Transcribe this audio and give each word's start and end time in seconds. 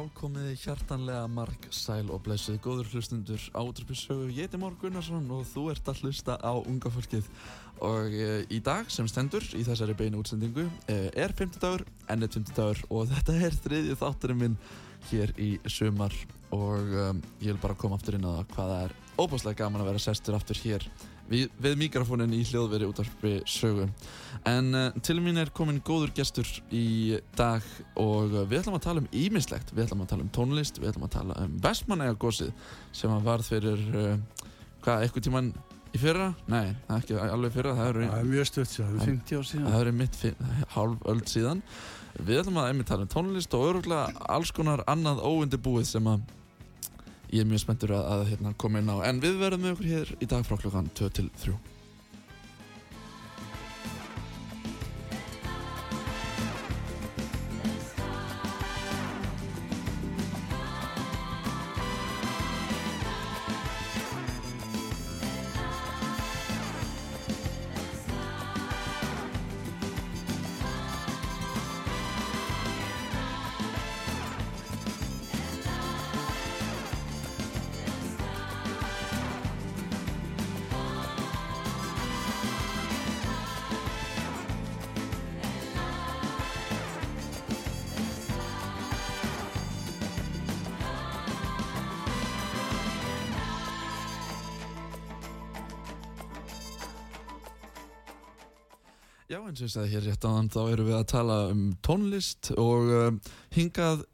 Já, 0.00 0.06
komiði 0.16 0.54
hjartanlega 0.56 1.26
marg 1.28 1.66
sæl 1.76 2.06
og 2.08 2.22
blessuð 2.24 2.54
góður 2.64 2.86
hlustundur 2.88 3.42
átruppisögu. 3.52 4.30
Ég 4.32 4.46
heiti 4.46 4.56
Már 4.56 4.72
Gunnarsson 4.80 5.26
og 5.28 5.42
þú 5.50 5.66
ert 5.74 5.90
að 5.92 6.00
hlusta 6.00 6.38
á 6.40 6.56
unga 6.56 6.88
fólkið. 6.94 7.28
Og 7.84 8.16
e, 8.16 8.30
í 8.48 8.62
dag 8.64 8.88
sem 8.88 9.04
stendur 9.12 9.44
í 9.52 9.60
þessari 9.66 9.98
beinu 9.98 10.22
útsendingu 10.22 10.64
e, 10.88 10.96
er 11.12 11.34
50 11.36 11.60
dagur, 11.60 11.84
ennett 12.08 12.38
50 12.38 12.56
dagur 12.56 12.80
og 12.88 13.12
þetta 13.12 13.36
er 13.44 13.58
þriðju 13.66 13.98
þátturinn 14.00 14.40
minn 14.40 14.56
hér 15.10 15.36
í 15.36 15.50
sumar 15.68 16.16
og 16.56 16.96
um, 17.04 17.20
ég 17.42 17.52
vil 17.52 17.60
bara 17.60 17.76
koma 17.76 18.00
aftur 18.00 18.16
inn 18.16 18.24
á 18.24 18.40
hvaða 18.54 18.82
er 18.86 18.96
óbúslega 19.20 19.62
gaman 19.62 19.84
að 19.84 19.90
vera 19.92 20.02
sestur 20.02 20.36
aftur 20.38 20.58
hér 20.64 20.86
við, 21.30 21.48
við 21.62 21.76
mikrofónin 21.84 22.34
í 22.34 22.42
hljóðveri 22.48 22.88
útvarpi 22.90 23.34
sögu. 23.48 23.86
En 24.48 24.70
uh, 24.76 25.00
til 25.04 25.18
mín 25.22 25.40
er 25.40 25.52
komin 25.54 25.80
góður 25.86 26.12
gestur 26.16 26.48
í 26.74 27.18
dag 27.38 27.64
og 28.00 28.34
við 28.50 28.60
ætlum 28.60 28.78
að 28.78 28.86
tala 28.88 29.04
um 29.04 29.10
ímislegt. 29.14 29.74
Við 29.74 29.86
ætlum 29.86 30.04
að 30.04 30.14
tala 30.14 30.26
um 30.26 30.32
tónlist, 30.34 30.80
við 30.80 30.92
ætlum 30.92 31.06
að 31.08 31.14
tala 31.18 31.36
um 31.44 31.58
Vestmanæga 31.64 32.16
gósið 32.20 32.50
sem 32.96 33.14
að 33.14 33.28
varð 33.28 33.52
fyrir, 33.52 33.84
uh, 33.94 34.48
hvað, 34.84 35.06
eitthvað 35.06 35.28
tíman 35.28 35.52
í 35.90 36.00
fyrra? 36.02 36.32
Nei, 36.50 36.74
það 36.88 36.96
er 36.96 37.04
ekki 37.04 37.22
alveg 37.28 37.56
fyrra, 37.56 37.78
það 37.78 37.92
eru 37.92 38.10
Það 38.10 38.20
er 38.24 38.28
mjög 38.34 38.50
stutt 38.50 38.74
síðan, 38.74 38.90
það 38.90 39.06
er 39.06 39.14
50 39.14 39.40
ár 39.40 39.48
síðan. 39.52 39.70
það 39.70 39.80
eru 39.84 39.96
mitt 40.00 40.20
hálf 40.74 41.08
öld 41.14 41.30
síðan. 41.30 41.64
Við 42.20 42.42
ætlum 42.42 42.60
að 42.60 42.68
einmitt 42.72 42.90
tala 42.90 43.06
um 43.06 43.10
tónlist 43.10 43.54
og 43.56 43.64
öruglega 43.68 44.28
alls 44.34 44.50
konar 44.54 44.82
annað 44.90 45.22
óundibúið 45.22 45.86
sem 45.92 46.08
að 46.10 46.26
ég 47.30 47.42
er 47.42 47.50
mjög 47.50 47.62
spenntur 47.64 47.94
að, 47.96 48.06
að 48.14 48.24
hérna, 48.32 48.54
koma 48.60 48.82
inn 48.82 48.90
á. 48.90 48.96
En 49.08 49.20
við 49.22 49.38
verðum 49.40 49.66
með 49.66 49.76
okkur 49.76 49.90
hér 49.90 50.14
í 50.18 50.30
dag 50.30 50.46
frá 50.46 50.56
klokkan 50.60 50.90
2 50.98 51.10
til 51.18 51.28
3. 51.44 51.58
eins 99.60 99.64
og 99.64 99.68
ég 99.68 99.74
sagði 99.74 99.92
hér 99.94 100.06
rétt 100.08 100.26
áðan 100.26 100.52
þá 100.52 100.60
erum 100.62 100.88
við 100.88 100.96
að 100.98 101.10
tala 101.12 101.40
um 101.52 101.66
tónlist 101.86 102.52
og 102.56 102.94
um, 103.00 103.20
hingað 103.56 104.06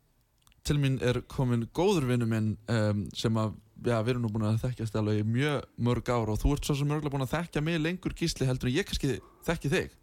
til 0.67 0.79
mín 0.83 0.99
er 1.05 1.21
komin 1.31 1.69
góður 1.77 2.09
vinnu 2.11 2.27
minn 2.31 2.49
um, 2.73 3.05
sem 3.15 3.37
að, 3.39 3.55
já, 3.87 4.01
við 4.01 4.15
erum 4.17 4.27
nú 4.27 4.33
búin 4.35 4.49
að 4.49 4.65
þekkjast 4.65 4.99
alveg 4.99 5.23
í 5.23 5.29
mjög 5.29 5.69
mörg 5.89 6.11
ár 6.11 6.33
og 6.33 6.41
þú 6.43 6.57
ert 6.57 6.67
svo 6.67 6.79
sem 6.81 6.91
mörgulega 6.91 7.15
búin 7.15 7.27
að 7.29 7.37
þekkja 7.37 7.63
mig 7.63 7.79
lengur 7.83 8.17
gísli 8.19 8.49
heldur 8.49 8.73
en 8.73 8.77
ég 8.79 8.89
kannski 8.89 9.21
þekki 9.47 9.73
þig. 9.77 9.95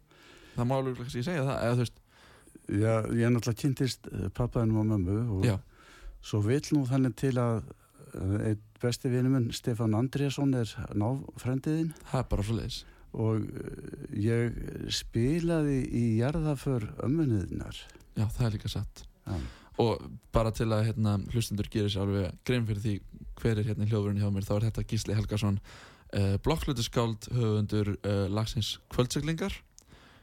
Það 0.54 0.70
má 0.70 0.74
alveg 0.78 0.98
kannski 1.02 1.26
segja 1.26 1.44
það, 1.44 1.60
eða 1.68 1.92
Já, 2.64 3.04
ég 3.12 3.28
náttúrulega 3.28 3.60
kynntist 3.60 4.06
eh, 4.08 4.28
pappaðinum 4.32 4.80
og 4.80 4.86
mömmu 4.88 5.16
og 5.36 5.42
já, 5.44 5.58
svo 6.24 6.40
vill 6.44 6.64
nú 6.72 6.84
þannig 6.88 7.16
til 7.20 7.34
að 7.36 7.58
eh, 8.14 8.36
einn 8.52 8.62
besti 8.80 9.10
vinur 9.12 9.34
minn, 9.34 9.50
Stefán 9.52 9.96
Andriasson, 9.96 10.54
er 10.56 10.70
náfrendiðinn 10.96 11.92
það 12.08 12.20
er 12.22 12.28
bara 12.30 12.46
svo 12.46 12.56
leiðis. 12.56 12.78
Og 13.14 13.44
eh, 13.44 14.06
ég 14.18 14.56
spilaði 14.92 15.80
í 15.86 16.04
jarðaför 16.20 16.88
ömmuniðnar. 17.06 17.78
Já, 18.14 18.26
það 18.26 18.46
er 18.46 18.56
líka 18.56 18.72
satt. 18.72 19.04
Já. 19.24 19.36
Og 19.82 20.02
bara 20.34 20.52
til 20.54 20.68
að 20.70 20.88
hérna, 20.90 21.16
hlustundur 21.32 21.68
gerir 21.70 21.90
sér 21.90 22.04
alveg 22.04 22.36
grein 22.46 22.66
fyrir 22.68 22.82
því 22.84 22.94
hver 23.40 23.58
er 23.58 23.66
hérna 23.66 23.86
í 23.86 23.90
hljóðvörun 23.90 24.20
hjá 24.22 24.28
mér, 24.30 24.46
þá 24.46 24.54
er 24.56 24.66
þetta 24.68 24.84
Gísli 24.92 25.16
Helgason, 25.18 25.56
uh, 26.14 26.36
blokklutuskáld, 26.46 27.26
höfundur 27.34 27.90
uh, 27.96 28.28
lagsins 28.30 28.76
kvöldseglingar, 28.94 29.56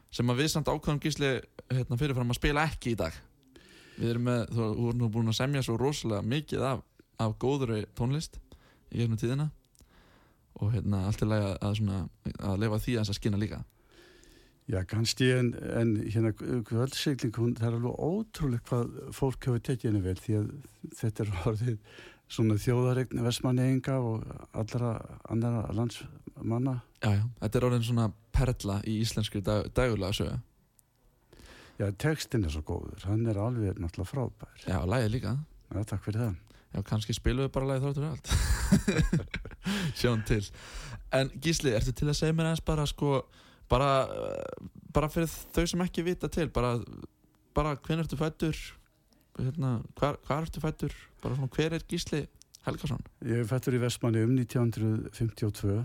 sem 0.08 0.31
að 0.31 0.40
við 0.40 0.53
samt 0.53 0.72
ákvæðum 0.72 1.02
Gísli 1.03 1.34
hérna, 1.68 2.00
fyrirfram 2.00 2.31
að 2.31 2.40
spila 2.40 2.63
ekki 2.69 2.94
í 2.94 3.02
dag. 3.03 3.18
Við 3.97 4.13
erum 4.13 4.29
með, 4.29 4.46
þú 4.56 4.69
erum 4.72 5.03
nú 5.03 5.12
búin 5.12 5.34
að 5.34 5.40
semja 5.41 5.66
svo 5.68 5.75
rosalega 5.81 6.23
mikið 6.31 6.68
af, 6.69 6.85
af 7.19 7.35
góðuri 7.44 7.84
tónlist 8.00 8.40
í 8.88 9.02
gegnum 9.02 9.19
tíðina 9.19 9.52
og 10.59 10.73
hérna 10.73 11.06
allt 11.07 11.22
er 11.23 11.31
lagi 11.31 11.45
að, 11.47 11.56
að, 11.67 11.78
svona, 11.79 12.00
að 12.39 12.63
lefa 12.63 12.81
því 12.84 12.95
að 12.95 13.03
þess 13.03 13.13
að 13.13 13.19
skina 13.19 13.41
líka. 13.41 13.62
Já, 14.72 14.79
kannski 14.88 15.28
en, 15.35 15.51
en 15.75 15.95
hérna 16.06 16.31
kvöldsigling, 16.38 17.34
hún, 17.35 17.56
það 17.57 17.67
er 17.67 17.78
alveg 17.79 18.03
ótrúlega 18.07 18.67
hvað 18.69 18.91
fólk 19.17 19.47
hefur 19.50 19.63
tekið 19.67 19.90
henni 19.90 20.03
vel 20.06 20.19
því 20.22 20.38
að 20.38 20.51
þetta 21.00 21.25
er 21.25 21.34
orðið 21.50 21.97
svona 22.31 22.56
þjóðaregn 22.61 23.23
vestmanniðinga 23.25 23.97
og 24.06 24.29
allra 24.56 24.94
andara 25.34 25.66
landsmanna. 25.75 26.78
Já, 27.01 27.09
já, 27.17 27.25
þetta 27.41 27.59
er 27.59 27.67
orðin 27.67 27.88
svona 27.90 28.07
perla 28.31 28.78
í 28.88 29.01
íslenskri 29.01 29.41
dag, 29.44 29.67
dagulega 29.75 30.16
sögu. 30.16 30.38
Já, 31.81 31.88
textin 31.97 32.45
er 32.45 32.53
svo 32.53 32.61
góður, 32.67 33.01
hann 33.09 33.25
er 33.28 33.41
alveg 33.41 33.81
náttúrulega 33.81 34.11
frábær. 34.13 34.56
Já, 34.69 34.78
lagið 34.85 35.16
líka. 35.17 35.35
Já, 35.72 35.84
takk 35.90 36.06
fyrir 36.06 36.28
það. 36.28 36.40
Já, 36.72 36.82
kannski 36.88 37.16
spilum 37.16 37.46
við 37.46 37.54
bara 37.56 37.70
lagið 37.70 37.88
þáttur 37.88 38.06
og 38.08 38.12
allt. 38.14 38.28
Sjáum 40.00 40.22
til. 40.28 40.44
En 41.12 41.32
Gísli, 41.44 41.74
ertu 41.76 41.92
til 41.96 42.08
að 42.08 42.20
segja 42.22 42.36
mér 42.36 42.54
eins 42.54 42.64
bara 42.64 42.86
sko, 42.88 43.26
bara, 43.72 43.90
uh, 44.08 44.70
bara 44.96 45.09
fyrir 45.12 45.28
þau 45.28 45.66
sem 45.68 45.84
ekki 45.84 46.06
vita 46.08 46.32
til, 46.32 46.47
bara, 46.53 46.78
bara 47.58 47.76
hven 47.76 48.03
ertu 48.03 48.20
fættur, 48.20 48.56
hérna, 49.40 49.79
hvar 50.00 50.22
ertu 50.38 50.64
fættur, 50.64 50.96
bara 51.23 51.35
svona 51.35 51.52
hver 51.52 51.76
er 51.76 51.84
Gísli 51.91 52.23
Helgason? 52.66 53.03
Ég 53.26 53.41
er 53.41 53.50
fættur 53.50 53.76
í 53.76 53.82
Vestmanni 53.82 54.24
um 54.24 54.35
1952 54.38 55.82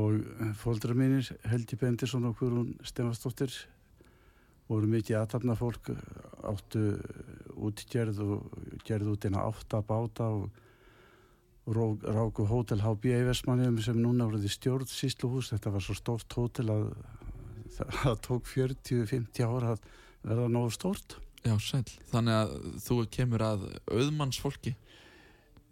og 0.00 0.54
fóldra 0.60 0.94
mínir 0.94 1.32
Helgi 1.50 1.78
Bendisson 1.78 2.26
og 2.28 2.36
Guðrún 2.38 2.74
Stefastóttir 2.86 3.54
voru 4.70 4.90
mikið 4.90 5.18
aðtapna 5.20 5.56
fólk 5.58 5.92
áttu 6.46 6.82
útgerð 7.60 8.20
og 8.24 8.58
gerðu 8.86 9.16
út 9.16 9.26
eina 9.26 9.44
átta 9.44 9.82
báta 9.84 10.30
og 10.30 10.50
ráku 11.70 12.46
Hótel 12.48 12.80
HB 12.82 13.10
í 13.12 13.24
Vestmanni 13.28 13.70
sem 13.84 13.98
núna 14.00 14.26
voruð 14.28 14.46
í 14.48 14.52
stjórn 14.52 14.88
sísluhús 14.88 15.52
þetta 15.52 15.74
var 15.74 15.84
svo 15.84 15.96
stórt 15.98 16.38
hótel 16.38 16.70
að 16.72 16.86
það 17.76 18.22
tók 18.26 18.48
40-50 18.50 19.44
ára 19.44 19.74
að 19.74 19.84
verða 20.24 20.48
nógu 20.54 20.72
stórt 20.74 21.20
Já, 21.40 21.54
sæl. 21.56 21.86
Þannig 22.10 22.36
að 22.36 22.50
þú 22.84 22.96
kemur 23.14 23.44
að 23.44 23.62
auðmanns 23.88 24.40
fólki. 24.42 24.74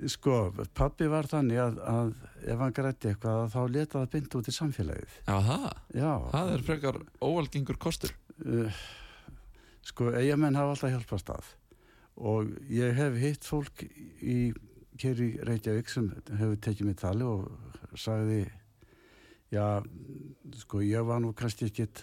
Sko, 0.09 0.37
pappi 0.79 1.09
var 1.11 1.27
þannig 1.29 1.59
að, 1.61 1.81
að 1.91 2.13
ef 2.47 2.63
hann 2.63 2.75
grætti 2.77 3.11
eitthvað 3.11 3.51
þá 3.53 3.59
leta 3.75 3.99
það 3.99 4.13
bynd 4.15 4.37
út 4.39 4.49
í 4.49 4.55
samfélagið. 4.55 5.17
Já, 5.27 5.35
það, 5.49 5.67
Já, 5.99 6.13
það 6.33 6.53
er 6.55 6.65
frekar 6.69 7.01
óalgengur 7.19 7.81
kostur 7.83 8.15
uh, 8.47 8.83
sko, 9.87 10.13
eigamenn 10.13 10.59
hafa 10.59 10.75
alltaf 10.75 10.95
hjálpast 10.95 11.33
að 11.35 11.55
og 12.19 12.51
ég 12.73 12.97
hef 12.99 13.19
hitt 13.23 13.47
fólk 13.47 13.85
í 13.87 14.51
í 14.99 15.27
Reykjavík 15.47 15.91
sem 15.93 16.09
hefur 16.41 16.57
tekið 16.59 16.89
mig 16.89 16.97
tali 16.99 17.23
og 17.23 17.47
sagði 17.95 18.41
já, 19.55 19.79
sko, 20.59 20.81
ég 20.83 21.07
var 21.07 21.23
nú 21.23 21.31
kannski 21.39 21.69
ekkit 21.69 22.03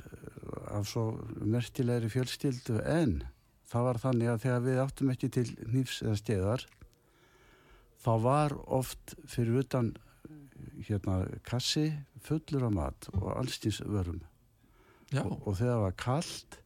af 0.71 0.87
svo 0.87 1.09
mertilegri 1.41 2.09
fjölstildu 2.13 2.79
en 2.79 3.19
það 3.67 3.87
var 3.89 4.01
þannig 4.05 4.31
að 4.31 4.41
þegar 4.45 4.63
við 4.65 4.81
áttum 4.85 5.11
ekki 5.11 5.31
til 5.35 5.45
nýfs 5.73 6.01
eða 6.05 6.15
steðar 6.21 6.65
þá 8.05 8.11
var 8.23 8.55
oft 8.79 9.15
fyrir 9.27 9.65
utan 9.65 9.91
hérna 10.87 11.25
kassi 11.43 11.89
fullur 12.23 12.69
af 12.69 12.75
mat 12.79 13.09
og 13.17 13.33
allstins 13.35 13.81
vörum 13.83 14.21
og, 15.21 15.35
og 15.45 15.57
þegar 15.57 15.73
það 15.73 15.83
var 15.83 15.99
kallt 16.05 16.57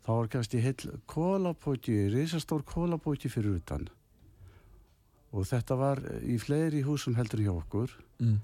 þá 0.00 0.10
var 0.10 0.30
kannski 0.34 0.60
heil 0.64 0.92
kólapóki, 1.10 1.96
risastór 2.12 2.64
kólapóki 2.68 3.30
fyrir 3.32 3.60
utan 3.60 3.88
og 5.30 5.46
þetta 5.46 5.76
var 5.78 6.02
í 6.26 6.36
fleiri 6.42 6.82
húsum 6.86 7.16
heldur 7.18 7.44
hjá 7.44 7.52
okkur 7.54 7.92
mm. 8.20 8.38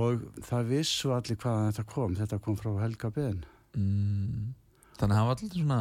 og 0.00 0.26
það 0.46 0.74
vissu 0.74 1.12
allir 1.14 1.38
hvaðan 1.40 1.72
þetta 1.72 1.88
kom 1.94 2.18
þetta 2.18 2.42
kom 2.44 2.60
frá 2.60 2.74
Helga 2.82 3.14
Ben 3.14 3.42
Mm. 3.78 4.50
Þannig 4.98 5.14
að 5.14 5.18
hann 5.18 5.28
var 5.28 5.36
alltaf 5.36 5.54
svona 5.54 5.80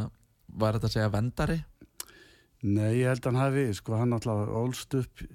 Var 0.59 0.75
þetta 0.75 0.89
að 0.89 0.93
segja 0.95 1.11
vendari? 1.13 1.55
Nei, 2.65 2.89
ég 2.99 3.07
held 3.07 3.21
að 3.21 3.29
hann 3.29 3.39
hafi, 3.39 3.63
sko 3.77 3.99
hann 3.99 4.15
alltaf 4.17 4.49
ólst 4.59 4.95
upp 4.97 5.21
eh, 5.23 5.29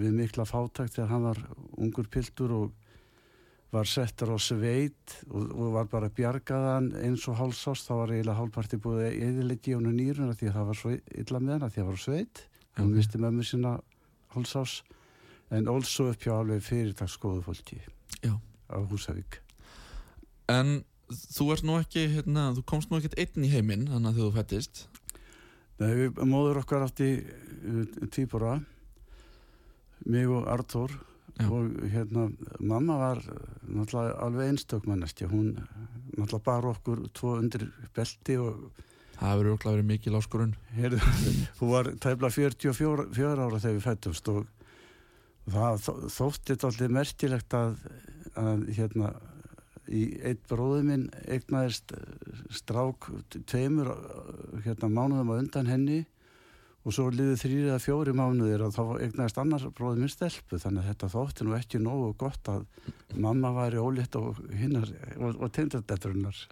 við 0.00 0.14
mikla 0.16 0.46
fátækt 0.48 0.94
þegar 0.96 1.10
hann 1.10 1.26
var 1.26 1.40
ungur 1.76 2.08
piltur 2.08 2.54
og 2.54 2.83
var 3.74 3.88
settur 3.90 4.32
á 4.34 4.38
sveit 4.38 5.14
og, 5.28 5.50
og 5.50 5.72
var 5.74 5.88
bara 5.90 6.10
bjargaðan 6.14 6.92
eins 7.02 7.26
og 7.30 7.38
hálsást, 7.40 7.88
þá 7.88 7.94
var 8.00 8.14
eiginlega 8.14 8.38
hálfparti 8.38 8.78
búið 8.82 9.04
eðilegi 9.28 9.72
í 9.72 9.76
honum 9.78 9.96
nýruna 9.98 10.36
því 10.38 10.50
að 10.50 10.56
það 10.58 10.68
var 10.70 10.80
svo 10.80 10.94
illa 10.94 11.40
með 11.42 11.54
hann 11.56 11.66
að 11.66 11.74
því 11.74 11.80
að 11.82 11.84
það 11.84 11.92
var 11.92 12.02
sveit. 12.06 12.42
Hann 12.74 12.88
Ok. 12.90 12.96
misti 12.98 13.20
mömmu 13.22 13.46
sína 13.46 13.74
hálsás 14.34 14.74
en 15.54 15.68
svo 15.86 16.08
upp 16.10 16.22
hjá 16.24 16.32
alveg 16.38 16.62
fyrirtagsgóðu 16.64 17.44
fólki 17.46 17.78
Já. 18.24 18.34
á 18.70 18.76
Húsavík. 18.90 19.38
En 20.48 20.84
þú 21.08 21.50
ert 21.54 21.64
nú 21.66 21.78
ekki, 21.78 22.06
hérna, 22.14 22.50
þú 22.56 22.64
komst 22.66 22.90
nú 22.90 22.98
ekkert 22.98 23.18
einn 23.20 23.44
í 23.44 23.50
heiminn 23.52 23.88
Þannig 23.90 24.10
að 24.10 24.20
þú 24.20 24.28
fættist 24.38 24.84
Nei, 25.82 26.06
móður 26.22 26.60
okkar 26.62 26.86
átti 26.86 27.08
uh, 27.20 27.82
tvíbora 28.14 28.60
mig 30.06 30.28
og 30.30 30.46
Artur 30.50 30.92
Já. 31.34 31.48
og 31.50 31.72
hérna, 31.90 32.28
mamma 32.62 32.94
var 33.00 33.18
uh, 33.18 33.38
náttúrulega 33.66 34.18
alveg 34.22 34.52
einstök 34.52 34.84
mannestja 34.86 35.26
hún 35.32 35.48
uh, 35.58 35.64
náttúrulega 36.14 36.44
bar 36.46 36.68
okkur 36.70 37.00
tvo 37.16 37.32
undir 37.40 37.64
belti 37.96 38.36
og 38.38 38.68
Það 39.14 39.30
hefur 39.30 39.46
örugglega 39.46 39.74
verið 39.76 39.86
mikil 39.86 40.16
heyrðu, 40.74 40.98
hún 41.60 41.70
var 41.70 41.90
tæpla 42.02 42.30
44 42.34 43.04
fjör 43.14 43.42
ára 43.44 43.60
þegar 43.62 43.76
við 43.76 43.84
fættumst 43.88 44.30
og 44.32 44.46
það 45.54 45.76
þó- 45.84 46.08
þótti 46.16 46.56
alltaf 46.58 46.90
merkilegt 46.96 47.54
að, 47.58 47.76
að 48.40 48.64
hérna 48.78 49.12
í 49.90 50.02
eitt 50.24 50.42
bróði 50.50 50.82
minn 50.88 51.04
eignaðist 51.28 51.92
uh, 51.94 52.02
strák 52.54 53.10
tveimur 53.50 53.90
hérna 54.64 54.88
mánuðum 54.90 55.34
á 55.34 55.40
undan 55.42 55.70
henni 55.70 56.00
og 56.84 56.92
svo 56.92 57.08
liðið 57.08 57.40
þrýri 57.40 57.68
eða 57.70 57.80
fjóri 57.80 58.12
mánuðir 58.16 58.66
og 58.66 58.74
þá 58.76 58.82
eignaðist 59.00 59.38
annar 59.40 59.66
bróði 59.76 60.02
minn 60.02 60.12
stelpu 60.12 60.60
þannig 60.60 60.84
að 60.84 60.90
þetta 60.90 61.12
þótti 61.14 61.46
nú 61.46 61.54
ekki 61.56 61.80
nógu 61.80 62.10
gott 62.20 62.50
að 62.52 62.66
mamma 63.16 63.52
væri 63.56 63.80
ólétt 63.80 64.18
og 64.20 64.40
hinnar 64.52 64.90
og, 65.16 65.38
og 65.40 65.52
tindardætturinnar 65.54 66.42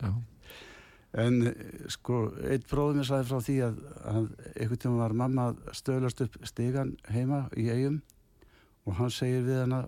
En 1.12 1.42
eh, 1.44 1.56
sko, 1.92 2.22
eitt 2.48 2.64
bróður 2.70 3.02
mér 3.02 3.04
sagði 3.04 3.28
frá 3.28 3.44
því 3.44 3.56
að, 3.66 3.80
að 4.08 4.28
einhvern 4.54 4.80
tíma 4.80 5.02
var 5.02 5.14
mamma 5.20 5.48
að 5.50 5.58
stöðlast 5.76 6.22
upp 6.24 6.38
stigan 6.48 6.94
heima 7.12 7.42
í 7.52 7.66
eigum 7.68 7.98
og 8.88 8.96
hann 8.96 9.12
segir 9.12 9.44
við 9.44 9.60
hana 9.66 9.82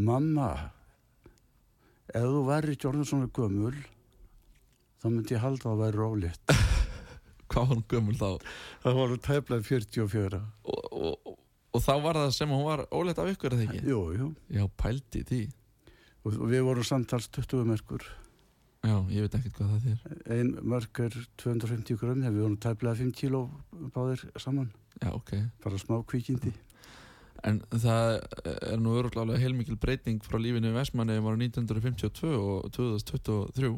Mamma, 0.00 0.52
ef 2.14 2.22
þú 2.22 2.42
væri 2.46 2.76
ekki 2.76 2.88
orðin 2.88 3.08
svona 3.10 3.30
gömul 3.36 3.74
þá 5.02 5.08
myndi 5.10 5.34
ég 5.34 5.42
halda 5.42 5.66
að 5.66 5.70
það 5.72 5.82
væri 5.84 5.98
rólitt. 5.98 6.54
hvað 7.50 7.66
var 7.66 7.74
hún 7.74 7.84
gömul 7.90 8.16
þá? 8.18 8.50
Það 8.84 8.98
voru 9.00 9.18
tæflega 9.26 9.66
44. 9.66 10.40
Og, 10.64 10.80
og, 10.90 11.34
og, 11.72 11.82
þá 11.82 11.92
var 12.04 12.20
það 12.22 12.32
sem 12.36 12.54
hún 12.54 12.66
var 12.66 12.84
óleitt 12.94 13.20
af 13.22 13.30
ykkur 13.32 13.56
eða 13.56 13.66
ekki? 13.66 13.82
Jú, 13.90 14.00
jú. 14.16 14.30
Já, 14.54 14.64
pældi 14.80 15.24
því 15.28 15.42
Og, 16.20 16.34
og 16.36 16.48
við 16.50 16.66
vorum 16.66 16.84
samtals 16.84 17.30
20 17.32 17.64
mörgur. 17.64 18.04
Já, 18.84 18.96
ég 19.12 19.24
veit 19.24 19.36
ekkert 19.36 19.58
hvað 19.58 19.70
það 19.70 19.86
þýr 19.86 20.32
Ein 20.36 20.50
mörg 20.68 21.00
er 21.04 21.14
250 21.40 22.00
grömm, 22.00 22.24
við 22.24 22.40
vorum 22.40 22.58
tæflega 22.60 22.96
5 23.00 23.12
kíló 23.16 23.44
báðir 23.94 24.24
saman. 24.40 24.70
Já, 25.00 25.10
ok 25.12 25.32
Bara 25.64 25.80
smá 25.80 25.98
kvíkindi. 26.08 26.52
En 27.44 27.62
það 27.72 28.18
er 28.44 28.80
nú 28.80 28.92
öruglega 29.00 29.38
heilmikil 29.40 29.78
breyting 29.80 30.20
frá 30.24 30.36
lífinu 30.40 30.72
í 30.72 30.76
Vestmanni 30.76 31.16
var 31.24 31.38
1952 31.40 32.34
og 32.36 32.68
2023 32.76 33.70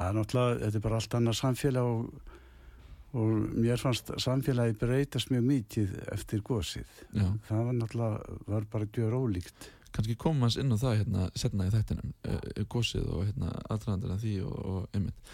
Það 0.00 0.08
er 0.08 0.16
náttúrulega, 0.16 0.60
þetta 0.64 0.78
er 0.78 0.84
bara 0.86 0.98
allt 0.98 1.14
annað 1.18 1.36
samfélag 1.36 1.88
og, 1.90 2.30
og 3.12 3.50
mér 3.58 3.80
fannst 3.82 4.10
samfélagi 4.22 4.76
breytast 4.78 5.30
mjög 5.32 5.44
mikið 5.48 5.94
eftir 6.14 6.42
gósið. 6.46 6.86
Já, 7.14 7.26
Það 7.48 7.64
var 7.66 7.76
náttúrulega, 7.80 8.38
var 8.46 8.66
bara 8.70 8.86
gjör 8.86 9.16
ólíkt. 9.18 9.70
kannski 9.92 10.14
komum 10.16 10.42
hans 10.46 10.56
inn 10.56 10.70
á 10.70 10.78
það 10.78 10.98
hérna 11.00 11.30
setna 11.34 11.66
í 11.66 11.70
þættinum, 11.74 12.12
uh, 12.30 12.64
gósið 12.70 13.08
og 13.10 13.24
hérna 13.26 13.48
aðdraðandir 13.74 14.12
af 14.14 14.20
því 14.22 14.34
og, 14.46 14.58
og 14.70 14.88
einmitt 14.94 15.32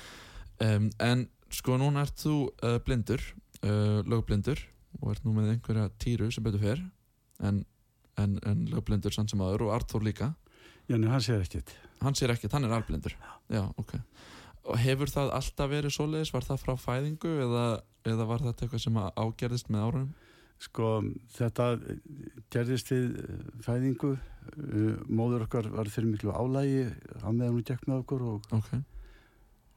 um, 0.64 0.86
En 0.98 1.26
sko 1.52 1.76
núna 1.76 2.06
ert 2.06 2.16
þú 2.24 2.36
uh, 2.64 2.78
blindur, 2.86 3.20
uh, 3.62 4.00
lögblindur 4.08 4.62
og 5.02 5.10
ert 5.12 5.24
nú 5.28 5.34
með 5.36 5.50
einhverja 5.52 5.90
týru 6.00 6.30
sem 6.32 6.42
betur 6.46 6.62
fer 6.64 6.80
en, 7.44 7.66
en, 8.16 8.38
en 8.48 8.64
lögblindur 8.72 9.12
sann 9.12 9.28
sem 9.28 9.40
aður 9.44 9.66
og 9.68 9.74
Arthur 9.76 10.00
líka 10.08 10.32
Janni, 10.88 11.06
hann 11.12 11.20
sér 11.20 11.42
ekkert. 11.44 11.74
hann 12.00 12.14
sér 12.16 12.32
ekkert, 12.32 12.52
hann 12.56 12.64
er 12.64 12.72
alblindur 12.78 13.12
já, 13.52 13.60
ok 13.76 13.92
og 14.66 14.78
hefur 14.82 15.10
það 15.12 15.34
alltaf 15.38 15.70
verið 15.70 15.94
svoleiðis, 15.94 16.32
var 16.34 16.46
það 16.46 16.62
frá 16.62 16.74
fæðingu 16.82 17.34
eða, 17.46 17.66
eða 18.06 18.28
var 18.28 18.44
þetta 18.44 18.66
eitthvað 18.66 18.84
sem 18.86 19.02
að 19.02 19.12
ágerðist 19.24 19.70
með 19.70 19.86
árunum 19.86 20.14
Sko, 20.56 21.02
þetta 21.36 21.74
gerðist 22.52 22.90
við 22.92 23.16
eh, 23.20 23.46
fæðingu. 23.64 24.16
Uh, 24.46 24.92
Móður 25.10 25.44
okkar 25.48 25.66
var 25.74 25.88
fyrir 25.90 26.06
miklu 26.08 26.30
álægi 26.30 26.86
á 27.18 27.28
meðan 27.28 27.56
hún 27.56 27.64
gekk 27.66 27.82
með 27.90 28.04
okkur 28.04 28.22
og, 28.30 28.44
ok, 28.54 28.68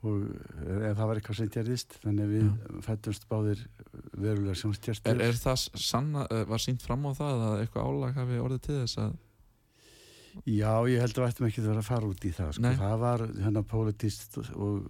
og 0.06 0.28
eða 0.30 0.92
það 1.00 1.10
var 1.10 1.20
eitthvað 1.20 1.40
sem 1.40 1.50
gerðist. 1.56 1.98
Þannig 2.04 2.28
að 2.28 2.36
við 2.36 2.84
fættumst 2.86 3.26
báðir 3.32 3.64
verulega 4.14 4.54
er, 4.54 4.62
sjónstjerstur. 4.62 5.24
er 5.26 5.42
það 5.42 5.66
sanna, 5.84 6.28
eh, 6.30 6.46
var 6.48 6.64
sínt 6.64 6.86
fram 6.86 7.10
á 7.10 7.12
það 7.18 7.44
að 7.50 7.64
eitthvað 7.66 7.90
álag 7.90 8.22
hafi 8.22 8.40
orðið 8.46 8.64
til 8.68 8.78
þess 8.78 9.02
að 9.04 9.18
Já, 10.46 10.72
ég 10.90 11.02
held 11.02 11.18
að 11.18 11.24
við 11.24 11.28
ættum 11.30 11.48
ekki 11.50 11.62
að 11.62 11.68
vera 11.70 11.82
að 11.84 11.90
fara 11.90 12.10
út 12.10 12.26
í 12.26 12.32
það. 12.38 12.52
Sko. 12.58 12.72
Það 12.80 12.96
var 13.04 13.24
hérna 13.44 13.64
politist 13.74 14.38
og 14.40 14.90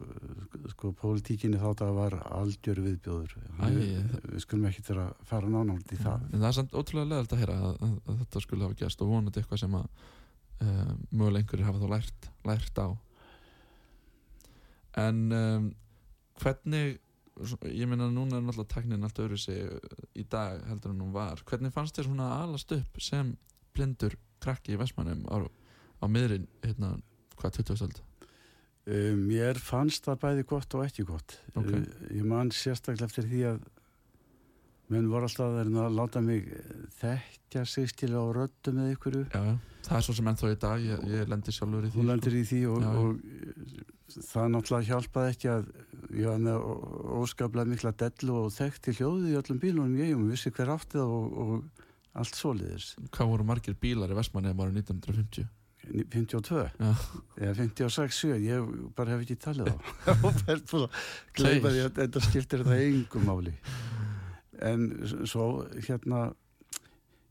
sko 0.74 0.91
politíkinni 1.00 1.60
þá 1.62 1.69
það 1.81 1.93
var 1.98 2.17
aldjör 2.39 2.81
viðbjóður. 2.86 3.36
Æ, 3.60 3.65
við, 3.75 4.13
við 4.34 4.46
skulum 4.46 4.69
ekki 4.69 4.86
vera 4.89 5.10
að 5.10 5.27
fara 5.31 5.51
nána 5.51 5.75
út 5.79 5.93
í 5.96 6.00
það. 6.00 6.25
en 6.29 6.39
það 6.39 6.48
er 6.51 6.58
samt 6.60 6.79
ótrúlega 6.79 7.12
leðalt 7.13 7.36
að 7.36 7.43
heyra 7.43 7.60
að, 7.60 7.75
að, 7.88 8.00
að 8.05 8.24
þetta 8.24 8.46
skulle 8.46 8.67
hafa 8.67 8.79
gæst 8.84 9.03
og 9.05 9.13
vonandi 9.13 9.41
eitthvað 9.43 9.63
sem 9.63 9.77
að 9.79 9.88
uh, 10.63 10.96
mögulega 11.12 11.43
einhverjir 11.43 11.69
hafa 11.69 11.84
þá 11.84 11.93
lært, 11.96 12.31
lært 12.50 12.81
á 12.84 12.88
en 15.00 15.22
um, 15.31 15.69
hvernig 16.41 16.98
ég 17.72 17.88
meina 17.88 18.10
núna 18.12 18.39
er 18.39 18.43
náttúrulega 18.43 18.74
teknin 18.74 19.05
allt 19.08 19.22
öðru 19.24 19.38
sig 19.39 19.62
í 20.19 20.25
dag 20.27 20.60
heldur 20.67 20.91
en 20.91 21.03
hún 21.05 21.13
var 21.15 21.39
hvernig 21.48 21.74
fannst 21.75 21.96
þér 21.96 22.10
svona 22.10 22.31
að 22.34 22.41
alast 22.48 22.74
upp 22.75 23.00
sem 23.03 23.31
blindur 23.75 24.17
krakki 24.43 24.75
í 24.75 24.79
Vestmannum 24.81 25.25
á, 25.29 25.38
á 25.43 26.05
miðrin 26.12 26.48
hérna, 26.65 26.96
hvað 27.39 27.60
20. 27.63 27.84
öld 27.89 28.05
Um, 28.89 29.19
mér 29.29 29.60
fannst 29.62 30.08
það 30.08 30.15
bæði 30.24 30.43
gott 30.50 30.74
og 30.74 30.81
ekki 30.88 31.03
gott. 31.05 31.36
Ok. 31.53 31.67
Uh, 31.67 31.84
ég 32.15 32.24
man 32.25 32.50
sérstaklega 32.55 33.05
eftir 33.05 33.27
því 33.29 33.41
að 33.46 33.60
menn 34.89 35.10
voru 35.12 35.27
alltaf 35.27 35.60
að 35.60 35.93
láta 35.93 36.22
mig 36.25 36.48
þekkja 36.98 37.65
sig 37.69 37.91
skilja 37.91 38.17
á 38.17 38.25
röddu 38.34 38.74
með 38.74 38.96
ykkur. 38.96 39.17
já, 39.29 39.43
það 39.86 39.98
er 40.00 40.05
svo 40.08 40.15
sem 40.17 40.31
ennþá 40.31 40.50
í 40.50 40.58
dag 40.63 40.88
ég, 40.88 41.03
ég 41.12 41.29
lendi 41.29 41.53
sjálfur 41.53 41.86
í 41.86 41.91
því 41.91 42.00
Þú 42.00 42.08
lendir 42.08 42.38
í 42.39 42.41
því 42.50 42.62
og, 42.72 42.79
Já, 42.81 42.89
já. 42.89 43.03
og 43.03 43.12
uh, 43.19 44.24
það 44.31 44.50
náttúrulega 44.55 44.89
hjálpaði 44.89 45.36
ekki 45.36 45.51
að 45.53 45.69
ég 46.24 46.31
var 46.31 46.41
með 46.48 46.65
óskaplega 47.19 47.69
mikla 47.75 47.93
dellu 48.01 48.39
og 48.39 48.50
þekkti 48.58 48.96
hljóðið 48.98 49.29
í 49.29 49.38
öllum 49.43 49.62
bílunum 49.67 50.00
ég 50.01 50.15
um, 50.17 50.25
vissi 50.34 50.50
hver 50.55 50.74
átti 50.74 50.98
það 50.98 51.13
og, 51.19 51.38
og 51.46 51.79
allt 52.18 52.36
svoleiðis. 52.36 52.96
hvað 53.12 53.28
voru 53.34 53.44
margir 53.48 53.75
bílar 53.80 54.10
í 54.12 54.18
Vestmannum 54.18 54.60
árið 54.66 54.80
1950 54.84 55.48
52 55.89 56.66
Já. 56.78 56.89
eða 57.39 57.54
56, 57.56 58.18
7, 58.22 58.36
ég 58.44 58.66
bara 58.98 59.16
hef 59.16 59.24
ekki 59.24 59.38
talið 59.42 59.72
á 59.74 59.78
búin 60.22 60.36
að 60.36 60.44
að 61.88 61.96
þetta 62.01 62.22
skiptir 62.25 62.62
þetta 62.66 62.78
engum 62.84 63.25
máli. 63.25 63.54
En 64.60 64.84
svo 65.25 65.63
hérna 65.88 66.28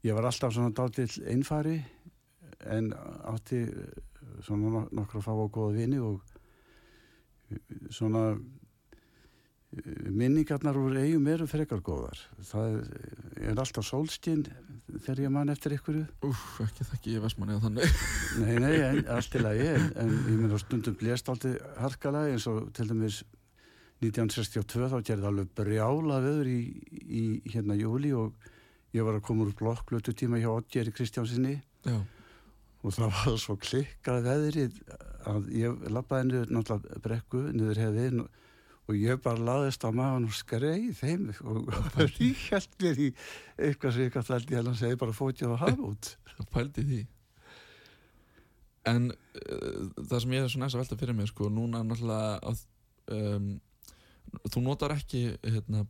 ég 0.02 0.16
var 0.16 0.26
alltaf 0.30 0.54
svona 0.56 0.72
dálítill 0.74 1.22
einfari 1.28 1.76
en 2.66 2.90
átti 3.30 3.60
svona 4.42 4.72
nok- 4.78 4.92
nokkra 4.96 5.22
fá 5.22 5.30
og 5.36 5.52
góða 5.54 5.76
vini 5.76 6.00
og 6.02 6.22
svona 7.94 8.32
minningarnar 10.18 10.76
úr 10.80 10.96
eigum 10.98 11.26
eru 11.30 11.46
frekar 11.48 11.80
góðar. 11.84 12.18
Það 12.48 12.78
er 13.44 13.54
alltaf 13.60 13.86
sólstinn 13.86 14.46
þegar 14.96 15.22
ég 15.24 15.32
man 15.34 15.52
eftir 15.52 15.74
ykkur 15.76 15.98
Úf, 16.28 16.44
ekki 16.64 16.86
þekki 16.88 17.16
ég 17.16 17.24
vestmanni 17.24 17.56
á 17.56 17.64
þannig. 17.64 17.96
Nei, 18.42 18.54
nei, 18.62 18.76
en, 18.88 19.00
allt 19.14 19.34
í 19.36 19.42
lagi 19.42 19.66
en, 19.72 19.88
en 20.00 20.14
ég 20.16 20.38
meina 20.38 20.60
stundum 20.60 20.96
blést 20.98 21.28
alltaf 21.32 21.58
harkalega 21.82 22.36
eins 22.36 22.46
og 22.50 22.70
til 22.76 22.88
dæmis 22.90 23.22
1962 24.04 24.90
þá 24.92 24.98
gerði 25.02 25.28
alveg 25.30 25.50
brjála 25.58 26.20
veður 26.22 26.52
í, 26.52 26.60
í 27.02 27.24
hérna 27.50 27.76
júli 27.78 28.12
og 28.14 28.48
ég 28.94 29.06
var 29.06 29.18
að 29.18 29.26
koma 29.26 29.46
úr 29.46 29.56
blokklutu 29.58 30.14
tíma 30.16 30.38
hjá 30.40 30.52
Oddgeri 30.52 30.94
Kristjánsinni 30.94 31.56
Já, 31.86 31.98
og 32.82 32.94
það 32.94 33.16
var 33.16 33.40
svo 33.42 33.56
klikkað 33.60 34.28
veðrið 34.28 34.78
að 35.28 35.48
ég 35.58 35.88
lappaði 35.92 36.28
niður 36.28 36.52
náttúrulega 36.54 37.02
brekku 37.04 37.42
niður 37.50 37.82
hefðin 37.82 38.22
og 38.88 38.96
ég 38.96 39.20
bara 39.20 39.44
laðist 39.44 39.84
á 39.84 39.92
maðan 39.92 40.28
og 40.30 40.34
skreið 40.36 40.88
þeim 40.96 41.28
og 41.44 41.68
ríkjalt 42.16 42.74
mér 42.82 43.02
í 43.04 43.08
eitthvað 43.58 43.94
sem 43.94 44.06
ég 44.06 44.14
gæti 44.16 44.34
held 44.34 44.50
ég 44.52 44.60
held 44.60 44.72
að 44.72 44.80
segja 44.80 45.00
bara 45.02 45.16
fótið 45.16 45.52
og 45.52 45.62
hafa 45.62 45.90
út. 45.90 46.10
Pældi 46.54 46.84
því. 46.88 47.02
En 48.88 49.10
uh, 49.12 49.84
það 50.00 50.24
sem 50.24 50.34
ég 50.38 50.46
er 50.46 50.52
svona 50.52 50.68
næst 50.68 50.78
að 50.78 50.84
velta 50.84 51.00
fyrir 51.02 51.18
mig 51.18 51.28
sko, 51.28 51.50
núna 51.52 51.82
náttúrulega 51.84 52.38
að, 52.48 52.64
um, 53.12 53.50
þú 54.48 54.64
notar 54.64 54.94
ekki 54.96 55.22
hérna, 55.44 55.84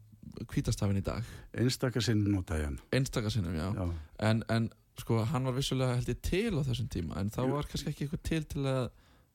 kvítastafin 0.51 0.99
í 0.99 1.05
dag. 1.07 1.27
Einstakar 1.55 2.05
sinn 2.05 2.27
nota 2.27 2.59
ég 2.59 2.71
hann. 2.71 2.81
Einstaka 2.95 3.31
sinnum, 3.31 3.55
já, 3.55 3.69
já. 3.79 3.87
En, 4.27 4.43
en 4.51 4.71
sko, 4.99 5.23
hann 5.31 5.47
var 5.47 5.55
vissulega 5.57 5.95
held 6.01 6.11
ég 6.11 6.23
til 6.27 6.59
á 6.59 6.63
þessum 6.67 6.89
tíma 6.91 7.21
en 7.23 7.31
þá 7.31 7.45
var 7.53 7.69
kannski 7.71 7.93
ekki 7.93 8.09
eitthvað 8.09 8.25
til 8.27 8.49
til 8.57 8.67
að 8.67 8.89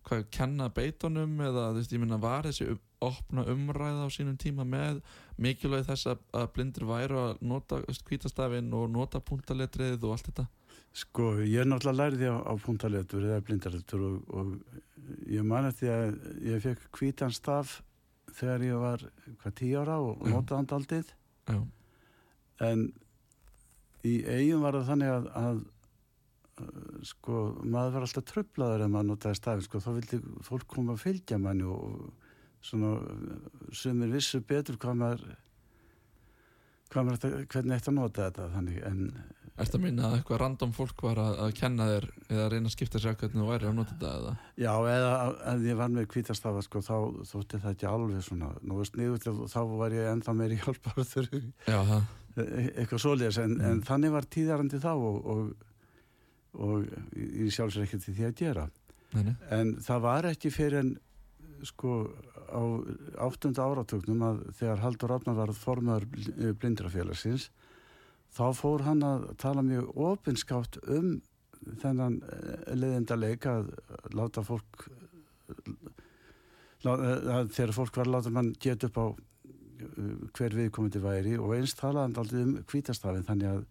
hvað, 0.07 0.25
kenna 0.33 0.69
beitunum 0.73 1.37
eða 1.43 1.69
þú 1.71 1.79
veist, 1.79 1.93
ég 1.95 2.03
minna 2.03 2.19
var 2.21 2.47
þessi 2.47 2.69
um, 2.73 2.81
opna 3.03 3.43
umræða 3.51 4.07
á 4.07 4.09
sínum 4.13 4.37
tíma 4.39 4.65
með 4.67 5.01
mikilvæg 5.41 5.87
þess 5.89 6.11
að, 6.13 6.25
blindur 6.55 6.87
væru 6.87 7.19
að 7.19 7.41
nota 7.43 7.81
kvítastafinn 8.07 8.71
og 8.77 8.91
nota 8.93 9.21
punktaletrið 9.23 10.03
og 10.03 10.15
allt 10.15 10.29
þetta? 10.31 10.47
Sko, 10.93 11.31
ég 11.41 11.65
náttúrulega 11.65 11.99
lærði 11.99 12.29
á, 12.29 12.37
á 12.45 12.53
punktaletur 12.61 13.25
eða 13.25 13.43
blindarletur 13.47 14.05
og, 14.07 14.17
og 14.29 15.25
ég 15.31 15.45
man 15.47 15.67
eftir 15.67 15.91
að 15.91 16.13
ég 16.45 16.63
fekk 16.63 16.99
hvítan 16.99 17.33
staf 17.33 17.79
þegar 18.37 18.65
ég 18.67 18.81
var 18.81 19.05
hvað 19.41 19.55
tíu 19.59 19.81
ára 19.81 19.99
og 20.01 20.21
Já. 20.21 20.33
notaði 20.35 20.59
hann 20.61 21.07
Já, 21.43 21.57
en 22.63 22.85
í 24.07 24.13
eigum 24.23 24.63
var 24.63 24.77
það 24.77 24.89
þannig 24.91 25.11
að, 25.11 25.25
að 25.41 25.57
sko, 27.07 27.37
maður 27.63 27.95
var 27.97 28.05
alltaf 28.07 28.25
tröflaður 28.29 28.85
ef 28.85 28.91
maður 28.93 29.09
notaði 29.13 29.39
stafinn, 29.39 29.65
sko, 29.67 29.81
þá 29.83 29.89
vildi 29.97 30.19
fólk 30.49 30.67
koma 30.75 30.93
að 30.97 31.01
fylgja 31.07 31.39
manni 31.41 31.65
og 31.65 32.11
svona 32.63 32.93
uh, 32.99 33.39
sumir 33.75 34.11
vissu 34.13 34.39
betur 34.47 34.77
hvað 34.79 34.99
maður 35.01 35.23
hvað 36.93 37.07
maður, 37.07 37.17
ætti- 37.19 37.47
hvernig 37.53 37.79
ætti 37.79 37.89
að 37.91 37.97
nota 37.97 38.27
þetta 38.27 38.49
þannig, 38.53 38.77
en 38.85 38.99
ertu 39.63 39.77
að 39.77 39.83
minna 39.83 40.05
að 40.07 40.15
eitthvað 40.19 40.39
random 40.41 40.71
fólk 40.73 41.01
var 41.05 41.19
að, 41.21 41.35
að 41.43 41.51
kenna 41.59 41.87
þér 41.89 42.05
eða 42.33 42.45
reyna 42.53 42.69
að 42.69 42.75
skipta 42.75 43.01
sér 43.01 43.17
hvernig 43.19 43.41
þú 43.41 43.49
væri 43.49 43.67
að 43.69 43.75
nota 43.79 43.95
þetta 43.97 44.13
eða 44.19 44.33
Já, 44.63 44.71
eða 44.93 45.11
að 45.51 45.65
ég 45.69 45.77
var 45.81 45.91
með 45.93 46.07
kvítastafa 46.13 46.63
sko, 46.65 46.81
þá 46.85 46.95
þótti 47.33 47.59
það 47.65 47.75
ekki 47.75 47.89
alveg 47.89 48.23
svona 48.25 48.49
nú 48.61 48.79
veist 48.79 48.97
niður 48.97 49.21
til 49.25 49.35
þá 49.53 49.59
var 49.83 49.97
ég 49.97 50.09
ennþá 50.13 50.35
meiri 50.39 50.57
hjálpar 50.63 51.05
þurfi 51.11 51.43
Já, 51.69 51.79
það, 51.91 52.07
eitthvað 52.73 53.03
svoleiðis 53.05 53.41
en, 53.43 53.53
Mm. 53.59 53.67
en 53.73 53.83
þannig 53.89 54.15
var 54.15 54.25
tíðarandi 54.37 54.79
þá 54.81 54.91
og, 54.95 55.19
og, 55.35 55.69
og 56.53 56.85
ég 57.17 57.49
sjálfsög 57.53 57.87
ekki 57.87 57.99
til 58.03 58.13
því 58.17 58.27
að 58.29 58.37
gera. 58.43 58.67
Nei, 59.13 59.23
nei, 59.29 59.35
en 59.53 59.75
það 59.81 60.01
var 60.05 60.27
ekki 60.31 60.51
fyrir 60.53 60.79
en 60.81 60.93
sko 61.63 61.97
á 62.53 62.61
áttunda 63.23 63.65
áratögnum 63.65 64.23
að 64.27 64.39
þegar 64.57 64.81
Haldur 64.83 65.13
Rafnar 65.13 65.37
var 65.37 65.53
formöður 65.55 66.07
blindrafélagsins 66.59 67.49
þá 68.33 68.45
fór 68.57 68.83
hann 68.87 69.03
að 69.05 69.29
tala 69.41 69.63
mjög 69.65 69.93
opinskátt 70.09 70.79
um 70.89 71.21
þennan 71.81 72.17
leiðinda 72.75 73.15
leik 73.15 73.45
að 73.47 73.69
láta 74.17 74.43
fólk 74.43 74.87
lá- 76.83 76.99
að 76.99 77.53
þegar 77.55 77.75
fólk 77.77 77.95
var 77.95 78.09
að 78.09 78.15
láta 78.17 78.33
mann 78.33 78.51
geta 78.59 78.89
upp 78.89 78.97
á 78.99 79.05
hver 80.33 80.55
viðkomandi 80.57 80.99
væri 81.03 81.37
og 81.39 81.55
eins 81.55 81.75
talaði 81.79 82.07
hann 82.07 82.19
aldrei 82.21 82.43
um 82.43 82.53
hvítastafin 82.71 83.25
þannig 83.27 83.49
að 83.53 83.63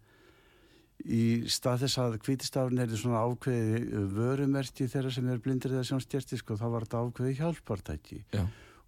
í 1.03 1.49
stað 1.51 1.83
þess 1.83 1.99
að 2.03 2.17
hvítistafin 2.23 2.81
er 2.83 2.95
svona 2.95 3.23
ákveði 3.27 4.03
vörumerki 4.13 4.87
þeirra 4.91 5.11
sem 5.11 5.27
er 5.31 5.41
blindir 5.43 5.75
eða 5.75 5.85
sjónstjerti 5.89 6.39
sko 6.39 6.57
þá 6.59 6.65
var 6.71 6.87
þetta 6.87 7.03
ákveði 7.03 7.37
hjálpartæki. 7.41 8.19
Já, 8.33 8.43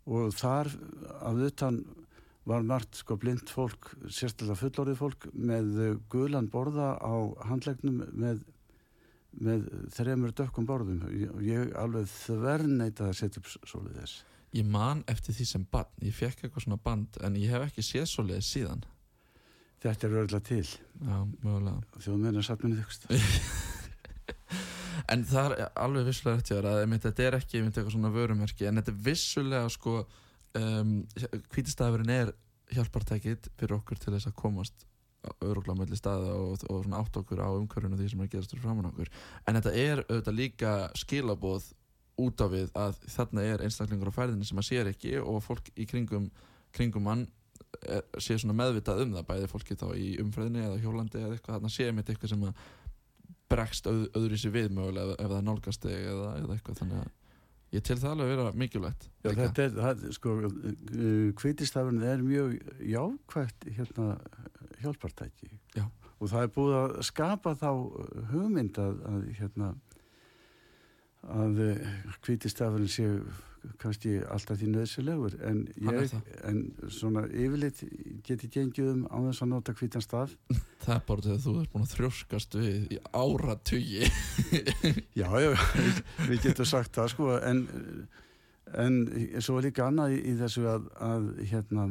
og 0.05 0.35
þar 0.37 0.71
að 1.25 1.45
utan 1.49 1.79
var 2.45 2.65
margt 2.67 2.99
sko 2.99 3.17
blind 3.17 3.49
fólk 3.49 3.89
sérstaklega 4.05 4.59
fullorðið 4.59 4.99
fólk 4.99 5.25
með 5.33 5.79
gulan 6.13 6.51
borða 6.53 6.93
á 7.01 7.15
handlegnum 7.49 8.03
með, 8.13 8.45
með 9.33 9.65
þremur 9.97 10.35
dökkum 10.37 10.69
borðum. 10.69 11.01
Og 11.33 11.41
ég 11.43 11.73
alveg 11.81 12.07
þverneita 12.13 13.09
að 13.09 13.19
setja 13.23 13.41
upp 13.41 13.51
svolítið 13.57 14.01
þess 14.03 14.23
ég 14.55 14.67
man 14.67 15.03
eftir 15.11 15.35
því 15.35 15.45
sem 15.49 15.63
band 15.71 16.03
ég 16.05 16.15
fekk 16.15 16.45
eitthvað 16.45 16.65
svona 16.65 16.81
band 16.81 17.17
en 17.25 17.37
ég 17.39 17.51
hef 17.51 17.65
ekki 17.67 17.83
séð 17.83 18.05
svoleiðis 18.11 18.51
síðan 18.53 18.83
þetta 19.93 20.07
er 20.07 20.15
örgulega 20.21 20.47
til. 20.47 20.65
Já, 20.65 21.17
mögulega. 21.43 21.79
Þjóðmenn 22.01 22.39
er 22.39 22.47
satt 22.47 22.63
minni 22.65 22.81
þugst 22.81 23.05
En 25.11 25.21
það 25.27 25.53
er 25.59 25.67
alveg 25.77 26.07
vissulega 26.07 26.39
rétt 26.39 26.69
að 26.71 26.93
þetta 27.03 27.25
er 27.25 27.37
ekki 27.37 27.61
eitthvað 27.61 27.93
svona 27.93 28.13
vörumerki 28.13 28.65
en 28.65 28.79
þetta 28.79 28.93
er 28.93 29.03
vissulega 29.05 29.67
sko 29.69 29.93
um, 30.57 30.93
hvítistafurinn 31.53 32.13
er 32.15 32.31
hjálpartækið 32.73 33.51
fyrir 33.59 33.77
okkur 33.77 34.01
til 34.01 34.15
þess 34.15 34.31
að 34.31 34.39
komast 34.39 34.87
öruglega 35.45 35.77
melli 35.79 35.97
staða 35.97 36.35
og, 36.37 36.65
og 36.69 36.83
svona 36.83 36.99
átt 37.01 37.17
okkur 37.21 37.41
á 37.41 37.49
umhverfinu 37.53 37.97
því 37.99 38.09
sem 38.11 38.23
er 38.23 38.31
gerast 38.31 38.53
fyrir 38.53 38.65
framann 38.65 38.89
okkur. 38.91 39.11
En 39.45 39.57
þetta 39.57 39.73
er 39.81 40.03
auðvitað 40.05 40.39
líka 40.39 40.73
skilaboð 40.97 41.69
út 42.25 42.41
á 42.41 42.47
við 42.51 42.69
að 42.79 42.99
þarna 43.11 43.45
er 43.45 43.63
einstaklingur 43.65 44.13
á 44.13 44.17
færðinni 44.17 44.47
sem 44.47 44.61
að 44.61 44.69
sér 44.69 44.91
ekki 44.91 45.17
og 45.19 45.41
fólk 45.43 45.71
í 45.75 45.87
kringum, 45.89 46.29
kringum 46.75 47.05
mann 47.05 47.25
er, 47.81 48.07
sé 48.21 48.37
svona 48.39 48.57
meðvitað 48.59 49.03
um 49.05 49.13
það 49.17 49.27
bæði 49.29 49.51
fólki 49.51 49.77
þá 49.79 49.85
í 49.97 50.07
umfræðinni 50.23 50.65
eða 50.65 50.81
hjólandi 50.83 51.21
eða 51.21 51.35
eitthvað 51.35 51.57
þarna 51.57 51.73
sé 51.75 51.89
einmitt 51.89 52.09
eitthvað 52.13 52.33
sem 52.33 52.47
að 52.47 52.65
bregst 53.51 53.91
öð, 53.91 54.07
öðru 54.17 54.41
sér 54.41 54.55
við 54.55 54.71
mögulega 54.73 55.13
ef, 55.13 55.21
ef 55.21 55.35
það 55.35 55.45
nálgast 55.49 55.85
þig 55.85 56.09
eða, 56.13 56.31
eða 56.41 56.57
eitthvað 56.57 56.81
þannig 56.81 57.03
að 57.03 57.13
ég 57.75 57.83
til 57.83 57.97
það 57.99 58.11
alveg 58.15 58.31
vera 58.31 58.51
mikilvægt 58.55 59.07
Já, 59.25 59.29
þetta 59.41 59.63
er, 59.65 59.75
það, 59.75 60.03
sko, 60.15 60.35
kvítistafurinn 61.41 62.05
er 62.07 62.23
mjög 62.23 62.55
jákvægt 62.93 63.67
hérna 63.75 64.09
hjálpartæki. 64.85 65.49
Já. 65.75 65.85
Og 66.19 66.31
það 66.31 66.45
er 66.45 66.51
búið 66.55 66.77
að 66.79 66.93
skapa 67.09 67.53
þá 67.59 67.69
hugmynd 68.31 68.79
að, 68.81 68.99
að 69.09 69.25
hérna, 69.39 69.71
að 71.31 71.61
kvítistafurinn 72.25 72.91
sé 72.91 73.09
kannski 73.81 74.17
alltaf 74.31 74.59
því 74.59 74.69
nöðsilegur 74.73 75.35
en, 75.47 75.61
er 75.89 75.97
ég, 76.03 76.13
en 76.47 76.59
svona 76.91 77.25
yfirleitt 77.27 77.81
geti 78.25 78.49
gengið 78.51 78.91
um 78.91 79.05
á 79.09 79.17
þess 79.27 79.45
að 79.45 79.51
nota 79.51 79.75
hvítan 79.77 80.03
staf. 80.03 80.35
það 80.85 80.93
er 80.97 81.05
bara 81.07 81.25
þegar 81.25 81.41
þú 81.45 81.55
ert 81.61 81.73
búin 81.73 81.85
að 81.85 81.95
þrjóskast 81.95 82.57
við 82.59 82.93
í 82.95 82.99
áratugi 83.11 84.09
Já, 85.19 85.29
já, 85.41 85.51
við, 86.27 86.41
getum 86.43 86.69
sagt 86.69 86.95
það 86.97 87.11
sko 87.15 87.31
en, 87.39 87.63
en 88.85 88.99
svo 89.39 89.57
er 89.59 89.69
líka 89.69 89.89
annað 89.89 90.17
í, 90.17 90.21
í 90.31 90.35
þessu 90.41 90.67
að, 90.69 90.91
að 91.09 91.31
hérna, 91.51 91.89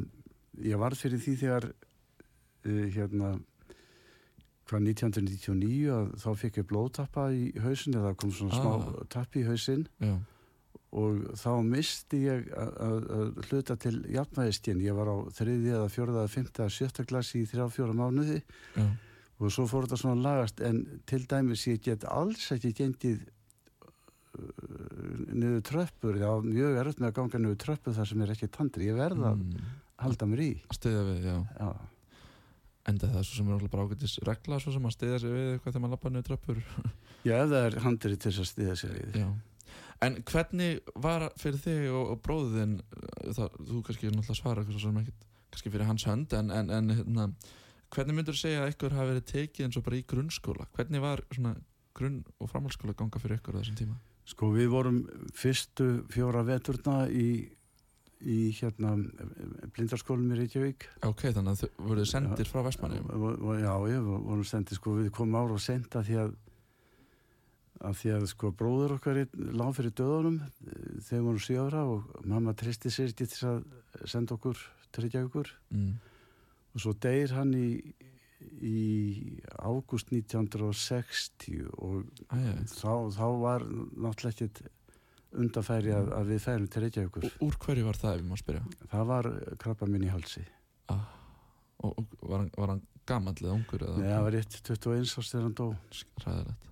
ég 0.65 0.81
varð 0.81 1.03
fyrir 1.05 1.23
því 1.25 1.37
þegar 1.43 1.69
uh, 1.73 2.87
hérna 2.95 3.35
hvað 4.69 4.87
1999 4.91 5.91
að 5.95 6.13
þá 6.23 6.29
fikk 6.41 6.61
ég 6.63 6.69
blóðtappa 6.71 7.27
í 7.37 7.51
hausin 7.65 7.99
eða 8.01 8.15
kom 8.17 8.31
svona 8.33 8.57
smá 8.57 8.71
Ah. 8.79 9.05
tappi 9.13 9.43
í 9.43 9.49
hausin 9.49 9.87
já, 10.01 10.15
og 10.95 11.25
þá 11.37 11.51
misti 11.67 12.21
ég 12.25 12.49
að, 12.55 13.09
hluta 13.49 13.77
til 13.83 13.97
jafnvæðistinn, 14.15 14.81
ég 14.85 14.95
var 14.95 15.11
á 15.11 15.17
þriði 15.35 15.73
eða 15.75 15.89
fjórða 15.91 16.23
eða 16.23 16.33
fymta 16.37 16.63
eða 16.65 16.75
sjötta 16.79 17.05
klassi 17.11 17.43
í 17.43 17.49
þrjá 17.51 17.67
fjóra 17.75 17.97
mánuði. 17.99 18.41
Já, 18.79 18.87
og 19.43 19.51
svo 19.51 19.65
fór 19.67 19.89
þetta 19.89 19.99
svona 19.99 20.23
lagast 20.23 20.61
en 20.63 20.85
til 21.11 21.25
dæmis 21.27 21.65
ég 21.67 21.81
get 21.83 22.05
alls 22.07 22.47
ekki 22.55 22.71
gengið 22.79 23.25
uh, 24.39 25.25
niður 25.35 25.65
tröppur. 25.67 26.19
Já, 26.23 26.31
mjög 26.45 26.79
erfitt 26.81 27.03
með 27.03 27.11
að 27.11 27.17
ganga 27.19 27.41
niður 27.43 27.59
tröppur 27.65 27.97
þar 27.99 28.11
sem 28.13 28.23
er 28.25 28.33
ekki 28.37 28.49
tandri, 28.55 28.87
ég 28.91 28.99
verða 28.99 29.33
að 29.35 29.43
mm, 29.43 29.67
halda 30.05 30.29
mér 30.31 30.45
í. 30.47 30.53
Stiðja 30.79 31.03
við, 31.11 31.27
já. 31.27 31.37
Já, 31.59 31.69
enda 32.91 33.11
það 33.11 33.19
er 33.21 33.27
svo 33.29 33.39
sem 33.39 33.49
er 33.49 33.57
alltaf 33.57 33.73
bara 33.73 33.87
ágætis 33.89 34.19
regla 34.29 34.61
svo 34.61 34.75
sem 34.75 34.87
að 34.89 34.95
stiðja 34.97 35.19
sig 35.23 35.35
við 35.35 35.51
eitthvað 35.55 35.73
þegar 35.73 35.85
maður 35.85 35.97
lappa 35.97 36.13
niður 36.13 36.29
tröppur. 36.31 36.63
Já 37.29 37.37
það 37.41 37.61
er 37.61 37.79
handri 37.85 38.19
til 38.21 38.33
að 38.35 38.49
stiða 38.51 38.79
sér 38.79 38.97
í 39.01 39.05
já. 39.23 39.29
En 40.05 40.19
hvernig 40.29 40.81
var 41.01 41.31
fyrir 41.41 41.61
þig 41.63 41.87
og, 41.89 42.11
og 42.13 42.19
bróðin 42.25 42.75
það, 43.33 43.55
þú 43.71 43.83
kannski 43.87 44.11
náttúrulega 44.11 44.37
svara 44.37 44.65
ekkert 44.65 45.31
kannski 45.55 45.71
fyrir 45.71 45.87
hans 45.89 46.05
hönd 46.09 46.35
en, 46.35 46.51
en, 46.51 46.71
en 46.75 46.91
hérna, 46.91 47.29
hvernig 47.95 48.19
myndur 48.19 48.37
þú 48.37 48.43
segja 48.43 48.65
að 48.65 48.73
ykkur 48.75 48.97
hafi 48.99 49.13
verið 49.13 49.27
tekið 49.31 49.67
eins 49.69 49.79
og 49.79 49.87
bara 49.87 50.01
í 50.01 50.07
grunnskóla? 50.11 50.67
Hvernig 50.75 51.05
var 51.05 51.23
svona 51.31 51.55
grunn- 51.95 52.25
og 52.43 52.51
framhaldsskóla 52.51 52.97
ganga 52.99 53.23
fyrir 53.23 53.39
ykkur 53.39 53.57
á 53.57 53.61
þessum 53.63 53.79
tíma? 53.79 53.99
Sko 54.29 54.51
við 54.55 54.71
vorum 54.73 55.03
fyrstu 55.37 55.89
fjóra 56.13 56.43
veturna 56.49 57.05
í, 57.09 57.47
í 58.25 58.39
hérna 58.57 58.95
blindarskólum 59.75 60.33
í 60.33 60.39
Reykjavík. 60.41 60.89
Ok, 61.09 61.27
þannig 61.35 61.53
að 61.53 61.61
þau 61.63 61.85
voruð 61.91 62.09
sendir 62.11 62.51
frá 62.51 62.63
Vestmanni 62.67 63.03
Já, 63.61 63.75
ég 63.91 64.09
vorum 64.09 64.47
sendið 64.49 64.81
sko, 64.81 64.97
við 65.03 65.13
komum 65.15 65.39
ára 65.41 65.59
og 65.59 65.63
senda 65.65 66.05
því 66.07 66.19
að 66.25 66.35
að 67.85 67.99
því 68.01 68.13
að 68.15 68.25
sko 68.31 68.51
bróður 68.57 68.95
okkar 68.97 69.21
lág 69.35 69.75
fyrir 69.77 69.93
döðunum 69.99 70.39
þegar 70.63 71.19
við 71.19 71.27
vorum 71.27 71.43
sjöfra 71.43 71.83
og 71.91 72.15
mamma 72.25 72.55
tristi 72.57 72.93
sér 72.93 73.13
til 73.13 73.27
þess 73.29 73.47
að 73.51 74.09
senda 74.09 74.37
okkur 74.39 74.61
til 74.95 75.05
Reykjavíkur 75.05 75.51
mm. 75.75 75.91
og 76.73 76.85
svo 76.85 76.95
deyr 77.05 77.35
hann 77.37 77.53
í 77.59 77.69
í 78.65 79.41
ágúst 79.57 80.13
1960 80.13 81.69
og 81.81 82.05
Æja, 82.29 82.55
þá, 82.69 82.93
þá 83.17 83.27
var 83.41 83.65
náttúrulega 83.65 84.33
ekkert 84.35 84.61
undanfæri 85.43 85.95
að, 85.97 86.11
að 86.19 86.33
við 86.33 86.43
færum 86.47 86.67
til 86.71 86.85
Reykjavíkur. 86.85 87.29
úr 87.45 87.61
hverju 87.65 87.87
var 87.87 88.01
það 88.01 88.19
ef 88.19 88.27
má 88.29 88.35
spyrja? 88.41 88.65
Það 88.93 89.07
var 89.13 89.31
krabba 89.63 89.89
minn 89.91 90.07
í 90.07 90.13
halsi. 90.13 90.45
Ah, 90.93 91.07
og, 91.83 91.97
og 91.99 92.29
var, 92.31 92.45
hann, 92.45 92.53
hann 92.75 92.85
gamall 93.09 93.39
eða 93.41 93.57
ungur 93.57 93.87
Nei, 93.99 94.11
það 94.11 94.27
var 94.27 94.37
rétt 94.39 94.61
21 94.61 95.17
árs 95.19 95.33
þegar 95.33 95.49
hann 95.49 95.59
dó. 95.61 95.67
ræðilegt 96.25 96.71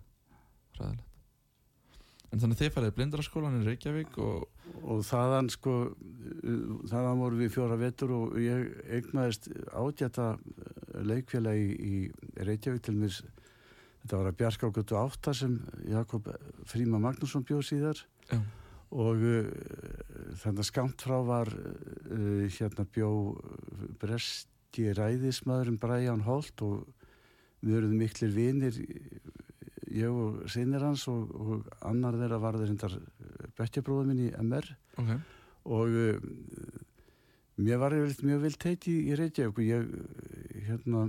ræðilegt 0.78 1.09
en 2.33 2.40
þannig 2.40 2.57
að 2.57 2.61
þið 2.62 2.71
færið 2.73 2.95
blindraskólan 2.97 3.57
í 3.59 3.64
Reykjavík 3.66 4.14
og 4.25 4.47
Og 4.88 5.02
þaðan 5.07 5.50
sko, 5.52 5.73
þaðan 6.90 7.21
voru 7.21 7.38
við 7.38 7.52
fjóra 7.54 7.76
vetur 7.78 8.14
og 8.16 8.37
ég 8.40 8.71
eignaðist 8.90 9.49
átjæta 9.75 10.33
leikfélagi 11.07 11.69
í, 11.73 11.92
í 12.09 12.47
Reykjavík 12.47 12.85
til 12.87 12.97
mér. 12.99 13.19
Þetta 14.02 14.19
var 14.19 14.31
að 14.31 14.38
Bjarka 14.40 14.71
á 14.71 14.75
götu 14.78 14.99
átta 14.99 15.35
sem 15.37 15.59
Jakob 15.87 16.26
Fríma 16.71 16.99
Magnússon 17.02 17.45
bjóð 17.47 17.66
síðar. 17.69 18.02
Já, 18.31 18.38
og 18.93 19.25
uh, 19.25 19.50
þannig 20.43 20.64
að 20.64 20.69
skamt 20.69 21.05
frá 21.07 21.19
var 21.26 21.52
uh, 21.52 22.45
hérna 22.47 22.87
bjó 22.95 23.12
bresti 24.02 24.91
ræðismæðurinn 24.99 25.81
Brian 25.83 26.25
Holt 26.26 26.64
og 26.67 26.87
við 27.62 27.79
erum 27.81 27.99
miklir 27.99 28.33
vinir 28.35 28.79
ég 29.93 30.09
og 30.09 30.47
sinir 30.50 30.83
hans 30.83 31.05
og, 31.11 31.31
og 31.37 31.69
annar 31.85 32.17
þeirra 32.19 32.41
var 32.43 32.59
þeir 32.61 32.73
hindar 32.73 32.97
bettjabróða 33.59 34.09
minn 34.09 34.26
í 34.26 34.33
MR 34.41 34.73
ok. 34.97 35.12
Og 35.62 35.93
uh, 35.95 36.17
mér 37.62 37.79
var 37.79 37.95
yfirleitt 37.95 38.25
mjög 38.26 38.41
vilt 38.47 38.64
heit 38.67 38.87
í, 38.91 38.97
Reykjavík 39.19 39.61
og 39.61 39.69
ég 39.69 39.85
uh, 39.87 40.25
hérna 40.67 41.05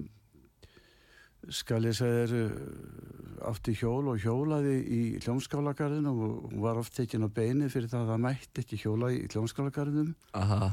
skal 1.52 1.84
ég 1.88 1.96
segja 1.98 2.24
þér 2.24 2.34
uh, 2.40 3.52
átti 3.52 3.76
hjól 3.76 4.08
og 4.14 4.20
hjólaði 4.24 4.76
í 4.80 5.02
hljómskálagarðinu 5.24 6.14
og 6.14 6.36
hún 6.48 6.64
var 6.64 6.80
oft 6.80 6.96
tekin 6.96 7.28
á 7.28 7.30
beini 7.34 7.70
fyrir 7.72 7.92
það 7.92 8.06
að 8.06 8.12
það 8.14 8.26
mætti 8.26 8.64
ekki 8.64 8.82
hjóla 8.86 9.12
í 9.12 9.22
hljómskálagarðinum. 9.34 10.14
Aha, 10.40 10.70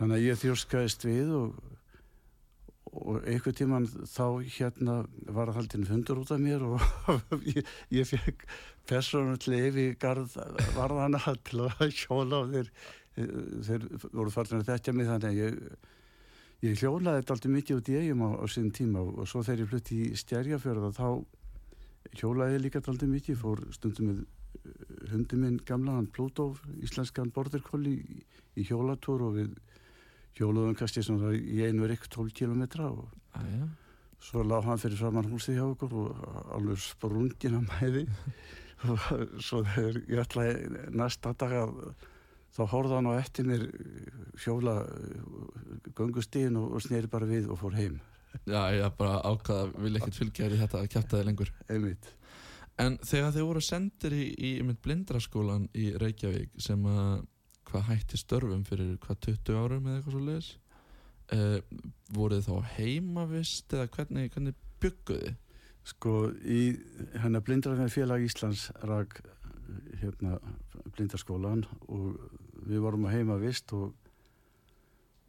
þannig 0.00 0.16
að 0.18 0.26
ég 0.26 0.40
þjórskaðist 0.42 1.06
við 1.08 1.32
og, 1.38 1.60
og 2.90 3.28
einhver 3.30 3.56
tíman 3.56 3.88
þá 3.88 4.26
hérna 4.58 4.98
var 5.30 5.52
að 5.52 5.60
haldin 5.60 5.88
fundur 5.88 6.20
út 6.24 6.34
af 6.34 6.42
mér 6.42 6.66
og 6.68 6.84
ég, 7.54 7.62
ég 7.94 8.10
fekk 8.10 8.44
persónulega 8.90 9.70
yfir 9.70 9.96
garð 10.02 10.36
varðana 10.76 11.22
til 11.46 11.64
að 11.68 11.86
hjóla 12.02 12.42
og 12.42 12.52
þeir, 12.52 12.74
þeir 13.16 13.88
voru 14.10 14.34
farin 14.34 14.60
að 14.60 14.74
þekkja 14.74 14.96
mig 14.96 15.08
þannig 15.08 15.30
að 15.30 15.40
ég 15.40 15.88
ég 16.64 16.80
hjólaði 16.80 17.22
þetta 17.22 17.36
alltaf 17.36 17.54
mikið 17.54 17.80
út 17.80 17.90
í 17.90 17.98
eigum 18.00 18.24
á, 18.26 18.30
á 18.40 18.44
sín 18.52 18.70
tíma 18.76 19.02
og, 19.04 19.22
svo 19.28 19.42
þegar 19.46 19.64
ég 19.64 19.70
flutti 19.72 20.00
í 20.06 20.20
stjærjafjörða 20.20 20.92
þá 20.96 21.08
hjólaði 22.20 22.56
ég 22.56 22.64
líka 22.66 22.82
alltaf 22.82 23.10
mikið 23.10 23.40
fór 23.40 23.64
stundum 23.76 24.10
með 24.10 24.22
hundi 25.10 25.38
minn 25.40 25.60
gamla, 25.66 25.96
hann 25.96 26.10
Plútó 26.12 26.52
íslenskan 26.84 27.30
borderkolli 27.32 27.96
í, 28.00 28.22
í 28.60 28.66
hjólatúr 28.68 29.24
og 29.28 29.36
við 29.38 29.54
hjóluðum 30.36 30.76
kannski 30.78 31.04
svona 31.04 31.32
í 31.34 31.62
einu 31.64 31.86
er 31.86 31.94
ykkur 31.96 32.12
12 32.20 32.36
kilometra 32.42 32.90
og 32.92 33.08
aðja 33.38 33.70
svo 34.20 34.44
lág 34.44 34.66
hann 34.68 34.80
fyrir 34.80 35.00
framann 35.00 35.30
húsið 35.32 35.58
hjá 35.58 35.66
okkur 35.66 35.94
og 36.02 36.24
alveg 36.56 36.82
sprungin 36.84 37.60
að 37.60 37.70
mæði. 37.70 38.06
Og 38.90 39.02
svo 39.44 39.58
þegar 39.74 39.96
ég 40.08 40.20
ætlaði 40.22 40.84
næsta 40.96 41.34
dag 41.36 41.52
að 41.52 41.72
þá 42.56 42.62
horfði 42.72 42.96
hann 42.96 43.10
á 43.10 43.14
eftir 43.18 43.48
mér 43.48 43.66
hjóla 44.42 44.76
göngustíðin 45.98 46.58
og, 46.60 46.76
og 46.76 46.84
sneri 46.84 47.10
bara 47.10 47.28
við 47.30 47.50
og 47.50 47.60
fór 47.60 47.76
heim. 47.78 47.98
Já, 48.46 48.62
ég 48.74 48.86
bara 48.98 49.18
ákvaða, 49.26 49.72
vil 49.82 49.98
ekkert 49.98 50.18
fylgja 50.18 50.46
þér 50.46 50.56
í 50.56 50.62
þetta 50.62 50.80
að 50.80 50.88
kæfta 50.94 51.18
þig 51.18 51.28
lengur. 51.28 51.52
Einmitt. 51.68 52.10
En 52.80 52.96
þegar 53.04 53.34
þið 53.34 53.46
voru 53.48 53.62
sendir 53.64 54.16
í, 54.16 54.24
í 54.38 54.50
blindraskólan 54.84 55.68
í 55.76 55.90
Reykjavík 56.00 56.54
sem 56.62 56.86
að 56.88 57.26
hvað 57.70 57.86
hætti 57.90 58.18
störfum 58.18 58.64
fyrir 58.66 58.96
hvað 59.04 59.20
20 59.28 59.58
árum 59.60 59.86
eða 59.86 59.98
eitthvað 59.98 60.16
svo 60.16 60.22
leiðis 60.26 60.48
uh, 61.36 61.58
voruð 62.16 62.40
þið 62.40 62.48
þá 62.48 62.72
heimavist 62.78 63.76
eða 63.76 63.90
hvernig, 63.94 64.32
hvernig 64.34 64.56
bygguði 64.82 65.34
Sko 65.90 66.28
í 66.44 66.62
hennar 67.22 67.44
blindrafinn 67.44 67.92
félag 67.92 68.26
Íslands 68.26 68.68
rak 68.84 69.20
hérna 70.00 70.38
blindarskólan 70.96 71.64
og 71.88 72.18
við 72.66 72.82
vorum 72.84 73.06
að 73.08 73.16
heima 73.18 73.36
vist 73.40 73.72
og, 73.76 73.92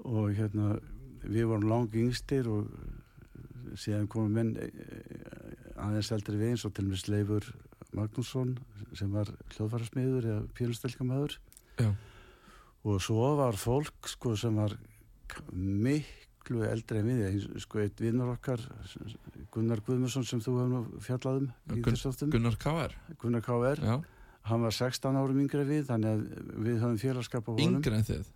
og 0.05 0.31
hérna 0.37 0.75
við 1.21 1.47
vorum 1.51 1.69
langi 1.69 2.05
yngstir 2.07 2.47
og 2.49 2.69
síðan 3.77 4.07
komum 4.11 4.33
menn 4.35 4.55
eh, 4.59 5.75
aðeins 5.79 6.11
eldri 6.15 6.39
við 6.39 6.53
eins 6.55 6.65
og 6.67 6.73
til 6.75 6.87
og 6.87 6.91
með 6.91 7.03
Sleifur 7.05 7.51
Magnússon 7.95 8.55
sem 8.97 9.11
var 9.13 9.29
hljóðfærasmiður 9.53 10.27
eða 10.31 10.41
pjörnstelkamæður 10.57 11.37
Já. 11.79 11.91
og 12.87 13.01
svo 13.03 13.29
var 13.39 13.57
fólk 13.59 14.09
sko 14.11 14.33
sem 14.39 14.55
var 14.59 14.75
miklu 15.51 16.63
eldri 16.67 17.01
en 17.01 17.09
við 17.11 17.45
sko 17.63 17.81
eitt 17.83 18.01
vinnur 18.03 18.33
okkar 18.35 18.63
Gunnar 19.51 19.81
Guðmundsson 19.85 20.25
sem 20.27 20.41
þú 20.43 20.57
hefur 20.59 20.71
nú 20.71 21.03
fjallað 21.03 21.41
um 21.41 21.47
í 21.77 21.81
Gunn- 21.83 21.95
þessu 21.95 22.11
áttum 22.11 22.33
Gunnar 22.33 22.57
K.R. 22.59 22.95
Gunnar 23.21 23.43
K.R. 23.45 23.83
Hann 24.49 24.63
var 24.65 24.73
16 24.73 25.17
árum 25.21 25.41
yngri 25.43 25.61
en 25.61 25.69
við 25.69 25.89
þannig 25.89 26.13
að 26.15 26.21
við 26.65 26.77
höfum 26.81 27.01
félagskap 27.01 27.49
á 27.49 27.51
honum. 27.53 27.79
Yngri 27.79 27.97
en 27.97 28.07
þið? 28.07 28.29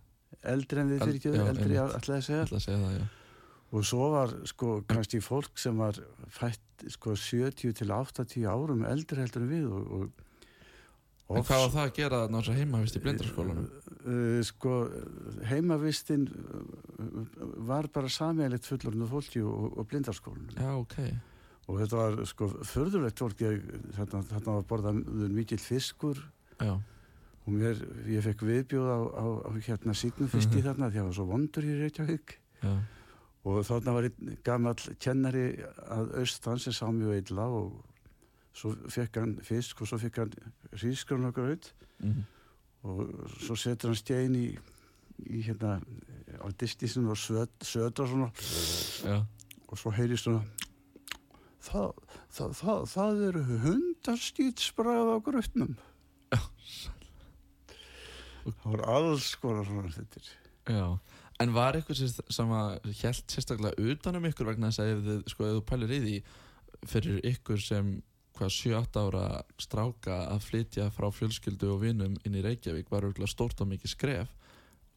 Eldri 0.56 0.82
en 0.82 0.92
við 0.92 1.02
fyrir 1.02 1.20
ekki, 1.20 1.32
eldri 1.42 1.80
ætlaði 1.82 2.18
að 2.20 2.28
segja. 2.28 2.44
Að 2.46 2.66
segja 2.66 2.82
það, 2.84 3.08
og 3.76 3.88
svo 3.88 4.12
var 4.14 4.36
sko 4.48 4.76
kannski 4.88 5.22
fólk 5.24 5.58
sem 5.60 5.80
var 5.82 5.98
fætt 6.32 6.86
sko 6.94 7.16
70 7.18 7.74
til 7.80 7.92
80 7.92 8.46
árum 8.48 8.86
eldri 8.88 9.24
heldur 9.24 9.46
en 9.46 9.52
við 9.52 9.68
og, 9.72 9.92
og 9.98 10.24
En 11.26 11.42
hvað 11.42 11.64
var 11.64 11.72
það 11.74 11.88
að 11.88 11.96
gera 11.98 12.18
að 12.28 12.50
heimavist 12.54 12.98
í 12.98 13.00
blindraskólanum? 13.02 13.70
Uh, 14.06 14.42
sko 14.46 14.74
heimavistin 15.50 16.28
uh, 16.30 17.08
var 17.66 17.90
bara 17.90 18.12
sameiglitt 18.14 18.68
fullornu 18.70 19.08
fólki 19.10 19.42
og, 19.42 19.72
og 19.74 19.88
blindarskólinu 19.90 20.54
Já, 20.54 20.76
ok 20.78 21.00
og 21.66 21.80
þetta 21.82 22.02
var 22.02 22.20
sko 22.30 22.50
förðulegt 22.62 23.22
fólk. 23.22 23.46
Þarna, 23.96 24.22
þarna 24.32 24.58
var 24.60 24.68
borðað 24.70 25.00
mikill 25.34 25.62
fiskur. 25.62 26.20
Já, 26.62 26.76
og 27.46 27.54
mér, 27.54 27.82
ég 28.10 28.26
fekk 28.26 28.44
viðbjóð 28.48 28.88
á, 28.90 29.00
á, 29.22 29.26
á 29.46 29.50
hérna 29.62 29.94
síknufiski 29.98 30.64
þarna 30.66 30.90
því 30.90 30.98
að 30.98 31.02
það 31.02 31.10
var 31.10 31.18
svo 31.18 31.26
vondur 31.30 31.68
í 31.68 31.74
Reykjavík. 31.82 32.38
Já, 32.64 32.72
og 33.46 33.60
þarna 33.68 33.94
var 33.94 34.08
einn 34.10 34.38
gammal 34.46 34.76
kennari 35.02 35.44
að 35.94 36.16
austan 36.22 36.62
sem 36.62 36.74
sá 36.74 36.88
mjög 36.90 37.20
illa 37.22 37.46
og 37.54 37.76
svo 38.56 38.72
fekk 38.90 39.20
hann 39.22 39.36
fisk 39.46 39.84
og 39.84 39.92
svo 39.92 40.00
fekk 40.02 40.24
hann 40.24 40.34
rísgrun 40.82 41.28
og 41.30 41.36
gröð 41.36 41.70
mm. 42.00 42.24
og 42.90 43.04
svo 43.44 43.58
setur 43.60 43.92
hann 43.92 44.00
stein 44.00 44.38
í, 44.40 44.48
í 45.30 45.44
hérna 45.46 45.78
á 46.42 46.48
distisinn 46.58 47.12
og 47.12 47.20
söt, 47.22 47.54
södra 47.62 48.08
svona. 48.10 48.32
Já. 49.06 49.22
Og 49.70 49.78
svo 49.78 49.94
heyri 49.94 50.18
svona 50.18 50.42
það, 51.66 51.92
það, 52.38 52.56
það, 52.62 52.88
það 52.94 53.22
eru 53.30 53.44
hundarskýtsbræð 53.66 55.12
á 55.12 55.18
grötnum 55.26 55.76
það 58.46 58.66
voru 58.66 58.90
alls 58.96 59.30
konar 59.42 59.68
svona 59.68 59.94
þetta 59.94 60.26
Já, 60.66 60.98
en 61.42 61.54
var 61.54 61.78
eitthvað 61.78 62.02
sem, 62.34 62.52
að 62.58 62.90
held 63.04 63.24
sérstaklega 63.30 63.92
utanum 63.94 64.26
ykkur 64.30 64.50
vegna 64.50 64.72
þess 64.72 64.82
að 64.82 64.92
ef 64.94 65.06
þið, 65.06 65.24
sko, 65.34 65.46
ef 65.46 65.58
þú 65.60 65.64
pælir 65.70 65.94
í 65.94 66.02
því 66.06 66.16
fyrir 66.90 67.20
ykkur 67.32 67.62
sem 67.62 67.92
hvað 68.36 68.52
7-8 68.52 69.04
ára 69.06 69.28
stráka 69.62 70.18
að 70.28 70.48
flytja 70.50 70.90
frá 70.94 71.08
fjölskyldu 71.14 71.70
og 71.72 71.84
vinum 71.86 72.18
inn 72.28 72.36
í 72.36 72.44
Reykjavík 72.44 72.90
var 72.92 73.08
örgulega 73.08 73.32
stórt 73.32 73.62
og 73.64 73.70
mikið 73.72 73.94
skref 73.94 74.34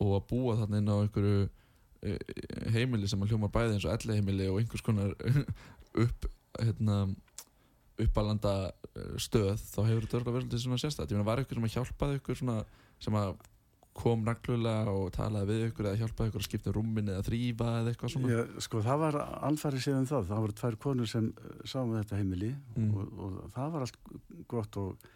og 0.03 0.17
að 0.17 0.27
búa 0.33 0.57
þarna 0.59 0.81
inn 0.81 0.91
á 0.91 0.97
einhverju 0.97 1.45
eh, 1.45 2.19
heimili 2.75 3.11
sem 3.11 3.23
að 3.23 3.35
hljóma 3.35 3.53
bæði 3.55 3.77
eins 3.77 3.87
og 3.87 3.95
elli 3.95 4.19
heimili 4.19 4.49
og 4.51 4.59
einhvers 4.63 4.85
konar 4.87 5.15
upp 6.05 6.29
hérna 6.57 6.99
uppalanda 7.99 8.55
stöð 9.19 9.59
þá 9.59 9.81
hefur 9.89 10.05
þetta 10.07 10.19
örgulega 10.21 10.39
verið 10.39 10.61
svona 10.63 10.81
sérstætt 10.81 11.11
ég 11.11 11.19
meina 11.19 11.27
var 11.29 11.43
ykkur 11.43 11.59
sem 11.59 11.69
að 11.69 11.75
hjálpaði 11.77 12.21
ykkur 12.21 12.39
svona 12.39 12.59
sem 13.03 13.17
að 13.19 13.33
kom 13.99 14.25
reglulega 14.27 14.95
og 14.95 15.11
talaði 15.15 15.51
við 15.51 15.67
ykkur 15.69 15.91
eða 15.91 16.01
hjálpaði 16.03 16.31
ykkur 16.31 16.43
að 16.43 16.47
skipta 16.47 16.71
um 16.71 16.77
rúmin 16.77 17.11
eða 17.11 17.27
þrýfa 17.27 17.69
eða 17.81 17.93
eitthvað 17.93 18.13
svona 18.15 18.33
Já, 18.33 18.41
sko 18.65 18.83
það 18.87 19.01
var 19.03 19.19
alfæri 19.49 19.83
séðan 19.83 20.09
það, 20.09 20.27
það 20.31 20.43
voru 20.45 20.57
tvær 20.61 20.77
konur 20.85 21.11
sem 21.11 21.31
eh, 21.33 21.63
sáum 21.67 21.95
þetta 21.97 22.19
heimili 22.21 22.51
Mm. 22.79 22.91
og, 22.95 23.23
og 23.25 23.55
það 23.57 23.73
var 23.75 23.87
allt 23.87 23.97
gott 24.47 24.77
og 24.79 25.07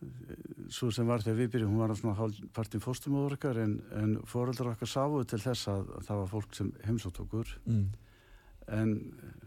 eh, 0.00 0.38
svo 0.72 0.88
sem 0.94 1.08
var 1.08 1.24
þegar 1.24 1.40
við 1.42 1.50
byrjum, 1.56 1.74
hún 1.74 1.82
var 1.82 1.94
svona 1.98 2.16
hálfpartin 2.16 2.84
fóstumóður 2.84 3.36
okkar 3.36 3.60
en, 3.60 3.74
en 4.00 4.14
foreldrar 4.24 4.72
okkar 4.72 4.88
sáu 4.88 5.20
til 5.28 5.42
þess 5.42 5.68
að 5.68 5.92
það 6.08 6.22
var 6.22 6.32
fólk 6.32 6.56
sem 6.56 6.72
heimsótt 6.86 7.20
okkur 7.26 7.52
mm. 7.66 7.84
en 8.78 8.96
eh, 8.96 9.41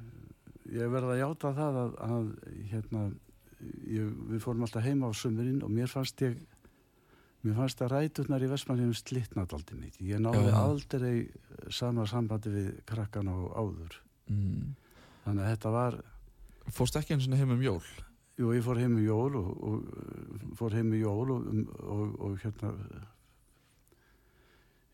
ég 0.73 0.91
verða 0.91 1.13
að 1.13 1.21
játa 1.21 1.53
það 1.59 1.79
að, 1.83 1.95
að 2.07 2.27
hérna, 2.71 3.05
ég, 3.91 4.09
við 4.31 4.43
fórum 4.43 4.65
alltaf 4.65 4.85
heima 4.85 5.09
á 5.09 5.13
sumurinn 5.15 5.61
og 5.65 5.73
mér 5.73 5.91
fannst 5.91 6.23
ég 6.25 6.39
mér 7.45 7.59
fannst 7.59 7.83
að 7.85 7.93
ræturnar 7.93 8.43
í 8.43 8.49
Vestmannheim 8.49 8.95
slittnat 8.97 9.53
aldrei 9.53 9.77
mikið, 9.83 10.09
ég 10.09 10.23
náði 10.23 10.49
Já, 10.49 10.57
aldrei 10.63 11.15
sama 11.69 12.07
sambandi 12.09 12.53
við 12.53 12.73
krakkan 12.89 13.29
á 13.29 13.37
áður. 13.53 14.01
Mm. 14.25 14.73
þannig 15.21 15.43
að 15.43 15.51
þetta 15.53 15.71
var 15.75 15.99
Fórst 16.73 16.95
ekki 16.97 17.13
eins 17.13 17.27
og 17.29 17.37
heim 17.37 17.51
um 17.53 17.61
jól? 17.61 17.83
Jú, 18.39 18.49
ég 18.55 18.63
fór 18.65 18.79
heim 18.81 18.95
í 18.97 19.03
jól 19.05 19.35
og, 19.37 19.51
og 19.69 20.55
fór 20.57 20.73
heim 20.73 20.89
í 20.97 21.03
jól 21.03 21.29
og, 21.35 21.43
um, 21.51 21.59
og, 21.85 22.15
og 22.25 22.39
hérna 22.41 22.71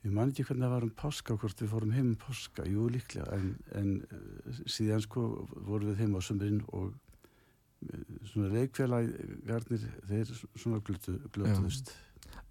ég 0.02 0.14
man 0.16 0.32
ekki 0.32 0.46
hvernig 0.48 0.66
það 0.66 0.76
var 0.76 0.86
um 0.88 0.94
páska 0.98 1.38
hvort 1.38 1.62
við 1.62 1.72
fórum 1.72 1.96
heim 1.96 2.12
um 2.12 2.20
páska, 2.20 2.66
jú 2.70 2.88
líklega 2.92 3.38
en, 3.38 3.52
en 3.78 3.92
uh, 4.10 4.62
síðan 4.66 5.04
sko 5.06 5.26
vorum 5.54 5.92
við 5.92 6.02
heim 6.04 6.16
á 6.18 6.22
sumurinn 6.26 6.62
og 6.74 6.94
uh, 6.94 8.16
svona 8.32 8.50
leikfélagarnir 8.56 9.86
þeir 10.10 10.34
svona 10.56 10.82
glötu, 10.86 11.20
glötuðust. 11.36 11.94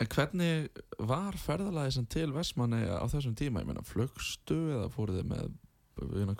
En 0.00 0.08
hvernig 0.08 0.70
var 0.96 1.36
ferðalagi 1.36 1.98
sem 1.98 2.06
til 2.08 2.30
Vestmanni 2.32 2.86
á 2.88 3.04
þessum 3.10 3.34
tíma? 3.36 3.60
Ég 3.60 3.68
meina, 3.68 3.84
flugstu 3.84 4.56
eða 4.76 4.88
fóruð 4.94 5.20
þið 5.20 5.28
með 5.34 5.50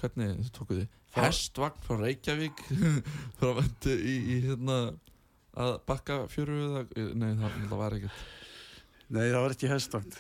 hvernig 0.01 0.37
þið 0.39 0.53
tókuð 0.57 0.81
þið? 0.81 0.99
Hestvagn 1.17 1.83
frá 1.85 1.97
Reykjavík 2.01 2.63
frá 3.41 3.51
vendu 3.59 3.97
í, 3.99 4.15
í 4.17 4.37
hérna 4.47 4.79
að 5.61 5.73
bakka 5.89 6.23
fjöru 6.31 6.61
eða, 6.69 6.85
nei 7.19 7.33
það 7.35 7.75
var 7.75 7.97
ekkert 7.99 8.29
Nei, 9.11 9.25
það 9.27 9.41
var 9.43 9.55
ekki 9.57 9.71
hestakt 9.71 10.19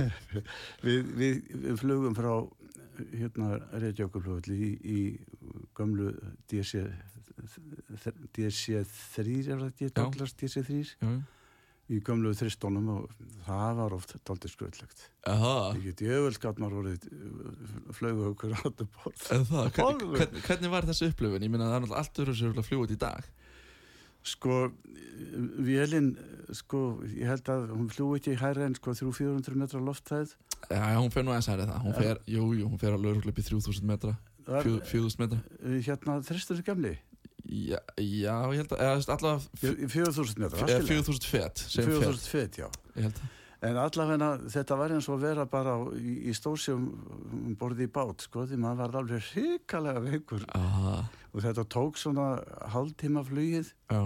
við, 0.86 1.12
við, 1.20 1.42
flugum 1.80 2.16
frá 2.18 2.32
hérna 3.14 3.58
Reykjavíkurflugulli 3.72 4.56
í, 4.60 4.70
í 4.80 5.60
gömlu 5.78 6.12
DC 6.50 6.84
DC3 8.36 9.36
er 9.46 9.60
það 9.62 9.68
ekki, 9.70 9.92
Douglas 9.96 10.34
DC3 10.36 10.80
Já, 10.84 11.12
í 11.90 11.98
gömlu 12.06 12.30
þristónum 12.38 12.88
og 12.92 13.14
það 13.46 13.78
var 13.80 13.94
oft 13.96 14.14
daldið 14.28 14.52
skröldlegt 14.52 15.04
Aha, 15.30 15.54
ég 15.78 15.88
get 15.88 16.04
jöfnvelgat 16.06 16.60
maður 16.62 16.82
orðið 16.84 17.06
flögu 17.96 18.28
okkur 18.30 18.54
áttu 18.60 18.86
borð 18.94 19.24
en 19.34 19.46
það, 19.48 19.70
hvernig, 20.44 20.70
var 20.70 20.86
þessi 20.86 21.10
upplifun? 21.10 21.46
Ég 21.46 21.52
meina 21.52 21.66
það 21.66 21.76
er 21.76 21.84
náttúrulega 21.84 22.04
allt 22.04 22.22
öðru 22.22 22.36
sem 22.38 22.60
að 22.62 22.70
út 22.84 22.94
í 22.94 23.00
dag 23.00 23.30
sko, 24.22 24.70
vélinn 25.60 26.12
sko, 26.56 26.80
ég 27.14 27.28
held 27.30 27.46
að 27.52 27.68
hún 27.76 27.90
fljú 27.92 28.08
ekki 28.18 28.34
hærra 28.40 28.66
en 28.66 28.74
sko 28.78 28.94
300-400 28.96 29.54
metra 29.60 29.80
lofthæð. 29.84 30.34
Já, 30.70 30.80
já, 30.92 30.96
hún 31.00 31.12
fer 31.14 31.24
nú 31.24 31.32
aðeins 31.34 31.50
ærið 31.52 31.70
það. 31.70 31.84
Hún 31.86 31.94
fer, 31.96 32.18
jú, 32.26 32.48
jú, 32.58 32.66
hún 32.68 32.80
fer 32.82 32.96
alveg 32.96 33.28
upp 33.30 33.38
í 33.40 33.44
3000 33.46 33.86
metra. 33.88 34.16
Það 34.46 34.66
fjó- 34.66 34.80
er, 34.80 34.88
4000 34.90 35.22
metra. 35.22 35.38
Eh, 35.62 35.78
hérna 35.86 36.16
þristur 36.26 36.62
gamli? 36.66 36.94
Já, 37.50 37.78
já, 37.96 38.34
ég 38.52 38.60
held 38.60 38.72
að, 38.76 38.80
eða 38.84 39.14
allavega 39.14 39.60
Fjö- 39.62 39.88
4000 39.94 40.38
metra, 40.42 40.58
í 40.60 40.70
lagi. 40.74 40.88
4000 40.90 41.28
fet, 41.30 41.62
segjum 41.70 41.94
fet 41.94 42.02
4000 42.04 42.28
fet, 42.34 42.58
já. 42.60 42.68
Ég 42.96 43.06
held 43.08 43.16
að, 43.22 43.38
En 43.60 43.76
allavega 43.76 44.30
þetta 44.48 44.76
var 44.80 44.94
eins 44.94 45.08
og 45.10 45.18
að 45.18 45.24
vera 45.26 45.44
bara 45.50 45.74
í, 45.98 46.14
í 46.30 46.34
stórsjum 46.36 46.86
borði 47.60 47.84
í 47.84 47.92
bát, 47.92 48.24
sko, 48.24 48.46
því 48.48 48.56
maður 48.62 48.80
var 48.80 48.96
alveg 49.02 49.26
hrikalega 49.34 50.00
veikur. 50.04 50.46
Aha, 50.56 50.94
og 51.34 51.44
þetta 51.44 51.66
tók 51.76 52.00
svona 52.00 52.30
hálftíma 52.72 53.24
flugið. 53.28 53.74
Já. 53.92 54.00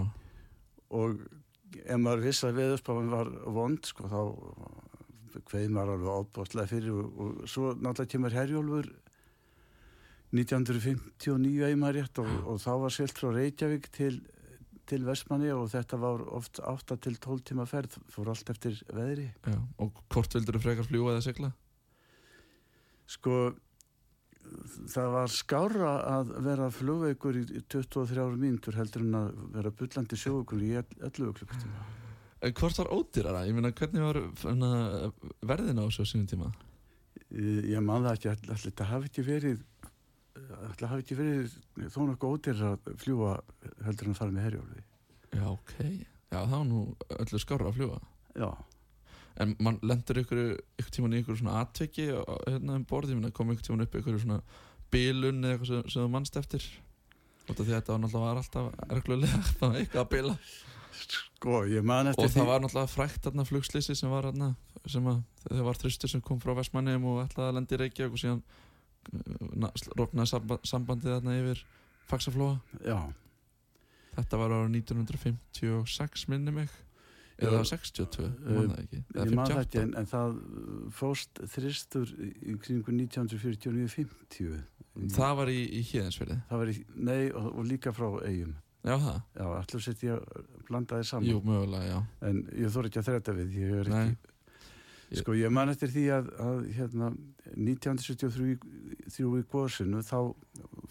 Og 0.99 1.23
ef 1.85 2.01
maður 2.01 2.25
vissi 2.27 2.49
að 2.49 2.59
veðurspáin 2.59 3.13
var 3.13 3.31
vond, 3.55 3.87
sko, 3.87 4.11
þá 4.11 4.21
kveið 5.47 5.71
maður 5.75 5.95
alveg 5.95 6.19
ábústlega 6.19 6.71
fyrir 6.71 6.93
og, 6.95 7.17
og 7.19 7.49
svo 7.51 7.73
náttúrulega 7.75 8.11
kemur 8.11 8.35
Herjólfur 8.35 8.91
1959 10.35 11.67
einmar 11.69 11.95
rétt 11.95 12.19
og, 12.23 12.31
og 12.43 12.59
þá 12.63 12.71
var 12.83 12.95
selt 12.95 13.15
frá 13.15 13.31
Reykjavík 13.31 13.89
til, 13.95 14.19
til 14.89 15.05
Vestmanni 15.07 15.51
og 15.55 15.67
þetta 15.73 15.99
var 16.01 16.23
oft 16.37 16.61
8 16.61 16.97
til 17.03 17.17
12 17.21 17.43
tíma 17.51 17.65
ferð, 17.69 17.97
fór 18.11 18.31
allt 18.33 18.49
eftir 18.53 18.79
veðri. 18.93 19.27
Já, 19.45 19.59
og 19.81 20.01
hvort 20.13 20.37
vildur 20.37 20.59
þú 20.59 20.63
frekar 20.65 20.89
fljúa 20.89 21.15
eða 21.15 21.25
sigla? 21.25 21.51
Sko, 23.15 23.39
það 24.93 25.11
var 25.15 25.33
skára 25.33 25.91
að 26.15 26.31
vera 26.45 26.69
flugveikur 26.73 27.41
í 27.41 27.45
23 27.71 28.25
mínútur 28.37 28.77
heldur 28.79 29.05
en 29.05 29.19
að 29.21 29.43
vera 29.57 29.73
bullandi 29.81 30.19
sjóukur 30.19 30.63
í 30.65 30.73
11 30.79 31.13
klukkutíma. 31.19 31.85
Hvort 32.45 32.77
var 32.77 32.91
ódýrara? 32.93 33.45
Ég 33.49 33.57
meina, 33.57 33.73
hvernig 33.73 34.03
var 34.05 34.21
hana, 34.43 34.71
verðin 35.41 35.81
á 35.81 35.85
þessu 35.87 36.05
sínum 36.11 36.29
tíma? 36.29 36.51
Ég, 37.35 37.79
man 37.81 38.05
það 38.05 38.11
ekki, 38.13 38.33
ætla 38.35 38.57
þetta 38.61 38.89
hafi 38.91 39.09
ekki 39.09 39.23
verið 39.25 39.63
ætla 40.71 40.91
hafi 40.91 41.05
ekki 41.05 41.17
verið 41.19 41.55
þó 41.93 42.01
nokkuð 42.09 42.35
ódýr 42.35 42.63
að 42.69 42.91
fljúa 43.01 43.35
heldur 43.85 44.09
en 44.09 44.15
að 44.15 44.19
fara 44.19 44.35
með 44.35 44.47
herjálfi. 44.49 44.85
Já, 45.35 45.45
ok. 45.51 45.75
Já, 46.31 46.39
var 46.51 46.63
nú 46.67 46.85
öllu 47.15 47.39
skára 47.39 47.69
að 47.69 47.77
fljúa 47.77 47.99
Já, 48.35 48.49
En 49.35 49.51
mann 49.59 49.81
lendur 49.83 50.21
ykkur, 50.21 50.41
ykkur 50.79 50.93
tíman 50.95 51.15
í 51.15 51.19
ykkur 51.19 51.37
svona 51.41 51.59
atveki 51.59 52.05
hérna 52.07 52.77
um 52.79 52.85
borði, 52.87 53.17
kom 53.35 53.51
ykkur 53.51 53.67
tíman 53.67 53.83
upp 53.83 53.97
ykkur 53.99 54.19
svona 54.21 54.37
bilun 54.93 55.43
eða 55.43 55.57
eitthvað 55.57 55.71
sem, 55.71 55.89
sem 55.91 56.05
þú 56.05 56.11
mannst 56.13 56.39
eftir? 56.39 56.67
Því 57.45 57.55
að 57.65 57.73
þetta 57.73 57.91
var 57.91 57.99
náttúrulega 58.01 58.29
var 58.29 58.39
alltaf 58.41 58.93
erglulega 58.95 59.41
það 59.57 59.65
var 59.65 59.79
eitthvað 59.81 60.05
að 60.05 60.13
bila. 60.13 60.37
Sko, 60.95 61.57
ég 61.67 61.83
man 61.85 62.11
eftir 62.13 62.29
Og 62.29 62.31
það 62.31 62.47
var 62.47 62.63
náttúrulega 62.63 62.93
frækt 62.93 63.27
þarna 63.27 63.47
flugslýsi 63.49 63.97
sem 63.99 64.13
var 64.13 64.29
þarna 64.29 64.53
sem 64.87 65.11
að 65.11 65.19
það 65.49 65.65
var 65.67 65.81
þristur 65.83 66.13
sem 66.13 66.23
kom 66.23 66.39
frá 66.39 66.55
Vestmannheim 66.55 67.09
og 67.11 67.25
ætlaði 67.25 67.51
að 67.51 67.59
lendi 67.59 67.75
í 67.75 67.81
Reykjavík 67.83 68.15
og 68.15 68.23
síðan 68.23 68.41
uh, 69.13 69.69
roknaði 69.99 70.31
samba, 70.31 70.59
sambandið 70.67 71.17
þarna 71.17 71.37
yfir 71.41 71.63
Faxaflóa? 72.09 72.57
Já, 72.85 72.99
Þetta 74.15 74.39
var 74.39 74.53
ára 74.55 74.67
1956 74.71 76.27
minni 76.31 76.53
mig. 76.55 76.69
Eða 77.35 77.57
Já, 77.59 77.67
62, 77.67 78.23
eh, 78.23 78.35
ég 78.47 78.55
man 78.55 78.69
það 78.69 78.77
ekki. 78.85 78.99
Eða 79.11 79.25
ég 79.25 79.31
58 79.35 79.63
ekki 79.65 79.79
en, 79.81 79.89
en 79.99 80.05
það 80.07 80.35
fóst 80.95 81.41
þristur 81.51 82.13
í 82.15 82.53
kringu 82.63 82.93
1949-50 82.95 84.61
Það 85.17 85.33
var 85.41 85.51
í, 85.51 85.57
í 85.67 85.81
í, 86.71 86.77
nei, 86.95 87.25
og, 87.35 87.49
og 87.51 87.67
líka 87.67 87.91
frá 87.91 88.07
eigum 88.23 88.53
Já 88.85 88.95
það, 89.01 89.19
Já, 89.35 89.45
allir 89.49 89.83
sett 89.83 90.05
ég 90.05 90.15
að 90.15 90.47
blanda 90.69 91.01
þið 91.01 91.09
saman. 91.09 91.27
Jú 91.27 91.41
mögulega, 91.43 91.99
En 92.23 92.39
ég 92.55 92.71
þór 92.71 92.87
ekki 92.87 93.01
að 93.01 93.07
þræta 93.09 93.35
við 93.41 93.59
Ég 93.59 93.75
er 93.81 93.91
Nei. 93.91 93.99
ekki 94.05 94.34
Sko, 95.13 95.35
ég 95.37 95.51
man 95.53 95.69
eftir 95.69 95.91
því 95.93 96.03
að, 96.15 96.29
að 96.41 96.61
hérna, 96.73 97.11
1973 97.53 98.55
þrjú 99.13 99.33
í 99.37 99.43
góðsunu 99.51 100.01
þá 100.03 100.17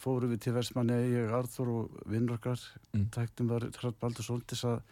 fórum 0.01 0.31
við 0.31 0.45
til 0.45 0.55
Vestmanni 0.55 0.99
ég, 1.11 1.33
Arþór 1.35 1.73
og 1.73 1.97
vinnrokkar 2.11 2.61
Mm. 2.95 3.09
tæktum 3.11 3.49
var 3.51 3.65
Hrall 3.75 3.97
Baldursson 3.99 4.43
til 4.47 4.59
að 4.69 4.83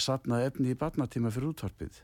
sapna 0.00 0.40
efni 0.46 0.72
í 0.72 0.78
barnatíma 0.78 1.28
fyrir 1.30 1.52
útvarpið 1.52 1.98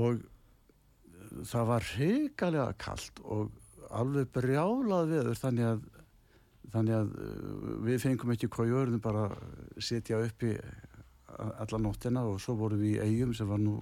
og 0.00 0.22
eh, 0.22 1.44
það 1.44 1.66
var 1.68 1.88
hrikalega 1.94 2.72
kalt 2.80 3.20
og 3.20 3.50
alveg 3.90 4.30
brjálað 4.32 5.12
veður 5.12 5.40
þannig 5.42 5.68
að 5.74 5.82
þannig 6.70 6.94
að 6.94 7.14
uh, 7.18 7.70
við 7.84 8.02
fengum 8.04 8.32
ekki 8.32 8.48
hvað 8.54 8.70
jörðum 8.70 9.02
bara 9.02 9.24
setja 9.82 10.20
uppi 10.22 10.54
alla 11.40 11.80
nóttina 11.82 12.22
og 12.28 12.40
svo 12.42 12.54
vorum 12.58 12.80
við 12.80 12.96
í 12.96 13.08
eigum 13.08 13.34
sem 13.34 13.48
var 13.48 13.60
nú 13.62 13.80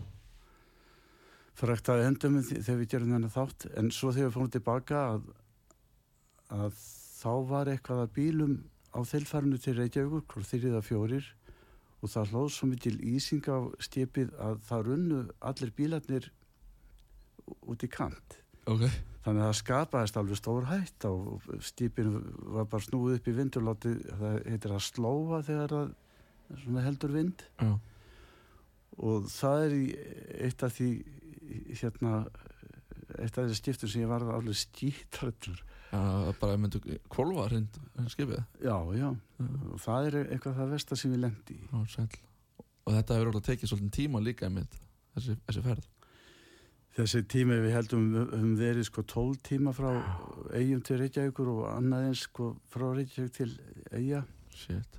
frækt 1.58 1.90
að 1.92 2.04
endum 2.06 2.38
þegar 2.46 2.80
við 2.80 2.90
gerum 2.92 3.12
þennan 3.14 3.34
þátt. 3.34 3.68
En 3.78 3.90
svo 3.94 4.12
þegar 4.14 4.30
við 4.30 4.36
fórum 4.36 4.54
tilbaka 4.54 5.02
að, 5.14 5.28
að 6.54 6.82
þá 7.18 7.32
var 7.50 7.72
eitthvað 7.72 8.04
að 8.04 8.14
bílum 8.18 8.54
á 8.94 9.00
þelfærinu 9.04 9.58
til 9.62 9.76
Reykjavíkur, 9.78 10.24
hvort 10.30 10.48
þrjið 10.48 10.78
að 10.78 10.86
fjórir 10.86 11.28
og 11.98 12.12
það 12.12 12.32
hlóð 12.32 12.48
svo 12.54 12.68
mikil 12.70 12.96
ísing 13.10 13.48
á 13.50 13.58
stjepið 13.82 14.34
að 14.38 14.60
það 14.68 14.84
runnu 14.86 15.20
allir 15.50 15.72
bílarnir 15.74 16.28
út 17.66 17.82
í 17.82 17.90
kant. 17.90 18.38
Ok, 18.68 18.84
þannig 19.24 19.42
að 19.42 19.48
það 19.48 19.58
skapaðist 19.62 20.18
alveg 20.20 20.38
stór 20.38 20.68
hætt 20.68 21.06
og 21.08 21.48
stjepinu 21.64 22.22
var 22.54 22.68
bara 22.70 22.84
snúið 22.84 23.18
upp 23.18 23.30
í 23.30 23.36
vindurláti 23.38 23.94
það 24.06 24.40
heitir 24.46 24.74
að 24.76 24.84
slóa 24.86 25.42
þegar 25.46 25.74
það 25.74 26.82
heldur 26.86 27.14
vind. 27.16 27.46
Já, 27.58 27.72
og 28.98 29.28
það 29.32 29.64
er 29.64 29.76
eitt 30.48 30.64
af 30.66 30.74
því 30.76 30.90
hérna 31.80 32.12
eitt 33.18 33.38
af 33.38 33.46
þessi 33.46 33.58
stiftur 33.58 33.90
sem 33.90 34.02
ég 34.04 34.10
var 34.10 34.24
alveg 34.28 34.56
skítrættur 34.58 35.60
já 35.88 36.32
bara 36.40 36.56
myndu 36.60 36.80
kvolva 37.08 37.46
hrind 37.48 37.78
skipið 38.12 38.42
já, 38.60 38.76
já, 38.92 39.08
Já. 39.38 39.46
og 39.72 39.78
það 39.80 40.08
er 40.10 40.16
eitthvað 40.24 40.58
það 40.58 40.74
versta 40.74 40.98
sem 41.00 41.14
ég 41.14 41.22
lendi 41.22 41.56
sæll. 41.88 42.18
Og 42.84 42.92
þetta 42.96 43.16
hefur 43.16 43.30
alveg 43.30 43.46
tekið 43.46 43.70
svolítið 43.72 43.94
tíma 43.96 44.20
líka 44.24 44.48
einmitt 44.48 44.76
þessi, 45.16 45.38
þessi 45.46 45.64
ferð? 45.64 45.88
Þessi 46.98 47.22
tími 47.30 47.56
við 47.62 47.74
heldum 47.76 48.06
um 48.34 48.54
verið 48.58 48.88
sko 48.88 49.04
12 49.06 49.40
tíma 49.48 49.72
frá 49.76 49.90
eigum 50.52 50.80
til 50.84 50.98
Reykjavíkur 50.98 51.50
og 51.52 51.66
annað 51.70 52.08
eins 52.08 52.24
sko 52.26 52.56
frá 52.72 52.88
Reykjavík 52.96 53.36
til 53.38 53.52
eiga 53.94 54.24
Shit. 54.58 54.98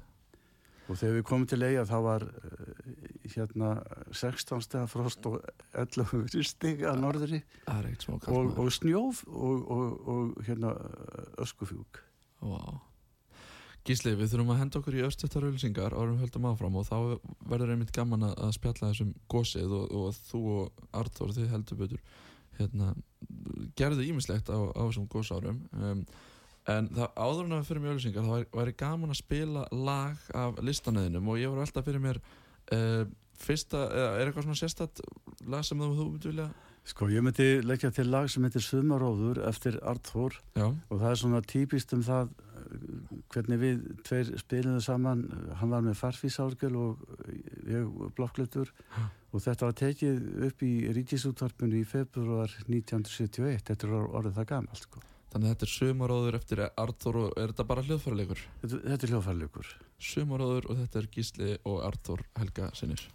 Og 0.90 0.98
þegar 0.98 1.16
við 1.20 1.26
komum 1.30 1.48
til 1.50 1.62
eiga 1.64 1.86
þá 1.88 1.96
var 2.06 2.26
uh, 2.26 3.00
hérna 3.30 3.72
16 4.12 4.66
steg 4.66 4.90
frost 4.90 5.26
og 5.30 5.40
11 5.78 6.44
stig 6.50 6.84
að 6.88 7.02
norðri. 7.04 7.42
og, 8.34 8.54
og 8.58 8.70
snjóf 8.74 9.24
og, 9.30 9.66
og, 9.70 10.08
og 10.10 10.46
hérna 10.48 10.74
öskufjúk. 11.42 12.02
Wow. 12.42 12.80
Gísli, 13.88 14.12
við 14.18 14.34
þurfum 14.34 14.52
að 14.54 14.60
henda 14.60 14.80
okkur 14.82 14.98
í 15.00 15.06
östuttar 15.08 15.46
auðlýsingar 15.48 15.96
árum 15.96 16.18
við 16.18 16.26
höldum 16.26 16.48
áfram 16.50 16.76
og 16.78 16.88
þá 16.90 16.98
verður 17.50 17.72
einmitt 17.74 17.94
gaman 17.96 18.28
að 18.30 18.52
spjalla 18.58 18.92
þessum 18.92 19.14
gósið 19.32 19.72
og, 19.78 19.94
og 19.96 20.18
þú 20.28 20.42
og 20.56 20.84
Arþór 21.00 21.32
þið 21.38 21.54
heldur 21.54 21.80
betur 21.80 22.04
hérna, 22.60 22.92
gerðu 23.80 24.06
ímislegt 24.10 24.52
á, 24.52 24.58
á 24.60 24.82
þessum 24.84 25.08
gósárum 25.10 25.64
um, 25.72 26.04
en 26.70 26.90
það 26.96 27.12
áður 27.16 27.44
en 27.46 27.56
að 27.56 27.62
við 27.62 27.70
fyrir 27.70 27.84
mjög 27.84 27.96
auðlýsingar 27.96 28.26
þá 28.28 28.32
væri, 28.34 28.48
væri 28.60 28.76
gaman 28.80 29.14
að 29.14 29.20
spila 29.22 29.66
lag 29.74 30.32
af 30.38 30.62
listanæðinum 30.66 31.30
og 31.32 31.42
ég 31.42 31.54
var 31.54 31.64
velta 31.64 31.86
fyrir 31.86 32.04
mér 32.04 32.20
uh, 32.22 33.04
fyrsta, 33.40 33.86
eða 33.88 34.10
er 34.18 34.30
eitthvað 34.30 34.50
svona 34.50 34.60
sérstætt 34.60 35.04
lag 35.50 35.66
sem 35.68 35.86
þú, 35.86 36.10
myndi 36.10 36.32
vilja? 36.34 36.50
Sko 36.90 37.10
ég 37.12 37.24
myndi 37.24 37.48
leggja 37.66 37.92
til 37.94 38.08
lag 38.10 38.30
sem 38.32 38.46
heitir 38.48 38.64
Sumaróður 38.66 39.42
eftir 39.50 39.80
Arthur 39.86 40.38
Já, 40.58 40.68
og 40.70 40.96
það 40.96 41.10
er 41.12 41.20
svona 41.22 41.42
típist 41.46 41.94
um 41.96 42.04
það 42.06 42.32
uh, 42.34 43.14
hvernig 43.34 43.62
við 43.62 43.86
tveir 44.08 44.68
það 44.72 44.82
saman. 44.86 45.24
Hann 45.60 45.74
var 45.74 45.86
með 45.86 46.00
farfísárgjöl 46.00 46.76
og 46.80 47.04
ég 47.70 48.12
blokklutur 48.18 48.72
og 49.30 49.44
þetta 49.44 49.70
var 49.70 49.78
tekið 49.78 50.28
upp 50.50 50.66
í 50.66 50.74
ríkisúttarpunni 50.98 51.84
í 51.84 51.88
februar 51.88 52.54
1971 52.66 53.62
þetta 53.70 53.88
er 53.88 53.96
orðið 54.00 54.40
það 54.40 54.52
gamalt 54.56 54.86
sko. 54.88 55.09
Þannig 55.30 55.46
að 55.46 55.54
þetta 55.54 55.68
er 55.68 55.74
sumaróður 55.76 56.40
eftir 56.40 56.64
Arþór 56.68 57.22
og 57.22 57.38
er 57.38 57.54
þetta 57.54 57.68
bara 57.70 57.86
hljóðfæralegur? 57.86 58.44
þetta, 58.64 58.82
þetta 58.88 59.08
er 59.08 59.14
hljófarleikur 59.14 59.72
Sumaróður 60.10 60.70
og 60.70 60.84
þetta 60.84 61.02
er 61.02 61.10
Gísli 61.16 61.56
og 61.70 61.82
Arþór 61.86 62.26
Helga 62.40 62.70
sinir 62.78 63.06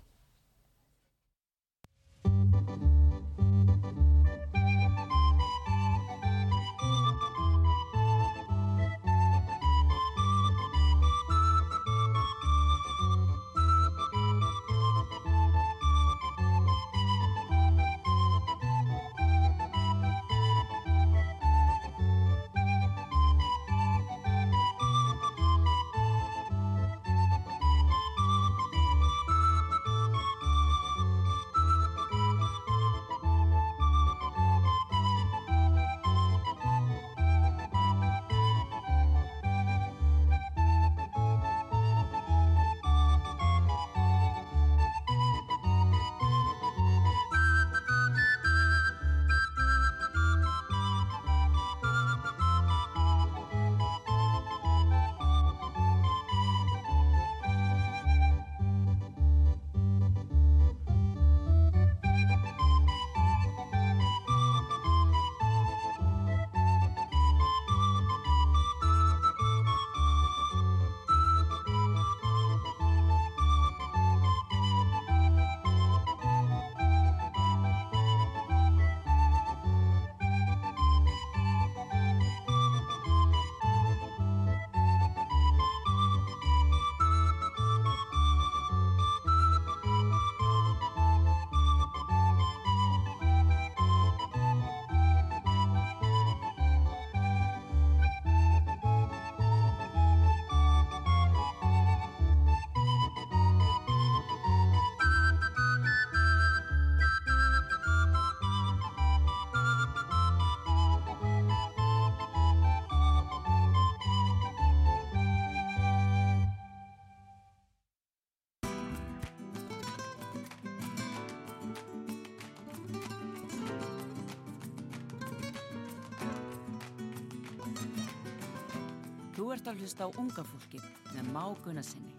Þú 129.45 129.51
ert 129.53 129.67
að 129.69 129.81
hlusta 129.83 130.07
á 130.09 130.17
unga 130.17 130.43
fólkið 130.49 130.85
með 131.13 131.27
Má 131.35 131.43
Gunnarsinni. 131.61 132.15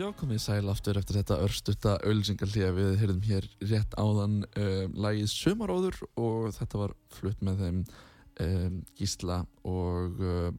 Já, 0.00 0.08
komið 0.18 0.42
sæl 0.42 0.66
aftur 0.72 0.98
eftir 0.98 1.20
þetta 1.20 1.38
örstutta 1.46 1.94
auðlýsingarlíða 2.00 2.72
við 2.80 2.90
heyrðum 3.04 3.22
hér 3.28 3.48
rétt 3.70 3.94
áðan 3.94 4.36
um, 4.48 4.98
lagið 4.98 5.30
Sumaróður 5.36 6.02
og 6.18 6.50
þetta 6.58 6.82
var 6.82 6.98
flutt 7.20 7.46
með 7.46 7.64
þeim 7.68 7.80
um, 8.48 8.84
Gísla 8.98 9.40
og 9.62 10.18
uh, 10.18 10.50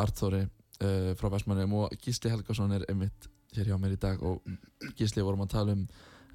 Arþóri 0.00 0.46
uh, 0.48 1.12
frá 1.12 1.28
Vestmannum 1.36 1.76
og 1.84 2.00
Gísli 2.00 2.32
Helgason 2.32 2.72
er 2.72 2.88
einmitt 2.88 3.28
hér 3.52 3.68
hjá 3.68 3.76
mér 3.84 4.00
í 4.00 4.04
dag 4.08 4.24
og 4.24 4.40
Gísli 4.96 5.20
vorum 5.20 5.44
að 5.44 5.58
tala 5.60 5.76
um 5.76 5.88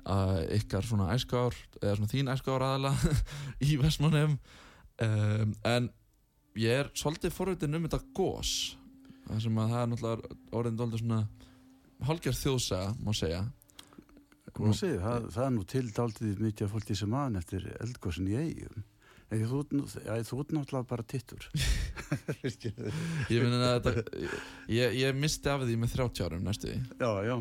uh, 0.06 0.42
ykkar 0.58 0.86
svona 0.88 1.10
æskár 1.16 1.56
eða 1.82 1.96
svona 2.00 2.12
þín 2.12 2.32
æskár 2.34 2.66
aðala 2.66 2.94
í 3.70 3.78
Vestmannum 3.82 4.38
um, 4.38 5.56
en 5.68 5.90
ég 6.60 6.84
er 6.84 6.92
svolítið 6.98 7.34
forvitin 7.36 7.78
um 7.78 7.86
þetta 7.88 8.02
gós 8.18 8.54
það 9.30 9.44
sem 9.46 9.60
að 9.64 9.74
það 9.74 9.82
er 9.84 9.92
náttúrulega 9.94 10.38
orðin 10.60 10.80
dóldur 10.82 11.04
svona 11.04 11.22
hálgjörð 12.02 12.40
þjóðsaga, 12.42 12.94
má 13.06 13.12
segja. 13.14 13.42
Hvað 14.52 14.72
segir, 14.76 14.98
það, 15.04 15.28
það 15.36 15.44
er 15.46 15.52
nú 15.56 15.66
til 15.70 15.84
daldið 15.96 16.40
mikið 16.42 16.66
af 16.66 16.72
fólki 16.74 16.96
sem 16.98 17.14
aðan 17.16 17.38
eftir 17.40 17.68
eldgóðsinn 17.78 18.32
í 18.32 18.40
eigum 18.42 18.88
Eða 19.32 19.46
þú, 19.48 19.60
nú- 19.78 19.86
þú 19.88 20.40
ert 20.42 20.50
náttúrulega 20.58 20.88
bara 20.90 21.06
tittur. 21.08 21.46
Ég 23.32 23.38
minna 23.46 23.70
að 23.78 23.86
þetta 23.86 24.24
ég, 24.68 24.98
ég 25.00 25.16
misti 25.16 25.48
af 25.54 25.64
því 25.64 25.78
með 25.80 25.94
30 25.96 26.26
árum 26.26 26.44
næstu 26.50 26.74
Já, 26.74 27.12
já 27.24 27.36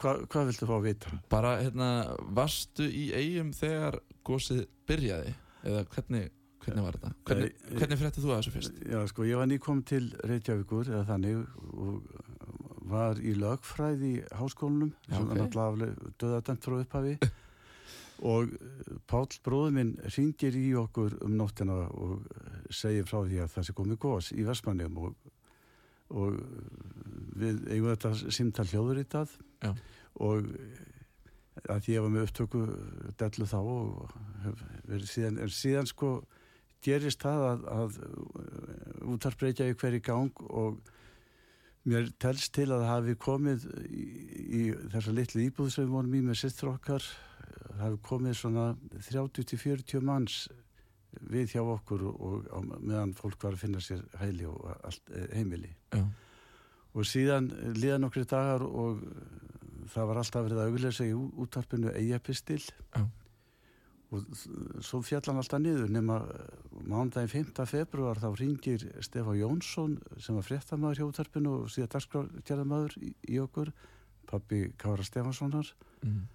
Hva, 0.00 0.14
Hvað 0.28 0.48
viltu 0.50 0.66
fá 0.68 0.74
að 0.78 0.86
vita? 0.90 1.12
bara 1.32 1.54
hérna, 1.62 1.88
varstu 2.36 2.86
í 2.88 3.06
eigum 3.16 3.52
þegar 3.56 3.98
gósið 4.26 4.64
byrjaði? 4.88 5.34
Eða 5.64 5.84
hvernig, 5.94 6.26
hvernig 6.64 6.84
var 6.84 6.98
þetta? 6.98 7.12
Hvernig, 7.28 7.54
Nei, 7.64 7.78
hvernig 7.78 8.00
fréttið 8.02 8.24
þú 8.26 8.32
að 8.34 8.40
þessu 8.42 8.54
fyrst? 8.58 8.82
Já, 8.92 8.98
sko, 9.08 9.24
ég 9.28 9.40
var 9.40 9.48
nýkom 9.48 9.80
til 9.88 10.02
Reykjavíkur 10.28 10.90
eða 10.92 11.06
þannig 11.08 11.40
og 11.72 12.02
var 12.94 13.16
í 13.24 13.32
lögfræði 13.40 14.10
í 14.18 14.22
háskólanum 14.36 14.90
Já, 15.08 15.14
sem 15.16 15.24
ok. 15.24 15.32
er 15.32 15.40
náttúrulega 15.40 16.12
döðadæmt 16.20 16.66
frá 16.68 16.76
upphafi. 16.82 17.14
Og 18.24 18.52
eh, 18.52 18.90
Páll 19.10 19.32
bróður 19.44 19.72
minn 19.74 19.94
ringir 20.14 20.54
í 20.60 20.68
okkur 20.78 21.16
um 21.24 21.32
nóttina 21.40 21.80
og 21.90 22.20
eh, 22.28 22.60
segir 22.70 23.08
frá 23.08 23.22
því 23.24 23.40
að 23.42 23.54
það 23.56 23.66
sé 23.70 23.74
komið 23.80 23.98
gós 24.04 24.28
í 24.36 24.44
Vestmannum 24.46 25.00
og, 25.00 25.16
og 26.14 26.36
við 27.40 27.64
eigum 27.72 27.90
þetta 27.90 28.12
simtal 28.36 28.68
hljóður 28.70 29.00
í 29.02 29.06
það 29.16 29.32
Já. 29.64 29.72
og 30.24 30.48
eh, 30.48 30.80
að 31.70 31.90
ég 31.92 32.02
var 32.04 32.12
með 32.12 32.26
upptöku 32.28 32.64
dellu 33.20 33.46
þá 33.48 33.60
og 33.62 34.16
verið 34.88 35.06
síðan, 35.10 35.38
en 35.44 35.52
síðan 35.54 35.88
sko 35.88 36.16
gerist 36.84 37.22
það 37.24 37.44
að, 37.48 37.62
að 37.72 38.00
útarbreytja 39.14 39.68
í 39.70 39.76
hverju 39.78 40.02
gang 40.04 40.42
og 40.50 40.82
mér 41.88 42.10
telst 42.20 42.54
til 42.56 42.70
að 42.72 42.86
hafi 42.88 43.14
komið 43.20 43.64
í, 43.84 44.04
í 44.44 44.62
þessa 44.92 45.14
litlu 45.14 45.44
íbúð 45.44 45.70
sem 45.72 45.86
við 45.86 45.94
vorum 45.94 46.16
í 46.16 46.22
með 46.24 46.40
sittur 46.42 46.74
okkar 46.74 47.06
það 47.64 47.80
hafi 47.82 48.02
komið 48.08 48.36
svona 48.38 48.66
30-40 49.08 50.04
manns 50.04 50.44
við 51.30 51.54
hjá 51.54 51.62
okkur 51.62 52.06
og, 52.10 52.46
og 52.50 52.70
meðan 52.74 53.14
fólk 53.16 53.44
var 53.44 53.56
að 53.56 53.64
finna 53.66 53.82
sér 53.84 54.02
hæli 54.18 54.48
og 54.50 54.64
allt, 54.74 55.12
eh, 55.14 55.28
heimili 55.36 55.70
Já. 55.94 56.02
og 56.94 57.08
síðan 57.08 57.50
liða 57.76 58.00
nokkri 58.02 58.24
dagar 58.28 58.64
og 58.66 59.04
það 59.92 60.08
var 60.10 60.20
alltaf 60.22 60.46
verið 60.46 60.60
að 60.62 60.70
auglesa 60.72 61.06
í 61.06 61.12
útarpinu 61.14 61.92
eigapistil 61.94 62.60
Já. 62.64 63.02
og 64.14 64.36
svo 64.84 65.00
fjallan 65.04 65.40
alltaf 65.42 65.62
niður 65.62 65.90
nema 65.92 66.20
mándaginn 66.84 67.32
5. 67.32 67.66
februar 67.70 68.20
þá 68.22 68.28
ringir 68.38 68.86
Stefán 69.04 69.40
Jónsson 69.40 69.98
sem 70.18 70.36
var 70.38 70.46
fréttamaður 70.46 71.00
hjá 71.02 71.08
útarpinu 71.08 71.56
og 71.62 71.72
síðan 71.72 71.92
dagskrafgerðamaður 71.96 72.96
í, 73.02 73.14
í 73.34 73.40
okkur 73.42 73.72
pappi 74.30 74.66
Kára 74.78 75.04
Stefánssonar 75.06 75.74
Mm. 76.04 76.26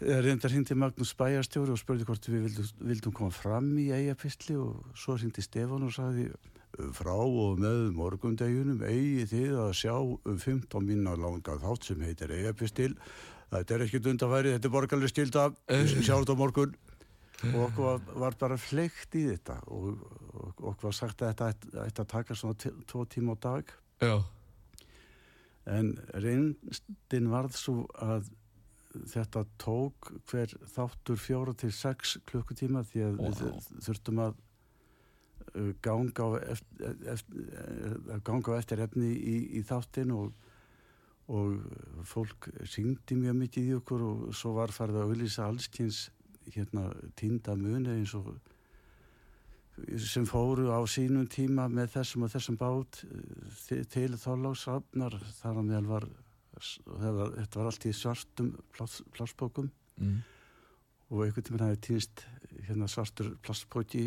reyndar 0.00 0.52
hindi 0.54 0.74
Magnús 0.78 1.10
Bæjarstjóri 1.18 1.72
og 1.74 1.80
spurði 1.80 2.04
hvort 2.06 2.28
við 2.30 2.44
vildum, 2.46 2.68
vildum 2.86 3.12
koma 3.12 3.34
fram 3.34 3.72
í 3.76 3.88
eigapistli 3.92 4.54
og 4.56 4.86
svo 4.96 5.16
hindi 5.18 5.42
Stefán 5.42 5.84
og 5.84 5.92
sagði 5.92 6.28
frá 6.94 7.14
og 7.18 7.58
með 7.62 7.78
morgundeginum 7.96 8.82
eigi 8.86 9.24
þið 9.32 9.56
að 9.64 9.72
sjá 9.80 9.94
um 9.98 10.38
15 10.38 10.84
minna 10.86 11.16
langa 11.18 11.56
þátt 11.62 11.88
sem 11.90 12.04
heitir 12.06 12.30
eigapistil 12.36 12.92
þetta 13.50 13.74
er 13.78 13.84
ekkert 13.86 14.06
undanfæri, 14.12 14.52
þetta 14.56 14.68
er 14.70 14.74
borgarlega 14.76 15.12
stilda 15.12 15.46
sjá 16.06 16.14
þetta 16.20 16.36
á 16.36 16.42
morgun 16.42 16.76
og 17.54 17.60
okkur 17.68 18.00
var, 18.18 18.34
bara 18.40 18.56
fleikt 18.58 19.14
í 19.18 19.24
þetta 19.30 19.60
og, 19.70 20.00
okkur 20.58 20.88
var 20.90 20.96
sagt 20.98 21.22
að 21.22 21.30
þetta 21.34 21.50
ætti- 21.84 22.02
að 22.02 22.10
taka 22.14 22.34
svona 22.38 22.58
tvo 22.90 23.04
tíma 23.06 23.34
á 23.34 23.42
dag 23.46 23.72
Já. 24.02 24.16
En 25.68 25.92
reyndin 26.14 27.26
varð 27.32 27.56
svo 27.58 27.82
að 28.00 28.28
þetta 29.12 29.42
tók 29.60 30.12
hver 30.30 30.54
þáttur 30.72 31.18
fjóra 31.20 31.52
til 31.58 31.70
sex 31.76 32.16
klukkutíma 32.30 32.84
því 32.88 33.02
að 33.04 33.18
við 33.18 33.42
Vá. 33.42 33.66
þurftum 33.86 34.22
að 34.24 34.38
ganga 35.82 36.26
á 36.26 36.28
eftir, 36.54 36.92
eftir, 37.14 37.48
að 38.14 38.22
ganga 38.28 38.54
á 38.54 38.58
eftir 38.60 38.82
efni 38.84 39.08
í, 39.14 39.36
í 39.58 39.62
þáttin 39.68 40.12
og, 40.16 40.32
og 41.28 42.04
fólk 42.08 42.50
syngdi 42.68 43.16
mjög 43.18 43.36
mikið 43.44 43.70
í 43.70 43.74
okkur 43.78 44.04
og 44.08 44.22
svo 44.36 44.54
var 44.58 44.72
farið 44.74 45.00
að 45.02 45.10
auðlýsa 45.12 45.46
allskins 45.48 46.04
hérna 46.54 46.88
týnda 47.18 47.56
muni 47.60 47.98
eins 47.98 48.14
og 48.16 48.30
sem 50.02 50.24
fóru 50.26 50.72
á 50.74 50.80
sínum 50.90 51.28
tíma 51.30 51.68
með 51.70 51.92
þessum 51.98 52.24
og 52.26 52.32
þessum 52.32 52.56
bát 52.58 53.02
eh, 53.06 53.84
til 53.92 54.10
þorláksrafnar 54.18 55.14
þar 55.38 55.60
á 55.60 55.62
meðal 55.62 55.86
var, 55.92 56.06
það 56.58 57.12
var 57.20 57.36
þetta 57.36 57.60
var 57.60 57.70
allt 57.70 57.86
í 57.86 57.92
svartum 57.94 58.54
pláss- 58.74 59.04
plássbókum 59.14 59.70
Mm. 59.98 60.20
og 61.10 61.24
einhvern 61.24 61.42
tímann 61.42 61.62
hefði 61.64 61.78
týnst 61.88 62.20
hérna 62.68 62.86
svartur 62.86 63.32
plastbóki 63.42 64.02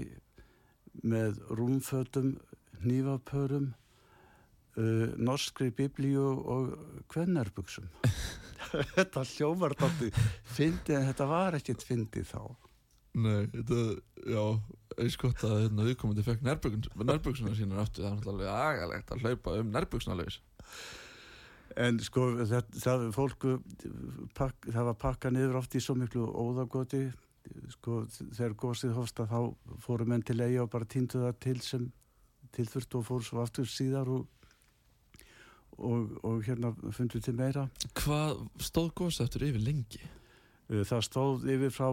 með 1.03 1.39
rúmfötum 1.55 2.35
nývapörum 2.81 3.71
uh, 3.71 5.07
norskri 5.17 5.71
biblíu 5.75 6.25
og 6.55 6.73
kvennarbuksum 7.11 7.89
þetta 8.95 9.23
hljómar 9.35 9.75
þátti 9.79 10.11
fyndi 10.55 10.95
en 10.97 11.07
þetta 11.09 11.27
var 11.29 11.57
ekkert 11.57 11.85
fyndi 11.85 12.23
þá. 12.27 12.41
Nei, 13.21 13.43
þetta, 13.51 13.79
já, 14.31 14.43
gott 15.19 15.43
að 15.43 15.57
hérna, 15.65 15.87
viðkomandi 15.89 16.23
fekk 16.23 16.45
nærböksuna 16.45 17.55
sína 17.57 17.81
aftur, 17.81 18.05
það 18.05 18.11
er 18.11 18.17
náttúrulega 18.19 18.53
agalegt 18.69 19.11
að 19.11 19.25
hlaupa 19.25 19.55
um 19.59 19.73
nærböksnalaus. 19.73 20.37
En 21.81 21.99
sko 22.03 22.29
það, 22.39 22.71
það 22.83 23.03
fólku 23.15 23.57
pak, 24.37 24.55
það 24.67 24.87
var 24.89 24.97
pakkað 24.99 25.35
niður 25.35 25.59
oft 25.61 25.75
í 25.75 25.83
svo 25.83 25.95
miklu 25.99 26.23
óðagoti 26.27 27.05
sko 27.73 28.03
þegar 28.11 28.57
gósið 28.59 28.93
hófst 28.97 29.19
að 29.23 29.33
þá 29.33 29.75
fóru 29.83 30.07
menn 30.09 30.23
til 30.25 30.39
eigi 30.41 30.59
og 30.61 30.69
bara 30.73 30.87
týndu 30.89 31.23
það 31.23 31.39
til 31.45 31.57
sem 31.65 31.89
til 32.55 32.67
þurft 32.67 32.97
og 32.99 33.05
fóru 33.07 33.25
svo 33.25 33.41
aftur 33.43 33.69
síðar 33.69 34.09
og, 34.11 34.25
og, 35.77 36.17
og 36.27 36.41
hérna 36.45 36.73
fundu 36.95 37.21
til 37.23 37.37
meira. 37.37 37.67
Hvað 38.01 38.43
stóð 38.63 38.91
góðs 38.99 39.21
eftir 39.23 39.47
yfir 39.49 39.63
lengi? 39.65 40.01
Uh, 40.71 40.83
Það 40.87 41.05
stóð 41.07 41.47
yfir 41.55 41.75
frá 41.75 41.89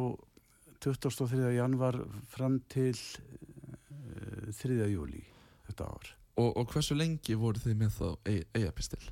23. 0.85 1.42
januar 1.57 2.01
fram 2.31 2.61
til 2.71 2.94
uh, 2.94 4.51
3. 4.55 4.81
júli 4.92 5.25
þetta 5.68 5.92
ár. 5.92 6.12
Og, 6.38 6.53
og 6.55 6.68
hversu 6.73 6.94
lengi 6.94 7.35
voru 7.38 7.61
þið 7.62 7.81
með 7.81 7.97
þá 7.97 8.35
eigapistil? 8.55 9.03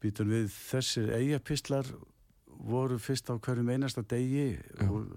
Býtum 0.00 0.28
við 0.30 0.50
þessir 0.52 1.08
eigapistlar 1.16 1.88
voru 2.58 2.98
fyrst 3.02 3.30
á 3.30 3.34
hverjum 3.38 3.70
einasta 3.74 4.02
degi 4.02 4.54
Já. 4.54 4.88
og 4.90 5.08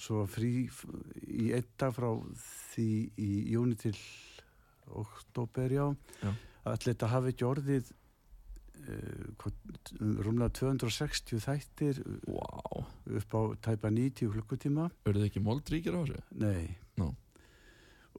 svo 0.00 0.24
frí 0.28 0.66
í 1.26 1.50
dag 1.80 1.94
frá 1.96 2.10
því 2.74 2.88
í 3.16 3.30
júni 3.54 3.76
til 3.80 3.94
oktober 4.86 5.72
já, 5.72 5.86
Já. 6.22 6.32
allir 6.68 6.92
þetta 6.92 7.08
hafi 7.10 7.32
ekki 7.32 7.46
orðið 7.48 7.88
uh, 8.86 9.48
rúmlega 10.26 10.52
260 10.60 11.42
þættir 11.46 12.02
Vá, 12.28 12.84
upp 13.18 13.36
á 13.36 13.40
tæpa 13.70 13.90
90 13.90 14.32
klukkutíma 14.36 14.90
eru 15.08 15.22
þið 15.22 15.30
ekki 15.30 15.44
moldríkir 15.48 15.96
á 15.96 16.00
þessu? 16.04 16.20
nei 16.44 16.76
Nú. 17.00 17.10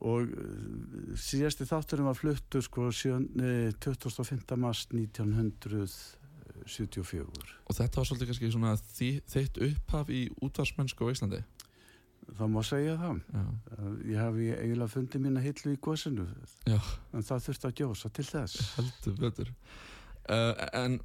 og 0.01 0.33
uh, 0.33 1.13
síðasti 1.17 1.69
þátturinn 1.69 2.09
var 2.09 2.17
fluttur 2.19 2.65
sko 2.65 2.89
sjön, 2.91 3.29
nei, 3.37 3.69
25. 3.85 4.57
mars 4.57 4.87
1974 6.65 7.55
Og 7.67 7.77
þetta 7.77 7.99
var 8.01 8.09
svolítið 8.09 8.31
kannski 8.31 8.51
svona 8.53 8.73
því, 8.95 9.09
þitt 9.33 9.61
upphaf 9.69 10.09
í 10.13 10.23
útvarsmennsku 10.43 11.07
á 11.07 11.13
Íslandi? 11.13 11.43
það 12.27 12.49
má 12.51 12.59
segja 12.67 12.95
það 12.99 13.19
Já. 13.31 13.43
ég 14.11 14.17
hafi 14.19 14.47
eiginlega 14.51 14.91
fundið 14.91 15.21
mína 15.23 15.43
hillu 15.45 15.75
í 15.75 15.77
gósinu 15.79 16.25
Já. 16.67 16.79
en 17.15 17.23
það 17.23 17.45
þurfti 17.45 17.69
að 17.69 17.77
gjósa 17.81 18.09
til 18.17 18.25
þess 18.27 18.73
Heldur 18.75 19.15
betur. 19.21 19.53
Uh, 20.27 20.51
en 20.75 20.97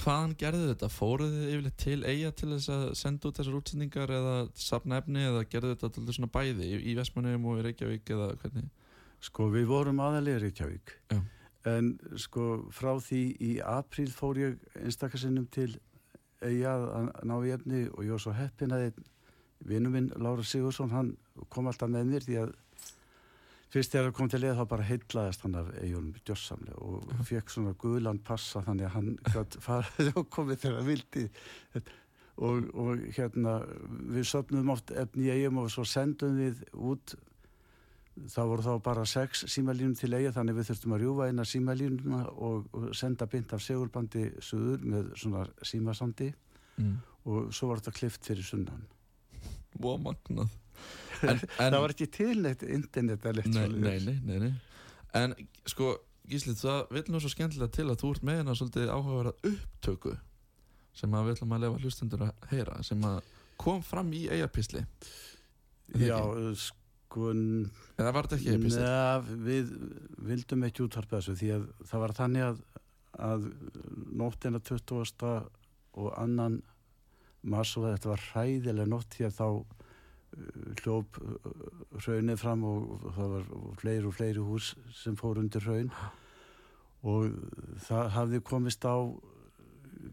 hvaðan 0.00 0.32
gerðu 0.40 0.70
þetta? 0.70 0.88
Fóruð 0.88 1.34
þið 1.34 1.50
yfirleitt 1.50 1.76
til 1.82 1.98
eiga 2.08 2.30
til 2.32 2.48
þess 2.54 2.70
að 2.72 2.84
senda 2.96 3.28
út 3.28 3.36
þessar 3.36 3.58
útsendingar 3.58 4.12
eða 4.16 4.36
safna 4.56 5.02
efni 5.02 5.26
eða 5.28 5.42
gerðu 5.52 5.74
þetta 5.74 5.90
til 5.98 6.14
svona 6.16 6.30
bæði 6.32 6.70
í, 6.70 6.78
í 6.88 6.94
Vestmannum 6.96 7.44
og 7.50 7.60
í 7.60 7.66
Reykjavík 7.66 8.14
eða 8.16 8.30
hvernig? 8.40 8.70
sko 9.20 9.50
við 9.52 9.66
vorum 9.68 10.00
aðalega 10.00 10.40
Reykjavík 10.46 10.94
Já. 11.12 11.18
En 11.68 11.92
sko 12.16 12.46
frá 12.72 12.94
því 13.04 13.22
í 13.44 13.52
apríl 13.60 14.08
fór 14.14 14.40
ég 14.40 14.60
einstakasinnum 14.80 15.48
til 15.52 15.74
eiga 16.40 16.72
að 16.72 17.10
ná 17.28 17.36
í 17.44 17.52
efni 17.52 17.82
og 17.90 18.04
ég 18.06 18.14
var 18.14 18.22
svo 18.24 18.32
heppin 18.36 18.72
að 18.72 18.86
vinnu 19.68 19.92
minn 19.92 20.08
Lára 20.16 20.44
Sigursson 20.46 20.92
hann 20.94 21.14
kom 21.52 21.68
alltaf 21.68 21.90
með 21.92 22.12
mér 22.14 22.24
því 22.24 22.38
að 22.40 22.54
fyrst 23.70 23.92
þegar 23.92 24.08
það 24.08 24.16
kom 24.18 24.30
til 24.30 24.40
leið 24.42 24.58
þá 24.58 24.64
bara 24.72 24.88
heitlaðist 24.88 25.44
hann 25.44 25.58
af 25.60 25.72
eigunum 25.78 26.14
djossamlega 26.26 26.84
og 26.86 27.24
fekk 27.28 27.52
svona 27.54 27.74
guðlan 27.78 28.22
passa 28.26 28.62
þannig 28.66 28.88
að 28.88 28.94
hann 28.96 29.10
gætt 29.28 29.58
farið 29.66 30.12
og 30.16 30.30
komið 30.32 30.62
þegar 30.64 30.78
hann 30.80 30.88
vildi. 30.88 31.26
Og, 32.40 32.70
og 32.72 33.02
hérna 33.18 33.58
við 34.14 34.26
söfnum 34.30 34.72
oft 34.72 34.94
efni 34.96 35.28
í 35.28 35.34
eigum 35.34 35.60
og 35.60 35.68
svo 35.74 35.84
sendum 35.84 36.38
við 36.40 36.62
út 36.72 37.14
þá 38.30 38.40
voru 38.50 38.62
þá 38.66 38.72
bara 38.84 39.04
sex 39.06 39.44
símalínum 39.48 39.94
til 39.96 40.12
eiga 40.16 40.32
þannig 40.34 40.56
við 40.58 40.70
þurftum 40.70 40.94
að 40.96 41.02
rjúfa 41.04 41.28
eina 41.30 41.44
símalínuna 41.46 42.22
og, 42.32 42.66
og 42.76 42.88
senda 42.98 43.26
bynd 43.30 43.52
af 43.56 43.62
segurbandi 43.64 44.24
suður 44.44 44.86
með 44.94 45.12
svona 45.22 45.46
símasandi 45.62 46.32
Mm. 46.80 46.94
og 47.28 47.50
svo 47.52 47.66
var 47.68 47.80
þetta 47.82 47.92
klift 47.92 48.24
fyrir 48.24 48.46
sunnan 48.46 48.84
Vó, 49.82 49.98
magnað. 50.00 50.48
En, 51.28 51.36
en, 51.36 51.74
það 51.74 51.80
var 51.82 51.92
ekki 51.92 52.06
til 52.14 52.38
neitt 52.40 52.62
internet 52.64 53.26
eða 53.28 53.42
neitt 53.42 53.50
nei, 53.52 53.66
nei, 53.68 53.98
nei, 54.06 54.14
nei, 54.24 54.38
nei. 54.46 54.52
En 55.18 55.34
sko, 55.68 55.90
Gísli, 56.30 56.54
það 56.56 56.86
vil 56.96 57.02
nú 57.12 57.20
svo 57.20 57.28
skemmtilega 57.34 57.74
til 57.76 57.84
að 57.92 57.98
þú 58.00 58.12
ert 58.14 58.24
með 58.24 58.38
hérna 58.40 58.54
svolítið 58.56 58.92
áhugaverða 58.94 59.34
upptöku 59.50 60.14
sem 60.96 61.18
að 61.18 61.26
við 61.28 61.36
ætlum 61.36 61.52
að 61.58 61.62
lefa 61.66 61.82
hlustendur 61.84 62.24
að 62.30 62.48
heyra 62.54 62.78
sem 62.88 63.04
að 63.10 63.18
kom 63.60 63.84
fram 63.84 64.14
í 64.16 64.22
eigapisli 64.32 64.86
já, 66.00 66.16
sko 66.56 66.79
eða 67.98 68.12
var 68.14 68.28
þetta 68.28 68.38
ekki 68.38 68.56
neða, 68.62 69.36
við 69.48 69.72
vildum 70.30 70.66
ekki 70.68 70.84
útvarpa 70.86 71.18
þessu 71.18 71.36
því 71.40 71.50
að 71.56 71.66
það 71.90 72.04
var 72.04 72.14
þannig 72.20 72.46
að, 72.46 72.60
að 73.30 73.48
nóttina 74.20 74.62
20. 74.70 75.30
og 76.00 76.12
annan 76.20 76.60
mars 77.42 77.74
og 77.78 77.88
þetta 77.88 78.12
var 78.12 78.24
hræðilega 78.30 78.90
nótt 78.90 79.16
því 79.16 79.26
að 79.26 79.36
þá 79.38 79.46
uh, 79.50 79.66
hljóp 80.82 81.20
hraunið 82.04 82.40
fram 82.40 82.64
og, 82.68 83.08
það 83.16 83.34
var 83.34 83.50
fleiri 83.80 84.10
og 84.10 84.16
fleiri 84.16 84.46
hús 84.46 84.74
sem 84.94 85.16
fór 85.18 85.40
undir 85.42 85.64
hraun 85.66 85.92
og 87.00 87.32
það 87.86 88.10
hafði 88.16 88.42
komist 88.44 88.84
á 88.84 88.96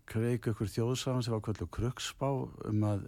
kreik 0.08 0.48
ykkur 0.52 0.72
þjóðsagan 0.72 1.24
sem 1.24 1.36
var 1.36 1.44
kvöldu 1.46 1.68
kruksbá 1.72 2.30
um 2.70 2.86
að 2.88 3.08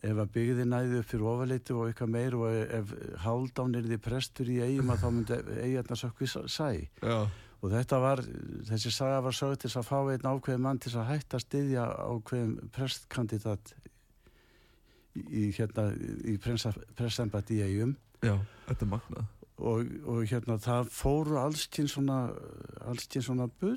ef 0.00 0.16
að 0.16 0.32
byggði 0.34 0.64
næði 0.64 1.00
upp 1.00 1.10
fyrir 1.10 1.28
ofaleiti 1.28 1.76
og 1.76 1.90
eitthvað 1.90 2.12
meir 2.14 2.36
og 2.38 2.58
ef 2.78 2.92
haldán 3.24 3.76
er 3.76 3.86
því 3.86 3.98
prestur 4.04 4.48
í 4.48 4.60
eigum 4.64 4.92
að 4.94 5.02
þá 5.02 5.08
myndi 5.12 5.40
eigarna 5.60 5.98
sökvi 6.00 6.28
sæ. 6.30 6.70
Já, 7.04 7.18
og 7.60 7.74
þetta 7.74 7.98
var, 8.00 8.22
þessi 8.70 8.92
saga 8.94 9.20
var 9.26 9.36
sögð 9.36 9.58
til 9.64 9.72
að 9.76 9.88
fá 9.90 9.98
einn 10.00 10.30
ákveðin 10.30 10.64
mann 10.64 10.80
til 10.80 10.94
að 10.96 11.10
hætta 11.10 11.36
að 11.36 11.44
styðja 11.44 11.84
ákveðin 12.08 12.54
prestkandidat 12.72 13.74
í, 15.16 15.50
hérna 15.56 15.90
í 16.24 16.38
prestembætt 16.40 17.52
í 17.52 17.60
eigum 17.66 17.94
já, 18.24 18.38
þetta 18.70 18.86
er 18.86 18.92
magnað. 18.94 19.28
Og, 19.60 19.92
og 20.08 20.24
hérna 20.30 20.56
það 20.62 20.88
fóru 20.96 21.36
allskinn 21.36 21.90
svona 21.90 22.22
allskinn 22.88 23.26
svona 23.26 23.50
bull 23.60 23.76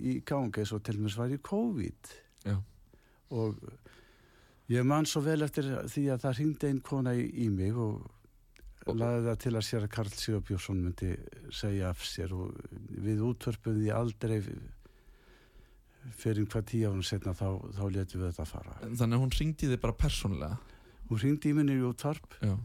í 0.00 0.22
gangi 0.24 0.62
eins 0.62 0.72
og 0.72 0.80
til 0.86 0.96
og 0.96 1.04
með 1.04 1.16
svar 1.18 1.34
í 1.34 1.40
COVID. 1.44 2.14
Já. 2.42 2.56
og 3.30 3.58
ég 4.70 4.84
man 4.86 5.04
svo 5.06 5.20
vel 5.24 5.42
eftir 5.42 5.64
því 5.90 6.04
að 6.14 6.20
það 6.26 6.36
ringdi 6.38 6.66
einn 6.70 6.80
kona 6.80 7.14
í, 7.18 7.24
í 7.44 7.48
mig 7.50 7.74
og 7.76 8.10
Og- 8.86 8.96
laði 8.98 9.24
það 9.28 9.36
til 9.38 9.52
að 9.54 9.62
sér 9.66 9.84
að 9.86 9.90
Karl 9.94 10.08
Sigurbjörnsson 10.10 10.80
myndi 10.82 11.10
segja 11.54 11.90
af 11.90 12.00
sér 12.02 12.32
og 12.34 12.56
við 12.98 13.20
útvörpum 13.22 13.76
því 13.78 13.92
aldrei 13.94 14.40
fyrir 16.18 16.46
hvað 16.50 16.64
tíu 16.72 16.88
árun 16.90 17.04
setna 17.06 17.30
þá, 17.36 17.46
þá 17.76 17.82
letum 17.94 18.22
við 18.24 18.32
þetta 18.32 18.46
fara. 18.48 18.74
Þannig 18.82 19.16
að 19.16 19.22
hún 19.22 19.34
ringdi 19.38 19.68
þig 19.70 19.80
bara 19.84 19.94
persónulega? 20.02 20.56
Hún 21.10 21.20
ringdi 21.22 21.52
í 21.52 21.54
minni 21.54 21.76
í 21.78 21.84
útvarp 21.86 22.34
Já, 22.42 22.56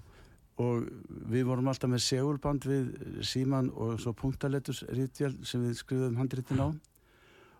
og 0.64 0.88
við 1.30 1.46
vorum 1.46 1.70
alltaf 1.70 1.92
með 1.92 2.02
segulband 2.08 2.66
við 2.66 2.88
síman 3.30 3.70
og 3.78 4.00
svo 4.02 4.14
punktaletus 4.18 4.82
rítvél 4.90 5.36
sem 5.46 5.62
við 5.68 5.78
skrifum 5.84 6.18
handritin 6.18 6.64
á 6.66 6.68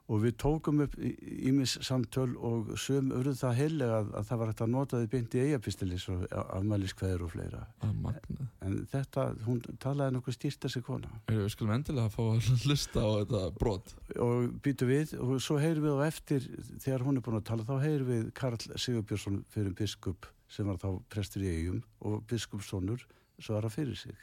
og 0.08 0.22
við 0.24 0.36
tókum 0.40 0.82
upp 0.86 0.94
ímis 0.98 1.74
samtöl 1.84 2.30
og 2.48 2.70
söm 2.80 3.10
urðu 3.16 3.34
það 3.42 3.58
heilega 3.58 3.98
að, 4.00 4.12
að 4.20 4.30
það 4.30 4.40
var 4.42 4.52
hægt 4.52 4.62
að 4.64 4.72
nota 4.72 5.02
því 5.02 5.10
byndi 5.14 5.42
eigapistilis 5.44 6.06
og 6.14 6.24
afmæliskveður 6.46 7.26
og 7.26 7.34
fleira. 7.34 7.64
Að 7.84 7.98
magnað. 8.06 8.46
En 8.68 8.78
þetta, 8.94 9.26
hún 9.48 9.60
talaði 9.84 10.16
nokkuð 10.16 10.38
stýrt 10.38 10.64
þessi 10.68 10.84
kona. 10.88 11.12
Heyrðu, 11.28 11.44
Við 11.44 11.54
skulum 11.58 11.76
endilega 11.76 12.14
fá 12.14 12.22
að 12.24 12.48
hlusta 12.64 13.04
á 13.04 13.10
þetta 13.18 13.44
brot. 13.60 13.94
Og 14.28 14.48
býtu 14.64 14.88
við 14.88 15.14
og 15.20 15.36
svo 15.44 15.60
heyrum 15.64 15.90
við 15.90 16.00
á 16.00 16.08
eftir 16.08 16.48
þegar 16.86 17.06
hún 17.10 17.20
er 17.20 17.28
búin 17.28 17.42
að 17.42 17.50
tala 17.52 17.68
þá 17.68 17.76
heyrum 17.84 18.14
við 18.14 18.32
Karl 18.40 18.64
Sigurbjörnsson 18.80 19.44
fyrir 19.52 19.76
biskup 19.76 20.32
sem 20.48 20.72
var 20.72 20.80
þá 20.80 20.90
prestur 21.12 21.44
í 21.44 21.52
eigum 21.52 21.84
og 22.08 22.24
biskupssonur 22.32 23.04
svara 23.44 23.72
fyrir 23.72 24.00
sig. 24.00 24.16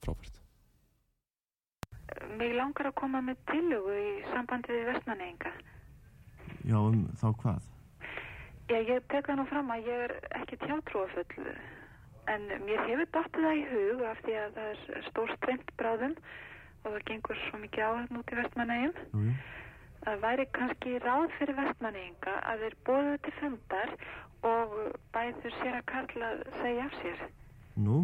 Frábært 0.00 0.45
Mig 2.38 2.52
langar 2.54 2.90
að 2.90 2.98
koma 3.00 3.22
með 3.24 3.40
tillögu 3.50 3.94
í 3.98 4.10
sambandi 4.32 4.74
við 4.74 4.90
vestmanneginga. 4.92 5.52
Já, 6.66 6.76
um 6.78 7.02
þá 7.20 7.26
hvað? 7.42 7.72
Já, 8.66 8.78
ég 8.82 9.08
tek 9.10 9.28
það 9.28 9.40
nú 9.40 9.46
fram 9.50 9.72
að 9.74 9.88
ég 9.90 10.04
er 10.06 10.14
ekki 10.40 10.58
tjátrúafull 10.64 11.50
en 12.32 12.46
mér 12.66 12.82
hefur 12.88 13.10
dottið 13.14 13.46
það 13.46 13.58
í 13.58 13.66
hug 13.70 14.02
af 14.10 14.22
því 14.26 14.38
að 14.40 14.56
það 14.56 14.70
er 14.72 15.04
stór 15.06 15.34
streymt 15.36 15.70
bráðum 15.78 16.16
og 16.82 16.88
það 16.88 17.04
gengur 17.10 17.42
svo 17.44 17.60
mikið 17.62 17.86
áhengn 17.86 18.20
út 18.20 18.32
í 18.32 18.40
vestmannegjum. 18.40 18.96
Jú, 19.12 19.22
jú. 19.28 19.36
Það 20.06 20.20
væri 20.22 20.46
kannski 20.54 20.98
ráð 21.02 21.24
fyrir 21.38 21.58
vestmanneginga 21.58 22.34
að 22.50 22.64
þeir 22.64 22.76
bóðu 22.86 23.14
til 23.26 23.34
fundar 23.40 23.94
og 24.46 24.76
bæður 25.14 25.56
sér 25.60 25.78
að 25.80 25.86
Karl 25.90 26.26
að 26.28 26.42
segja 26.60 26.84
af 26.86 26.98
sér. 27.00 27.24
Nú, 27.86 27.98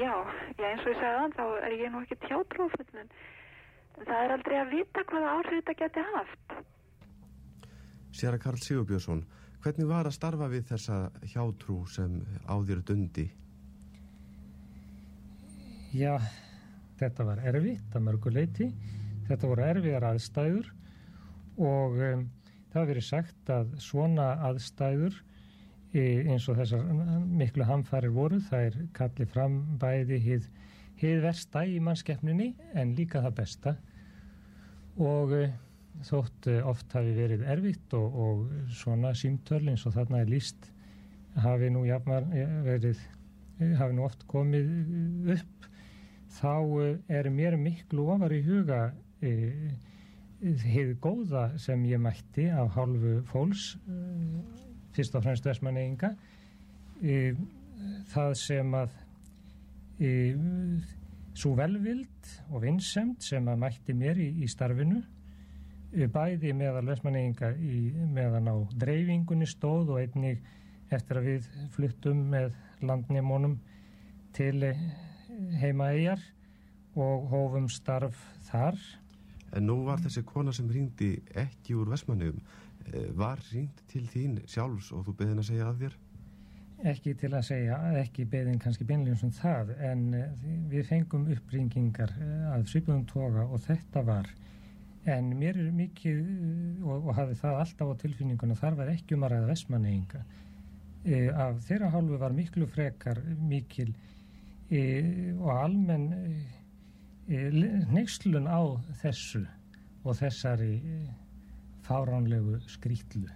Já, 0.00 0.14
já, 0.56 0.66
eins 0.70 0.84
og 0.84 0.92
ég 0.92 1.00
sagði 1.00 1.16
þann 1.18 1.34
þá 1.36 1.44
er 1.66 1.74
ég 1.76 1.92
nú 1.92 2.00
ekki 2.04 2.16
tjátrúafull 2.24 3.00
en 3.02 3.10
það 4.00 4.22
er 4.24 4.34
aldrei 4.36 4.56
að 4.60 4.72
vita 4.76 5.04
hvaða 5.10 5.34
áhrif 5.36 5.58
þetta 5.58 5.74
geti 5.82 6.04
haft. 6.14 6.54
sér 8.16 8.36
að 8.36 8.42
Karl 8.44 8.62
Sigurbjörnsson, 8.64 9.20
hvernig 9.62 9.90
var 9.90 10.08
að 10.08 10.16
starfa 10.16 10.48
við 10.50 10.64
þessa 10.72 10.96
hjátrú 11.34 11.76
sem 11.86 12.16
á 12.48 12.54
þér 12.58 12.82
dundi? 12.88 13.26
Já, 15.94 16.16
þetta 17.00 17.26
var 17.26 17.42
erfitt 17.50 17.94
að 17.94 18.04
mörgu 18.06 18.32
leiti. 18.34 18.70
Þetta 19.28 19.50
voru 19.50 19.66
erfiðar 19.66 20.06
aðstæður 20.10 20.70
og 21.60 21.98
um, 21.98 22.24
það 22.72 22.92
verið 22.94 23.06
sagt 23.06 23.52
að 23.52 23.74
svona 23.82 24.32
aðstæður 24.48 25.20
eins 25.94 26.48
og 26.48 26.58
þessar 26.60 26.84
miklu 27.26 27.66
hamfærir 27.66 28.12
voru, 28.14 28.40
það 28.46 28.66
er 28.68 28.76
kallið 28.94 29.32
fram 29.32 29.56
bæði 29.80 30.20
hið, 30.22 30.50
hið 31.00 31.22
versta 31.24 31.64
í 31.66 31.80
mannskeppninni 31.82 32.52
en 32.78 32.94
líka 32.98 33.22
það 33.24 33.36
besta. 33.40 33.76
Og 35.00 35.34
e, 35.34 35.46
þótt 36.06 36.50
e, 36.50 36.58
oft 36.62 36.92
hafi 36.94 37.14
verið 37.16 37.46
erfitt 37.56 37.96
og, 37.98 38.20
og 38.24 38.74
svona 38.74 39.14
símtöl 39.18 39.64
eins 39.66 39.86
og 39.88 39.96
þarna 39.96 40.22
er 40.22 40.30
líst 40.30 40.70
hafi 41.40 41.70
nú 41.70 41.84
jafnar 41.86 42.26
verið 42.66 43.00
hafi 43.78 43.94
nú 43.96 44.06
oft 44.06 44.24
komið 44.30 44.70
upp 45.36 45.68
þá 46.30 46.54
eh, 46.82 46.98
er 47.20 47.30
mér 47.34 47.56
miklu 47.60 48.08
ofar 48.14 48.32
í 48.34 48.42
huga 48.46 48.80
eh, 49.22 49.70
hefur 50.40 50.96
góða 51.04 51.44
sem 51.60 51.82
ég 51.90 52.00
mætti 52.00 52.48
af 52.50 52.72
hálfu 52.76 53.20
fólks 53.30 53.74
eh, 53.88 54.69
fyrst 54.96 55.16
og 55.18 55.24
fremst 55.26 55.46
vestmanneginga 55.46 56.14
eh, 57.02 57.38
það 58.12 58.34
sem 58.40 58.74
að 58.76 58.96
eh, 60.00 60.36
svo 61.34 61.54
velvild 61.58 62.30
og 62.50 62.64
vinsemt 62.64 63.24
sem 63.24 63.48
að 63.48 63.60
mætti 63.64 63.96
mér 63.96 64.20
í, 64.20 64.30
í 64.44 64.48
starfinu 64.50 65.00
eh, 65.00 66.08
bæði 66.10 66.54
meðal 66.56 66.86
vestmanneginga 66.90 67.52
meðan 68.14 68.50
á 68.50 68.56
dreifingunni 68.84 69.48
stóð 69.48 69.94
og 69.94 70.02
einnig 70.02 70.42
eftir 70.90 71.20
að 71.20 71.28
við 71.28 71.48
fluttum 71.74 72.24
með 72.32 72.54
landnemónum 72.82 73.58
til 74.36 74.62
eh, 74.66 74.80
heimaeyjar 75.60 76.22
og 76.98 77.28
hófum 77.30 77.68
starf 77.70 78.18
þar. 78.48 78.78
En 79.54 79.66
nú 79.66 79.80
var 79.86 80.02
þessi 80.02 80.22
kona 80.26 80.54
sem 80.54 80.68
ringdi 80.70 81.16
ekki 81.38 81.76
úr 81.78 81.90
Vestmannugum, 81.90 82.42
var 83.14 83.42
ringt 83.52 83.82
til 83.90 84.06
þín 84.10 84.40
sjálfs 84.50 84.90
og 84.96 85.04
þú 85.06 85.16
beðin 85.20 85.42
að 85.42 85.50
segja 85.50 85.68
að 85.70 85.84
þér? 85.84 85.98
Ekki 86.80 87.12
til 87.20 87.28
að 87.36 87.42
segja, 87.44 87.76
ekki 88.00 88.24
beðin 88.30 88.60
kannski 88.60 88.86
beinlegum 88.88 89.18
sem 89.20 89.32
það, 89.36 89.74
en 89.84 90.04
eh, 90.16 90.44
við 90.70 90.86
fengum 90.88 91.26
uppringingar 91.34 92.12
eh, 92.16 92.46
að 92.54 92.70
svipuðum 92.70 93.02
toga 93.10 93.44
og 93.44 93.60
þetta 93.66 94.02
var. 94.06 94.30
En 95.04 95.28
mér 95.36 95.58
er 95.60 95.74
mikið, 95.76 96.22
eh, 96.22 96.86
og, 96.86 97.10
og 97.10 97.18
hafi 97.18 97.36
það 97.42 97.58
alltaf 97.64 97.92
á 97.92 98.00
tilfinningunum, 98.00 98.56
þar 98.56 98.78
var 98.78 98.92
ekki 98.94 99.18
um 99.18 99.26
að 99.28 99.34
ræða 99.34 99.50
vestmanneyinga. 99.50 100.22
E, 101.04 101.20
af 101.32 101.60
þeirra 101.68 101.92
hálfu 101.92 102.20
var 102.20 102.36
miklu 102.36 102.68
frekar 102.68 103.20
mikil 103.40 103.92
e, 104.68 104.80
og 105.36 105.52
almenn 105.54 106.10
e, 107.28 107.44
neykslun 107.92 108.48
á 108.48 108.60
þessu 109.00 109.46
og 110.04 110.16
þessari 110.16 110.74
fáránlegu 111.90 112.60
skrítlu 112.70 113.26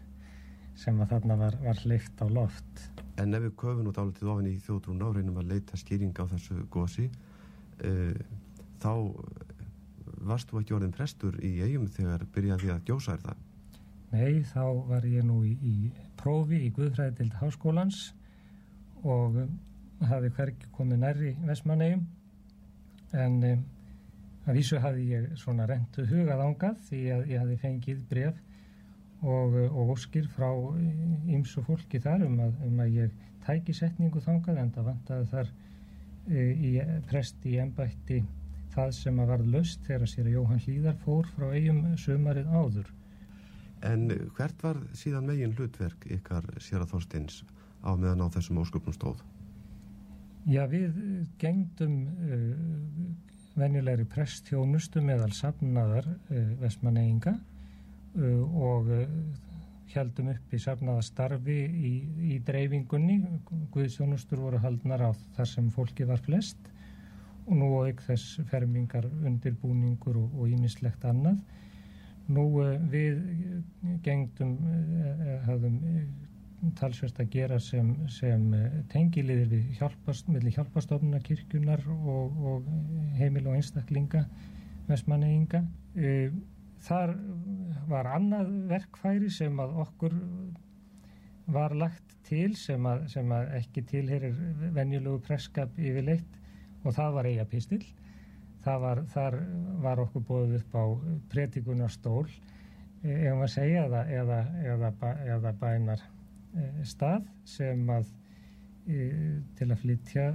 sem 0.78 0.98
að 1.02 1.14
þarna 1.14 1.36
var, 1.38 1.56
var 1.62 1.80
hleyft 1.84 2.22
á 2.22 2.26
loft. 2.26 2.86
En 3.22 3.34
ef 3.36 3.44
við 3.44 3.52
köfum 3.60 3.90
út 3.90 3.98
álitið 4.00 4.30
ofin 4.32 4.50
í 4.50 4.56
þjóðtrún 4.62 5.04
á 5.06 5.08
reynum 5.14 5.38
að 5.42 5.52
leita 5.52 5.78
skýring 5.78 6.14
á 6.18 6.24
þessu 6.32 6.64
gósi 6.74 7.06
uh, 7.10 8.16
þá 8.82 8.92
varst 10.24 10.50
þú 10.50 10.60
ekki 10.60 10.76
orðin 10.76 10.94
prestur 10.94 11.36
í 11.44 11.52
eigum 11.62 11.86
þegar 11.90 12.24
byrjaði 12.34 12.72
að 12.74 12.88
gjósa 12.88 13.14
er 13.14 13.22
það? 13.24 13.42
Nei, 14.14 14.42
þá 14.46 14.64
var 14.88 15.06
ég 15.10 15.26
nú 15.26 15.40
í, 15.46 15.54
í 15.58 15.76
prófi 16.20 16.60
í 16.66 16.72
Guðfræðild 16.74 17.34
Háskólans 17.40 18.02
og 19.04 19.40
hafi 20.08 20.30
hvergi 20.36 20.70
komið 20.74 21.02
nærri 21.02 21.32
Vestmannegjum 21.44 22.04
en 23.14 23.40
um, 23.50 23.64
að 24.44 24.58
vísu 24.58 24.80
hafi 24.80 25.06
ég 25.10 25.28
svona 25.40 25.66
rentu 25.68 26.04
hugað 26.08 26.42
ángað 26.44 26.80
því 26.88 27.02
að 27.16 27.28
ég 27.32 27.44
hafi 27.44 27.58
fengið 27.62 28.00
bref 28.10 28.40
og, 29.24 29.56
og 29.70 29.92
óskir 29.96 30.28
frá 30.36 30.50
ymsu 31.32 31.64
fólki 31.64 32.00
þar 32.04 32.26
um 32.28 32.40
að, 32.44 32.58
um 32.68 32.82
að 32.84 32.98
ég 32.98 33.14
tæki 33.46 33.76
setningu 33.76 34.20
þangað 34.24 34.60
en 34.62 34.72
það 34.74 34.90
vantaði 34.90 35.30
þar 35.32 35.52
e, 36.28 36.42
í 36.52 36.72
prest 37.08 37.46
í 37.48 37.56
embætti 37.62 38.20
það 38.74 38.92
sem 38.98 39.22
að 39.22 39.32
varð 39.32 39.54
löst 39.54 39.86
þegar 39.86 40.10
sér 40.10 40.28
að 40.28 40.36
Jóhann 40.36 40.62
Hlíðar 40.66 41.00
fór 41.04 41.32
frá 41.36 41.48
eigum 41.54 41.82
sömarið 42.00 42.52
áður 42.52 42.92
En 43.84 44.08
hvert 44.36 44.62
var 44.64 44.78
síðan 44.96 45.26
megin 45.28 45.52
hlutverk 45.58 46.06
ykkar 46.08 46.46
sér 46.62 46.84
að 46.84 46.94
Þorsteins 46.94 47.42
á 47.84 47.92
meðan 47.92 48.24
á 48.24 48.32
þessum 48.32 48.62
ósköpnum 48.62 48.96
stóð? 48.96 49.20
Já, 50.48 50.64
við 50.68 50.96
gengdum 51.40 51.98
uh, 52.08 52.54
venjulegri 53.58 54.06
presthjónustu 54.10 55.02
meðal 55.04 55.32
safnaðar 55.36 56.08
uh, 56.08 56.38
vestmanneyinga 56.62 57.34
uh, 57.34 58.62
og 58.70 58.90
heldum 59.94 60.30
upp 60.32 60.54
í 60.54 60.60
safnaðastarfi 60.62 61.58
í, 61.62 61.92
í 62.34 62.38
dreifingunni. 62.46 63.20
Guðsjónustur 63.74 64.42
voru 64.42 64.58
haldnar 64.62 65.04
á 65.06 65.10
þar 65.36 65.50
sem 65.50 65.68
fólki 65.74 66.06
var 66.08 66.22
flest 66.24 66.70
og 67.44 67.58
nú 67.60 67.68
auk 67.84 68.00
þess 68.06 68.40
fermingar, 68.48 69.04
undirbúningur 69.28 70.16
og 70.24 70.46
ímislegt 70.48 71.04
annað. 71.04 71.38
Nú 72.32 72.46
við 72.88 73.20
gengdum, 74.02 74.54
hafðum 75.44 75.76
talsvert 76.78 77.20
að 77.20 77.30
gera 77.34 77.58
sem, 77.60 77.92
sem 78.12 78.48
tengiliðir 78.92 79.48
við 79.50 79.78
hjálpast, 79.78 80.28
hjálpastofnuna 80.28 81.20
kirkjunar 81.24 81.84
og, 81.92 82.42
og 82.52 82.68
heimil 83.18 83.46
og 83.50 83.58
einstaklinga 83.58 84.24
vestmanneinga. 84.88 85.64
Þar 86.84 87.14
var 87.88 88.10
annað 88.12 88.52
verkfæri 88.68 89.30
sem 89.32 89.60
að 89.62 89.76
okkur 89.86 90.16
var 91.54 91.74
lagt 91.76 92.16
til 92.24 92.54
sem 92.56 92.86
að, 92.88 93.04
sem 93.12 93.32
að 93.36 93.52
ekki 93.60 93.84
tilherir 93.88 94.36
venjulegu 94.74 95.20
presskap 95.26 95.76
yfirleitt 95.78 96.40
og 96.84 96.96
það 96.96 97.16
var 97.18 97.28
eiga 97.30 97.46
pistil. 97.48 97.84
Var, 98.64 99.02
þar 99.12 99.34
var 99.84 100.00
okkur 100.06 100.22
bóðið 100.24 100.54
upp 100.62 100.76
á 100.76 100.84
pretikunarstól 101.32 102.24
ef 103.04 103.34
maður 103.36 103.52
segja 103.52 103.84
eða, 103.84 104.02
eða, 104.08 104.38
eða, 104.64 104.90
eða 105.34 105.52
bænar 105.60 106.00
eh, 106.00 106.13
stað 106.86 107.26
sem 107.48 107.88
að 107.90 108.10
e, 108.86 109.08
til 109.58 109.70
að 109.70 109.80
flytja 109.82 110.26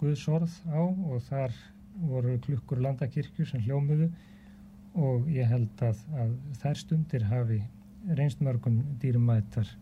Guðsorð 0.00 0.56
á 0.70 0.82
og 0.82 1.22
þar 1.28 1.56
voru 2.10 2.36
klukkur 2.44 2.82
landakirkju 2.84 3.46
sem 3.48 3.64
hljómiðu 3.66 4.10
og 5.00 5.28
ég 5.30 5.46
held 5.50 5.84
að, 5.86 6.00
að 6.18 6.32
þær 6.62 6.82
stundir 6.84 7.28
hafi 7.30 7.60
reynst 8.16 8.42
mörgum 8.44 8.80
dýrumættar 9.02 9.76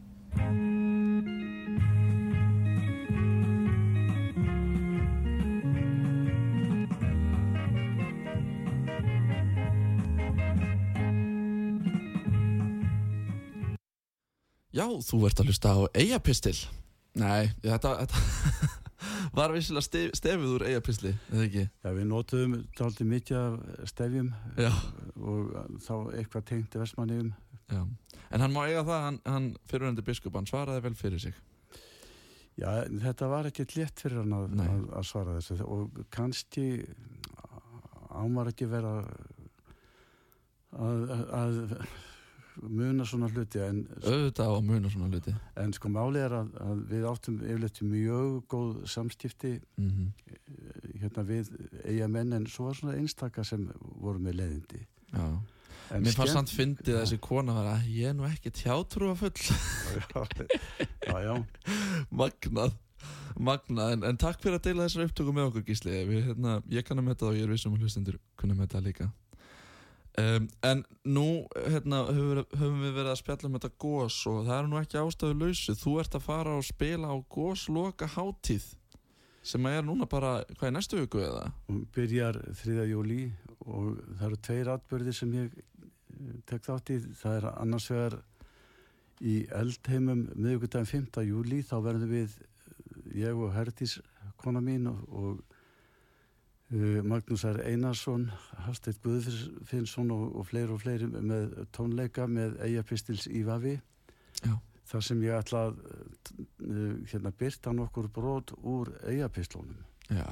Já, 14.79 14.85
þú 15.03 15.25
ert 15.27 15.41
að 15.43 15.49
hlusta 15.51 15.71
á 15.75 15.79
Eiapistil 15.99 16.55
Nei, 17.19 17.49
þetta, 17.65 17.97
þetta 18.05 18.69
var 19.39 19.51
vissilega 19.57 19.83
stef, 19.83 20.13
stefið 20.15 20.53
úr 20.55 20.65
Eiapisli, 20.69 21.11
eða 21.33 21.47
ekki? 21.49 21.65
Já, 21.83 21.89
við 21.97 22.07
notuðum 22.13 22.55
aldrei 22.87 23.09
mikið 23.11 23.39
af 23.41 23.89
stefjum 23.91 24.29
Já. 24.55 24.71
og 25.19 25.51
þá 25.83 25.95
eitthvað 26.21 26.47
tengt 26.53 26.79
versmanniðum 26.79 27.33
Já, 27.69 27.83
en 28.31 28.45
hann 28.45 28.55
má 28.55 28.63
eiga 28.69 28.85
það, 28.87 29.03
hann, 29.09 29.21
hann 29.27 29.49
fyrirvendir 29.69 30.07
biskup, 30.07 30.37
hann 30.39 30.47
svaraði 30.49 30.85
vel 30.87 30.95
fyrir 30.97 31.21
sig. 31.21 31.35
Já, 32.59 32.71
þetta 32.89 33.29
var 33.29 33.49
ekki 33.51 33.67
létt 33.75 34.01
fyrir 34.01 34.23
hann 34.23 34.37
að, 34.39 34.55
að, 34.63 34.87
að 35.01 35.09
svara 35.11 35.35
þessu 35.37 35.59
og 35.67 35.99
kannski 36.15 36.69
ámar 38.15 38.55
ekki 38.55 38.71
vera 38.71 38.95
að, 40.79 41.05
að 41.43 41.61
muna 42.63 43.05
svona 43.09 43.29
hluti 43.33 43.61
en, 43.63 43.83
auðvitað 44.03 44.55
á 44.55 44.59
muna 44.65 44.91
svona 44.93 45.11
hluti. 45.13 45.35
en 45.63 45.75
sko 45.77 45.91
málið 45.93 46.25
er 46.25 46.35
að, 46.39 46.49
að 46.65 46.81
við 46.93 47.07
áttum 47.11 47.37
yfirleitt 47.43 47.83
mjög 47.85 48.33
góð 48.53 48.73
samstifti 48.95 49.53
mm 49.77 49.91
-hmm. 49.91 50.09
hérna 51.03 51.25
við 51.29 51.53
eiga 51.85 52.09
menn 52.09 52.33
en 52.33 52.47
svo 52.47 52.69
var 52.69 52.81
svona 52.81 52.97
einstaka 52.97 53.45
sem 53.45 53.71
voru 54.01 54.19
með 54.19 54.41
leiðindi. 54.41 54.87
Já. 55.13 55.39
En 55.91 56.03
Mér 56.03 56.13
fannst 56.13 56.35
samt 56.37 56.51
fyndið 56.53 56.95
að 56.95 57.01
þessi 57.05 57.19
kona 57.19 57.55
var 57.57 57.71
að 57.77 57.87
ég 57.89 58.11
er 58.11 58.15
nú 58.15 58.27
ekki 58.29 58.51
tjátrúa 58.51 59.15
full 59.17 59.33
Já, 61.09 61.17
já. 61.25 61.45
Magnað. 62.11 62.75
Magnað, 63.39 63.93
en, 63.93 64.05
en 64.05 64.17
takk 64.17 64.43
fyrir 64.43 64.59
að 64.59 64.67
deila 64.67 64.85
þessar 64.85 65.07
upptöku 65.07 65.33
með 65.33 65.49
okkur 65.49 65.65
gísli. 65.65 66.05
Við, 66.05 66.25
hérna, 66.27 66.59
Ég 66.69 66.85
kannar 66.85 67.05
með 67.07 67.23
það 67.23 67.29
og 67.29 67.37
ég 67.39 67.43
er 67.43 67.55
vissum 67.55 67.73
að 67.73 67.87
hlustendur 67.87 68.19
kunna 68.37 68.55
með 68.55 68.75
það 68.75 68.87
líka 68.91 69.09
Um, 70.19 70.49
en 70.67 70.81
nú 71.07 71.47
hérna, 71.55 72.01
höfum, 72.11 72.81
við 72.83 72.97
verið 72.97 73.11
að 73.13 73.21
spjalla 73.21 73.47
um 73.47 73.57
þetta 73.59 73.69
gós 73.79 74.17
og 74.27 74.39
það 74.49 74.57
er 74.57 74.69
nú 74.71 74.79
ekki 74.81 74.99
ástæðu 74.99 75.37
lausu 75.39 75.75
þú 75.79 75.93
ert 76.03 76.17
að 76.19 76.25
fara 76.25 76.55
og 76.59 76.65
spila 76.67 77.13
á 77.13 77.17
gósloka 77.31 78.09
háttíð 78.17 78.67
sem 79.47 79.69
er 79.71 79.85
núna 79.87 80.09
bara, 80.11 80.41
hvað 80.57 80.67
er 80.67 80.75
næstu 80.75 80.99
viku 80.99 81.23
eða? 81.23 81.45
Hún 81.69 81.85
byrjar 81.95 82.41
3. 82.65 82.89
júli 82.91 83.29
og 83.69 84.01
það 84.19 84.25
eru 84.31 84.41
tveir 84.49 84.73
atbyrði 84.75 85.15
sem 85.21 85.37
ég 85.39 85.55
eh, 85.55 86.35
tek 86.51 86.67
þátt 86.67 86.93
í 86.97 86.99
það 87.21 87.39
er 87.39 87.49
annars 87.53 87.89
vegar 87.93 88.19
í 89.23 89.37
eldheimum 89.61 90.27
miðugutæðin 90.35 90.91
5. 91.13 91.23
júli 91.29 91.63
þá 91.69 91.77
verðum 91.85 92.13
við 92.17 92.35
ég 93.19 93.39
og 93.39 93.55
Herdís 93.55 93.99
kona 94.41 94.61
mín 94.65 94.91
og, 94.91 95.07
og 95.09 95.58
Uh, 96.69 97.01
Magnús 97.01 97.47
R. 97.49 97.63
Einarsson 97.65 98.27
Hafsteit 98.67 98.99
Guðfinnsson 99.01 100.11
og, 100.13 100.35
og 100.37 100.51
fleiri 100.51 100.75
og 100.75 100.83
fleiri 100.83 101.07
með 101.09 101.55
tónleika 101.73 102.27
með 102.29 102.59
eigapistils 102.61 103.25
í 103.25 103.41
Vafi 103.47 103.79
Já. 104.43 104.53
þar 104.91 105.07
sem 105.07 105.23
ég 105.25 105.39
ætla 105.39 105.63
að 105.71 105.79
uh, 105.81 106.99
hérna 107.09 107.33
byrta 107.33 107.73
nokkur 107.73 108.11
brot 108.13 108.53
úr 108.61 108.93
eigapistlónum 109.09 109.81
Já, 110.13 110.29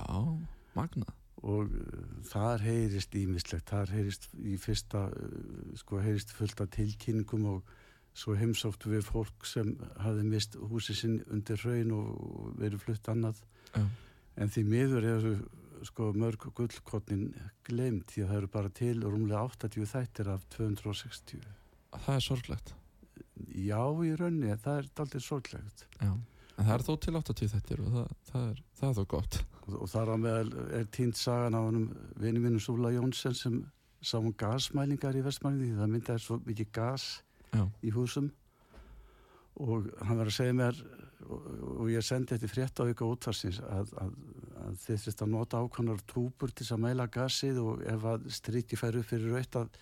magna 0.76 1.08
og 1.40 1.72
uh, 1.72 2.04
þar 2.28 2.68
heyrist 2.68 3.16
ímislegt 3.16 3.72
þar 3.72 3.96
heyrist 3.96 4.28
í 4.36 4.60
fyrsta 4.60 5.08
sko 5.80 6.04
heyrist 6.04 6.36
fullt 6.36 6.60
af 6.60 6.72
tilkynningum 6.76 7.48
og 7.54 7.76
svo 8.12 8.36
heimsóttu 8.36 8.92
við 8.92 9.08
fólk 9.08 9.48
sem 9.48 9.72
hafi 10.04 10.28
mist 10.28 10.60
húsi 10.68 11.00
sinn 11.00 11.22
undir 11.32 11.64
hraun 11.64 11.96
og 11.96 12.56
verið 12.60 12.84
flutt 12.84 13.08
annað 13.08 13.40
Já. 13.72 13.86
en 14.36 14.52
því 14.52 14.68
miður 14.68 15.14
er 15.14 15.22
þessu 15.24 15.64
sko 15.84 16.12
mörg 16.16 16.48
gullkotnin 16.56 17.28
glemt 17.66 18.12
því 18.12 18.24
að 18.24 18.32
það 18.32 18.40
eru 18.40 18.50
bara 18.56 18.72
til 18.80 18.96
rúmlega 19.04 19.44
80 19.52 19.90
þættir 19.92 20.32
af 20.32 20.46
260 20.56 21.46
Það 21.96 22.14
er 22.14 22.24
sorglegt. 22.24 22.72
Já, 23.56 23.82
í 24.04 24.14
raunni, 24.18 24.56
það 24.60 24.80
er 24.80 24.88
aldrei 25.02 25.22
sorglegt. 25.24 25.84
Já, 26.00 26.10
en 26.12 26.66
það 26.66 26.74
er 26.74 26.84
þó 26.86 26.92
til 27.04 27.14
80 27.20 27.52
þættir 27.52 27.82
og 27.84 27.94
það, 27.94 28.10
það, 28.30 28.48
er, 28.50 28.62
það 28.80 28.88
er 28.88 28.98
þó 28.98 29.08
gott. 29.12 29.38
Og, 29.62 29.76
og 29.78 29.90
þar 29.92 30.12
á 30.12 30.16
meðal 30.20 30.66
er 30.80 30.88
tínt 30.94 31.20
sagan 31.20 31.56
á 31.56 31.60
hannum 31.60 31.86
vinni 32.20 32.42
mínum 32.42 32.62
Súla 32.62 32.92
Jónsson 32.94 33.36
sem 33.36 33.60
sá 34.00 34.18
hún 34.18 34.30
um 34.30 34.36
gasmælingar 34.38 35.16
í 35.16 35.24
vestmælingi 35.24 35.72
því 35.72 35.80
það 35.80 35.94
myndaði 35.94 36.24
svo 36.26 36.40
mikið 36.46 36.72
gas 36.76 37.06
Já. 37.52 37.64
í 37.82 37.92
húsum 37.94 38.30
og 39.62 39.90
hann 40.04 40.20
var 40.20 40.30
að 40.30 40.36
segja 40.36 40.56
mér 40.56 40.78
og, 41.26 41.46
og 41.80 41.90
ég 41.90 42.04
sendi 42.04 42.34
þetta 42.34 42.50
frétt 42.50 42.82
á 42.82 42.84
ykkur 42.90 43.14
útvarsins 43.14 43.60
að, 43.64 43.92
að, 44.02 44.12
að 44.66 44.78
þið 44.84 45.02
þurft 45.04 45.24
að 45.24 45.32
nota 45.32 45.62
ákvæmnar 45.62 46.04
túpur 46.10 46.52
til 46.54 46.68
að 46.68 46.82
mæla 46.84 47.08
gasið 47.12 47.60
og 47.62 47.84
ef 47.88 48.06
að 48.12 48.28
stríti 48.36 48.78
færu 48.78 49.02
fyrir 49.06 49.36
raut 49.36 49.60
að 49.62 49.80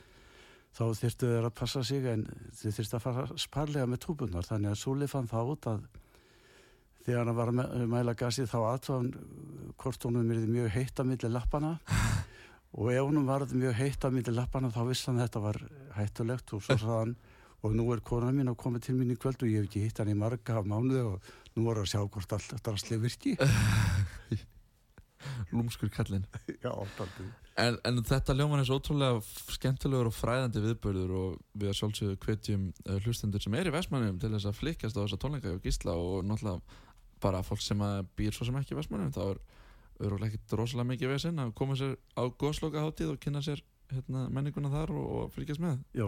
þá 0.75 0.85
þurftu 0.99 1.31
þeir 1.31 1.49
að 1.49 1.57
passa 1.59 1.85
sig 1.87 2.07
en 2.11 2.25
þið 2.59 2.79
þurft 2.79 2.97
að 2.97 3.05
fara 3.05 3.27
sparlega 3.39 3.91
með 3.91 4.03
túpunar 4.07 4.49
þannig 4.49 4.73
að 4.73 4.81
Súli 4.81 5.11
fann 5.11 5.31
það 5.31 5.53
út 5.55 5.69
að 5.71 5.85
þegar 7.05 7.29
hann 7.29 7.39
var 7.39 7.53
að 7.53 7.85
mæla 7.93 8.17
gasið 8.19 8.51
þá 8.51 8.59
aðtáðan 8.73 9.13
hvort 9.81 10.09
honum 10.09 10.33
er 10.33 10.47
mjög 10.49 10.73
heitt 10.75 11.01
að 11.01 11.11
milli 11.13 11.31
lappana 11.31 11.77
og 12.79 12.91
ef 12.91 13.05
honum 13.05 13.29
var 13.29 13.47
mjög 13.53 13.79
heitt 13.79 14.07
að 14.07 14.19
milli 14.19 14.35
lappana 14.35 14.73
þá 14.75 14.83
vissi 14.89 15.11
hann 15.11 15.23
þetta 15.23 15.45
var 15.45 15.61
hættulegt 15.99 16.55
og 16.57 16.65
svo 16.65 16.79
saðan 16.81 17.15
og 17.65 17.73
nú 17.73 17.87
er 17.95 18.03
kona 18.05 18.33
mín 18.35 18.51
að 18.53 18.59
koma 18.61 18.81
til 18.83 18.97
mín 18.99 19.15
í 19.15 19.19
kvöld 19.21 19.41
og 19.41 19.49
ég 19.49 19.63
hef 19.63 19.71
ekki 19.71 19.85
hitt 19.87 20.01
hann 20.03 20.13
í 20.13 20.19
marga 20.19 20.61
mánuði 20.65 21.05
og 21.09 21.31
nú 21.55 21.65
voru 21.65 21.85
að 21.85 21.95
sjá 21.95 22.03
hvort 22.03 22.37
allt 22.37 22.59
drasli 22.65 23.01
virki. 23.01 23.39
Lúmskur 25.55 25.89
kallin 25.89 26.27
Já, 26.65 26.73
en, 27.57 27.79
en 27.89 28.01
þetta 28.05 28.35
ljóman 28.37 28.61
er 28.61 28.69
svo 28.69 28.77
ótrúlega 28.81 29.23
skemmtilegur 29.55 30.11
og 30.11 30.17
fræðandi 30.17 30.61
viðbörður 30.65 31.15
og 31.17 31.39
við 31.57 31.71
að 31.71 31.79
sjálfsögðu 31.79 32.19
hvetjum 32.27 32.67
uh, 32.85 32.99
hlustendur 33.01 33.41
sem 33.41 33.57
er 33.57 33.71
í 33.71 33.73
Vestmannum 33.73 34.19
til 34.21 34.35
þess 34.35 34.51
að 34.51 34.59
flikast 34.61 34.99
á 34.99 35.03
þessa 35.03 35.21
tónleika 35.23 35.55
og 35.55 35.65
gísla 35.65 35.97
og 35.97 36.27
náttúrulega 36.29 36.61
bara 37.25 37.41
fólk 37.47 37.65
sem 37.65 37.81
býr 38.19 38.37
svo 38.37 38.49
sem 38.49 38.59
ekki 38.61 38.77
í 38.77 38.81
Vestmannum 38.83 39.15
þá 39.15 39.23
er 39.31 39.41
auðvitað 40.03 40.27
ekkert 40.29 40.57
rosalega 40.59 40.91
mikið 40.91 41.15
vesinn 41.15 41.41
að 41.41 41.55
koma 41.57 41.79
sér 41.79 41.97
á 42.19 42.23
góðsloka 42.29 42.83
hátíð 42.85 43.15
og 43.15 43.21
kynna 43.23 43.41
sér 43.47 43.63
hérna, 43.93 44.25
menninguna 44.33 44.71
þar 44.73 44.93
og, 44.95 45.07
og 45.19 45.33
fylgjast 45.35 45.63
með. 45.63 45.81
Já, 45.97 46.05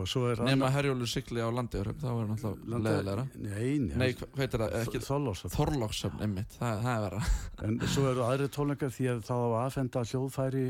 nema 0.46 0.70
herjólu 0.74 1.08
sykli 1.10 1.42
á 1.44 1.48
landi 1.52 1.82
þá 2.00 2.08
er 2.10 2.30
náttúrulega 2.30 2.80
leðilegra 2.86 3.26
Nei, 3.42 3.70
nei. 3.90 4.12
Hvað 4.16 4.42
heitir 4.42 4.64
það? 4.64 4.76
Þorlóksöfn 5.06 5.54
Þorlóksöfn, 5.56 6.22
einmitt, 6.26 6.56
það, 6.60 6.80
það 6.86 6.92
er 6.94 7.04
vera 7.06 7.32
En 7.68 7.78
svo 7.92 8.06
eru 8.10 8.24
aðri 8.26 8.48
tónleikar 8.56 8.94
því 8.96 9.08
að 9.12 9.24
þá 9.28 9.34
aðfenda 9.62 10.04
hljóðfæri 10.12 10.64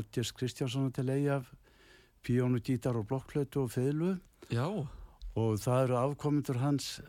Ottjers 0.00 0.34
Kristjánssonu 0.38 0.92
til 0.94 1.08
eigi 1.10 1.32
af 1.38 1.50
píónu, 2.22 2.62
gítar 2.62 2.98
og 3.00 3.08
blokkflötu 3.10 3.64
og 3.64 3.72
Já. 4.52 4.66
Og 5.32 5.58
það 5.58 5.88
eru 5.88 5.98
afkomindur 5.98 6.60
hans 6.62 7.00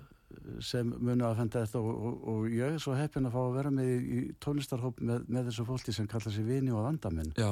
sem 0.64 0.90
muni 0.98 1.24
að 1.24 1.38
fenda 1.44 1.62
þetta 1.62 1.80
og, 1.84 1.94
og, 1.94 2.28
og 2.32 2.46
ég 2.50 2.76
er 2.76 2.82
svo 2.82 2.96
heppin 2.98 3.28
að 3.30 3.36
fá 3.36 3.42
að 3.44 3.56
vera 3.60 3.72
með 3.74 3.92
í 3.94 4.22
tónlistarhóp 4.42 5.02
með, 5.06 5.28
með 5.30 5.50
þessu 5.50 5.66
fólki 5.68 5.94
sem 5.94 6.08
kallar 6.10 6.34
sér 6.34 6.48
Vini 6.48 6.74
og 6.74 6.88
Vandamenn 6.88 7.34
Já 7.38 7.52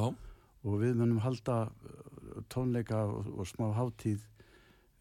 og 0.65 0.77
við 0.81 0.99
munum 0.99 1.21
halda 1.23 1.63
uh, 1.69 2.43
tónleika 2.53 3.03
og, 3.09 3.29
og 3.35 3.49
smá 3.49 3.67
hátíð 3.77 4.23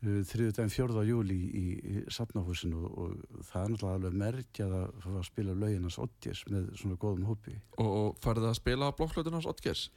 uh, 0.07 0.21
3.4. 0.31 1.05
júli 1.09 1.39
í, 1.39 1.65
í 1.77 2.05
Safnahúsinu 2.13 2.85
og, 2.89 2.99
og 3.05 3.47
það 3.49 3.63
er 3.63 3.73
náttúrulega 3.75 3.97
alveg 4.01 4.21
merkjað 4.25 4.77
að 4.81 5.23
spila 5.29 5.57
lauginans 5.57 6.01
Ottgers 6.03 6.45
með 6.51 6.71
svona 6.81 7.01
góðum 7.01 7.29
hópi 7.31 7.57
Og, 7.79 7.89
og 7.89 8.21
farið 8.25 8.47
það 8.49 8.55
að 8.55 8.61
spila 8.63 8.93
á 8.93 8.97
blokkflötunars 9.01 9.51
Ottgers? 9.51 9.89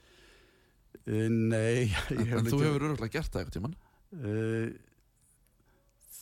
Uh, 1.04 1.28
nei 1.30 1.92
En, 2.18 2.26
en 2.40 2.50
þú 2.50 2.64
hefur 2.66 2.90
öruglega 2.90 3.20
gert 3.20 3.32
það 3.32 3.46
eitthvað 3.46 3.60
tíman? 3.60 3.78
Uh, 4.14 4.74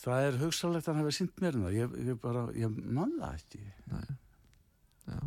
Það 0.02 0.24
er 0.26 0.38
hugsalegt 0.40 0.88
að 0.88 0.96
hann 0.96 1.04
hefði 1.04 1.14
sínt 1.14 1.36
mér 1.42 1.56
það, 1.60 1.74
ég, 1.76 1.92
ég 2.08 2.16
bara, 2.18 2.40
ég 2.58 2.78
man 2.90 3.12
það 3.20 3.36
ekki. 3.36 3.60
Nei. 3.92 4.16
Já. 5.06 5.18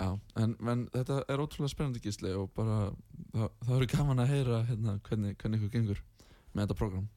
Já, 0.00 0.14
en, 0.40 0.54
en 0.64 0.86
þetta 0.94 1.18
er 1.28 1.42
ótrúlega 1.42 1.74
spennandi 1.74 2.00
gísli 2.00 2.32
og 2.32 2.48
bara 2.56 2.88
það, 3.34 3.48
það 3.66 3.74
eru 3.76 3.88
gaman 3.92 4.22
að 4.22 4.30
heyra 4.32 4.60
hérna, 4.70 4.94
hvernig, 5.04 5.36
hvernig 5.42 5.60
ykkur 5.60 5.72
gengur 5.74 6.02
með 6.54 6.62
þetta 6.62 6.76
program. 6.78 7.08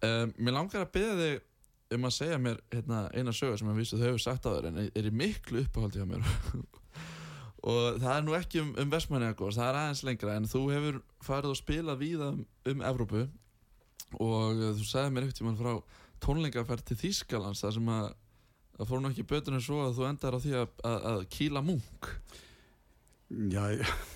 Um, 0.00 0.32
mér 0.40 0.56
langar 0.56 0.86
að 0.86 0.92
beða 0.94 1.16
þig 1.20 1.96
um 1.98 2.06
að 2.06 2.14
segja 2.16 2.38
mér 2.40 2.60
hérna, 2.72 3.02
eina 3.12 3.34
sögur 3.36 3.60
sem 3.60 3.68
að 3.68 3.80
vísu 3.82 3.98
þau 3.98 4.06
hefur 4.06 4.22
sagt 4.24 4.46
á 4.48 4.54
þér 4.54 4.68
en 4.70 4.80
er 4.86 5.08
í 5.10 5.12
miklu 5.12 5.64
uppáhaldi 5.66 6.00
á 6.00 6.06
mér 6.08 6.24
og 7.70 7.98
það 8.00 8.12
er 8.14 8.24
nú 8.24 8.36
ekki 8.38 8.62
um, 8.62 8.70
um 8.80 8.92
Vestmanningagos, 8.94 9.58
það 9.58 9.68
er 9.68 9.80
aðeins 9.82 10.04
lengra 10.06 10.36
en 10.38 10.48
þú 10.48 10.62
hefur 10.70 11.00
farið 11.26 11.52
og 11.52 11.58
spilað 11.60 12.00
víða 12.00 12.30
um, 12.32 12.44
um 12.72 12.84
Evrópu 12.88 13.26
og 14.22 14.62
þú 14.78 14.86
sagði 14.86 15.16
mér 15.16 15.28
tímann 15.34 15.58
frá 15.58 15.74
tónleikaferð 16.24 16.88
til 16.88 17.00
Þýskalands 17.02 17.64
þar 17.64 17.76
sem 17.76 17.92
að 17.98 18.08
það 18.80 18.88
fór 18.88 19.04
nú 19.04 19.12
ekki 19.12 19.26
betur 19.28 19.56
en 19.56 19.64
svo 19.64 19.82
að 19.84 19.98
þú 19.98 20.06
endar 20.08 20.36
á 20.36 20.38
því 20.40 20.54
að, 20.56 20.70
að, 20.88 20.98
að 21.12 21.26
kýla 21.36 21.64
munk 21.64 22.12
Já, 23.30 23.62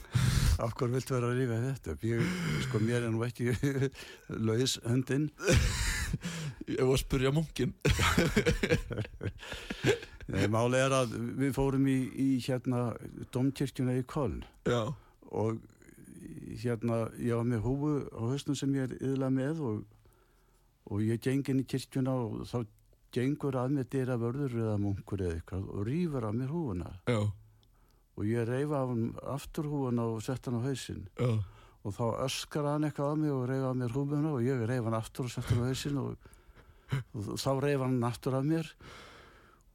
af 0.64 0.72
hverju 0.74 0.90
viltu 0.90 1.14
vera 1.14 1.28
að 1.30 1.36
rífa 1.38 1.58
þetta? 1.68 1.92
Ég, 2.08 2.32
sko, 2.64 2.80
mér 2.82 3.04
er 3.04 3.12
nú 3.14 3.20
ekki 3.22 3.52
laus 4.48 4.74
höndin. 4.82 5.28
Ég 6.66 6.80
var 6.80 6.96
að 6.96 7.04
spurja 7.04 7.30
munkin 7.34 7.74
máli 10.54 10.80
er 10.80 10.92
að 10.96 11.14
við 11.38 11.52
fórum 11.54 11.86
í, 11.90 11.98
í 12.16 12.28
hérna 12.42 12.96
domkirkjuna 13.34 13.98
í 14.00 14.04
Köln 14.08 14.42
Já, 14.66 14.94
og 15.30 15.60
hérna 16.62 17.04
ég 17.20 17.36
var 17.36 17.44
með 17.50 17.60
húfu 17.66 17.92
á 18.10 18.22
höstum 18.32 18.56
sem 18.58 18.74
ég 18.78 18.82
er 18.88 18.96
yðla 19.02 19.28
með 19.34 19.56
og, 19.68 19.76
og 20.88 21.04
ég 21.04 21.22
geng 21.22 21.44
inn 21.52 21.62
í 21.62 21.68
kirkjuna 21.68 22.12
og 22.24 22.30
þá 22.48 22.58
gengur 23.14 23.56
að 23.58 23.74
mér 23.76 23.88
dyra 23.92 24.16
vörður 24.20 24.56
eða 24.58 24.76
munkur 24.82 25.22
eða 25.24 25.38
eitthvað 25.38 25.70
og 25.70 25.86
rýfur 25.88 26.26
að 26.28 26.38
mér 26.40 26.52
húfuna. 26.54 26.92
Já, 27.10 27.20
og 28.14 28.28
ég 28.28 28.46
reyfa 28.48 28.80
af 28.82 28.92
hann 28.92 29.06
aftur 29.34 29.70
húfuna 29.70 30.06
og 30.12 30.20
sett 30.26 30.46
hann 30.48 30.58
á 30.58 30.66
hausinn. 30.66 31.06
Já. 31.18 31.30
Og 31.84 31.96
þá 31.96 32.04
öskar 32.24 32.68
hann 32.70 32.86
eitthvað 32.88 33.14
að 33.14 33.22
mig 33.22 33.32
og 33.34 33.46
reyfa 33.50 33.70
af 33.70 33.80
mér 33.80 33.96
húfuna 33.96 34.34
og 34.34 34.44
ég 34.46 34.66
reyfa 34.68 34.88
hann 34.90 35.00
aftur 35.00 35.28
og 35.28 35.34
sett 35.34 35.50
hann 35.52 35.64
á 35.64 35.68
hausinn 35.70 35.98
og, 36.02 36.28
og 37.14 37.34
þá 37.40 37.50
reyfa 37.64 37.88
hann 37.88 38.06
aftur 38.10 38.38
af 38.38 38.46
mér. 38.50 38.70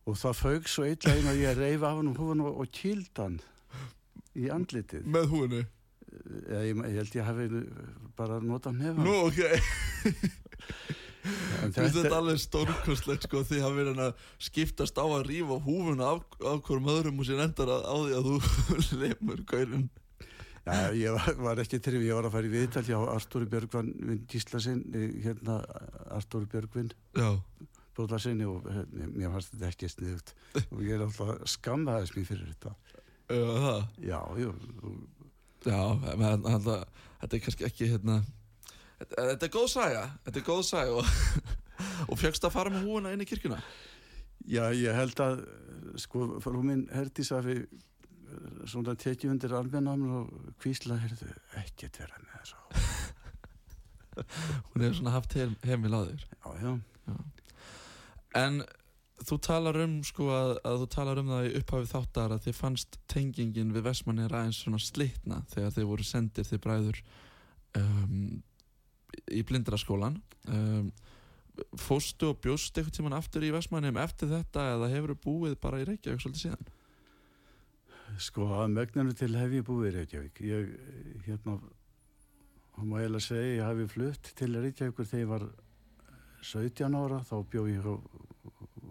Og 0.10 0.16
það 0.18 0.40
fauk 0.40 0.72
svo 0.72 0.88
illa 0.90 1.16
einn 1.16 1.34
að 1.34 1.44
ég 1.44 1.60
reyfa 1.60 1.92
af 1.92 2.00
hann 2.00 2.16
húfuna 2.16 2.54
og 2.54 2.72
kýld 2.74 3.12
hann 3.22 3.42
í 4.40 4.48
andlitið. 4.54 5.06
Með 5.10 5.30
húinu 5.34 5.66
Eða, 6.10 6.62
ég, 6.66 6.80
ég 6.90 6.96
held 6.98 7.16
ég 7.20 7.28
hafi 7.28 7.46
bara 8.18 8.40
notað 8.42 8.80
nefa 8.80 9.04
Nú, 9.06 9.14
ok 9.28 9.40
þetta 11.24 12.04
er 12.04 12.18
alveg 12.18 12.42
stórkostlegt 12.44 13.28
sko 13.28 13.44
því 13.48 13.62
að 13.66 13.80
vera 13.80 14.10
að 14.10 14.28
skiptast 14.50 15.00
á 15.00 15.06
að 15.06 15.26
rífa 15.30 15.58
húfuna 15.66 16.14
af, 16.16 16.22
af 16.40 16.62
hverjum 16.68 16.92
öðrum 16.96 17.20
og 17.20 17.28
sér 17.28 17.44
endar 17.46 17.74
að, 17.76 17.88
á 17.90 17.96
því 18.04 18.20
að 18.20 18.30
þú 18.30 19.00
lemur 19.04 19.44
gaurin 19.50 19.90
já, 20.70 20.78
ég 20.96 21.18
var, 21.18 21.42
var 21.50 21.64
ekki 21.64 21.82
trif, 21.84 22.06
ég 22.06 22.16
var 22.16 22.30
að 22.30 22.38
fara 22.38 22.50
í 22.50 22.54
viðtal 22.54 22.86
hjá 22.88 22.98
Artúri 23.16 23.50
Björgvin 23.50 24.24
Gíslasinn 24.30 24.86
hérna 25.26 25.60
Artúri 26.16 26.50
Björgvin 26.52 26.94
Já, 27.18 27.34
Bróðarsinni 28.00 28.46
og 28.48 28.68
hérna, 28.72 29.10
mér 29.12 29.34
fannst 29.34 29.52
þetta 29.52 29.70
ekki 29.74 29.88
sniðugt. 29.92 30.30
Og 30.72 30.84
ég 30.86 30.96
er 30.96 31.02
alltaf 31.04 31.50
skammaðis 31.52 32.14
mér 32.16 32.28
fyrir 32.30 32.54
þetta. 32.54 32.72
Já 33.28 33.48
það? 33.66 33.82
Já, 34.08 34.20
já, 34.40 34.52
og, 34.88 35.00
Já, 35.68 35.82
menn 36.16 36.46
þetta 36.46 36.76
þetta 37.20 37.36
er 37.36 37.42
kannski 37.44 37.66
ekki 37.68 37.90
hérna 37.92 38.22
þetta, 39.00 39.46
er 39.48 39.54
góð 39.54 39.68
saga, 39.74 40.04
þetta 40.26 40.42
er 40.42 40.48
góð 40.48 40.64
saga 40.68 40.98
og, 41.00 41.14
og 42.10 42.20
fjöxst 42.20 42.48
að 42.48 42.56
fara 42.56 42.74
með 42.74 42.88
húfuna 42.88 43.14
inn 43.16 43.24
í 43.24 43.30
kirkjuna? 43.30 43.60
Já, 44.50 44.64
ég 44.74 44.96
held 44.96 45.20
að 45.24 45.44
sko, 46.02 46.26
frú 46.44 46.64
minn 46.66 46.88
Herdís 46.94 47.32
hafi 47.36 47.58
eh, 47.60 47.70
svona 48.70 48.96
tekið 49.00 49.36
undir 49.36 49.56
almennáminn 49.58 50.16
og 50.22 50.54
kvísla, 50.62 51.00
heyrðu, 51.04 51.32
ekkert 51.62 52.02
vera 52.02 52.24
með 52.24 52.38
þessu 52.40 52.58
Hún 54.20 54.84
hefur 54.84 54.98
svona 54.98 55.16
haft 55.16 55.36
heim, 55.40 55.54
heimil 55.64 55.96
á 55.96 56.02
þér. 56.04 56.24
Já, 56.28 56.50
já, 56.60 57.16
En 58.40 58.60
þú 59.26 59.38
talar 59.44 59.80
um 59.84 59.96
sko 60.06 60.28
að, 60.34 60.52
að 60.68 60.84
þú 60.84 60.88
talar 60.94 61.22
um 61.22 61.32
það 61.32 61.48
í 61.48 61.54
upphafið 61.60 61.94
þáttar 61.94 62.36
að 62.36 62.44
þið 62.46 62.58
fannst 62.60 63.00
tengingin 63.12 63.74
við 63.76 63.88
Vestmanni 63.88 64.28
aðeins 64.28 64.62
svona 64.64 64.80
slitna 64.84 65.42
þegar 65.54 65.76
þið 65.76 65.90
voru 65.90 66.08
sendir 66.08 66.48
þið 66.48 66.62
bræður 66.66 67.02
um, 67.80 68.20
í 69.32 69.44
blindraskólan 69.48 70.20
um, 70.48 70.90
Fóstu 71.76 72.30
og 72.32 72.38
bjóst 72.40 72.78
eitthvað 72.78 72.96
tíman 72.96 73.18
aftur 73.18 73.44
í 73.44 73.52
Vestmanni 73.52 73.92
eftir 74.00 74.30
þetta 74.32 74.70
eða 74.78 74.92
hefur 74.94 75.18
búið 75.20 75.58
bara 75.60 75.82
í 75.82 75.88
Reykjavík 75.90 76.22
svolítið 76.24 76.46
síðan? 76.46 76.70
sko, 78.18 78.48
að 78.58 78.74
megninu 78.74 79.14
til 79.16 79.34
hef 79.38 79.54
ég 79.54 79.66
búið 79.68 79.90
í 79.90 79.94
Reykjavík. 79.98 80.42
Ég, 80.48 80.72
hérna 81.28 81.58
hún 82.78 82.90
má 82.90 83.00
eiginlega 83.02 83.26
segja, 83.26 83.58
ég 83.60 83.68
hafi 83.68 83.88
flutt 83.92 84.32
til 84.40 84.56
Reykjavíkur 84.56 85.08
þegar 85.10 85.24
ég 85.24 85.32
var 85.34 85.46
17 86.50 86.98
ára, 86.98 87.22
þá 87.28 87.36
bjó 87.52 87.66
ég 87.70 87.84
hjá 87.84 87.96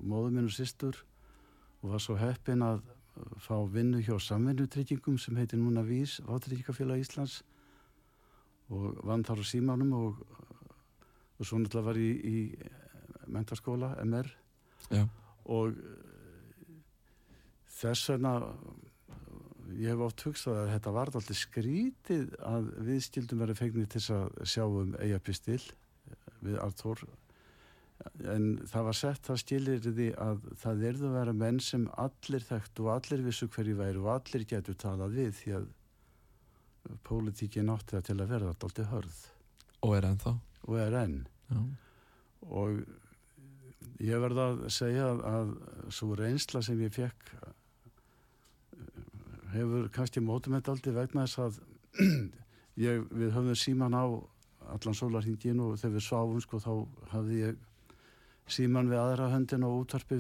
móðu 0.09 0.45
og 0.45 0.55
sýstur 0.55 1.03
og 1.83 1.93
var 1.95 2.03
svo 2.03 2.19
heppin 2.21 2.65
að 2.65 2.83
fá 3.43 3.57
vinnu 3.67 4.01
hjá 4.05 4.15
samvinnutryggingum 4.23 5.19
sem 5.19 5.37
heitir 5.37 5.59
núna 5.59 5.83
VÍS, 5.83 6.21
Váttryggingafélag 6.27 7.03
Íslands 7.03 7.41
og 8.69 9.01
vann 9.09 9.25
þar 9.27 9.43
á 9.43 9.51
símanum 9.51 9.95
og, 9.97 10.21
og 11.39 11.47
svo 11.47 11.61
náttúrulega 11.61 11.89
var 11.89 12.01
ég 12.03 12.27
í, 12.29 12.43
í 12.43 13.29
mentaskóla, 13.29 13.95
MR 14.05 14.29
Já, 14.93 15.05
og 15.53 15.77
eh, 15.77 16.77
þess 17.79 18.13
vegna 18.15 18.35
ég 19.77 19.93
hef 19.93 20.05
oft 20.07 20.25
hugsað 20.25 20.63
að 20.63 20.73
þetta 20.75 20.93
var 20.97 21.13
alltaf 21.13 21.39
skrítið 21.39 22.29
að 22.47 22.69
við 22.89 23.01
skildum 23.05 23.43
verið 23.45 23.63
fengnið 23.63 23.89
til 23.95 24.05
að 24.17 24.45
sjá 24.49 24.65
um 24.67 24.95
eigapistil 24.99 25.61
við 26.45 26.61
Artur 26.63 27.03
en 28.31 28.47
það 28.71 28.87
var 28.89 28.97
sett 28.97 29.27
það 29.27 29.41
skilir 29.43 29.81
því 29.83 30.09
að 30.23 30.45
það 30.63 30.85
erðu 30.91 31.09
að 31.09 31.17
vera 31.19 31.35
menn 31.43 31.59
sem 31.63 31.89
allir 31.99 32.45
þekkt 32.47 32.83
og 32.85 32.91
allir 32.95 33.25
vissu 33.27 33.49
hverju 33.53 33.79
væri 33.79 34.03
og 34.03 34.11
allir 34.15 34.47
getur 34.49 34.79
talað 34.79 35.17
við 35.19 35.33
því 35.41 35.55
að 35.59 35.67
pólitíkin 37.07 37.71
átti 37.73 37.97
það 37.97 38.07
til 38.09 38.19
að 38.19 38.33
vera 38.33 38.53
alltaf 38.53 38.93
hörð. 38.93 39.21
Og 39.87 39.95
er 39.97 40.09
ennþá. 40.09 40.35
Og 40.69 40.81
er 40.83 40.97
enn. 41.03 41.21
Já, 41.49 41.61
og 42.49 42.83
ég 44.05 44.23
verða 44.23 44.51
að 44.53 44.65
segja 44.73 45.07
að, 45.11 45.23
að 45.29 45.55
svo 45.95 46.15
reynsla 46.19 46.63
sem 46.63 46.81
ég 46.85 46.95
fekk 46.95 47.33
hefur 49.55 49.89
kannski 49.95 50.23
mótum 50.23 50.57
þetta 50.59 50.75
aldrei 50.75 50.95
vegna 50.97 51.25
þess 51.27 51.41
að 51.45 51.61
ég, 52.87 53.07
við 53.11 53.33
höfum 53.35 53.57
síman 53.59 53.97
á 53.97 54.05
allan 54.69 54.97
sólarhingin 54.97 55.63
og 55.65 55.79
þegar 55.81 55.97
við 55.97 56.05
sváum 56.05 56.43
sko 56.45 56.61
þá 56.61 56.73
hafði 57.15 57.41
ég 57.41 57.65
síman 58.49 58.91
við 58.91 59.01
aðra 59.01 59.31
höndin 59.33 59.65
og 59.69 59.83
útvarpi 59.83 60.19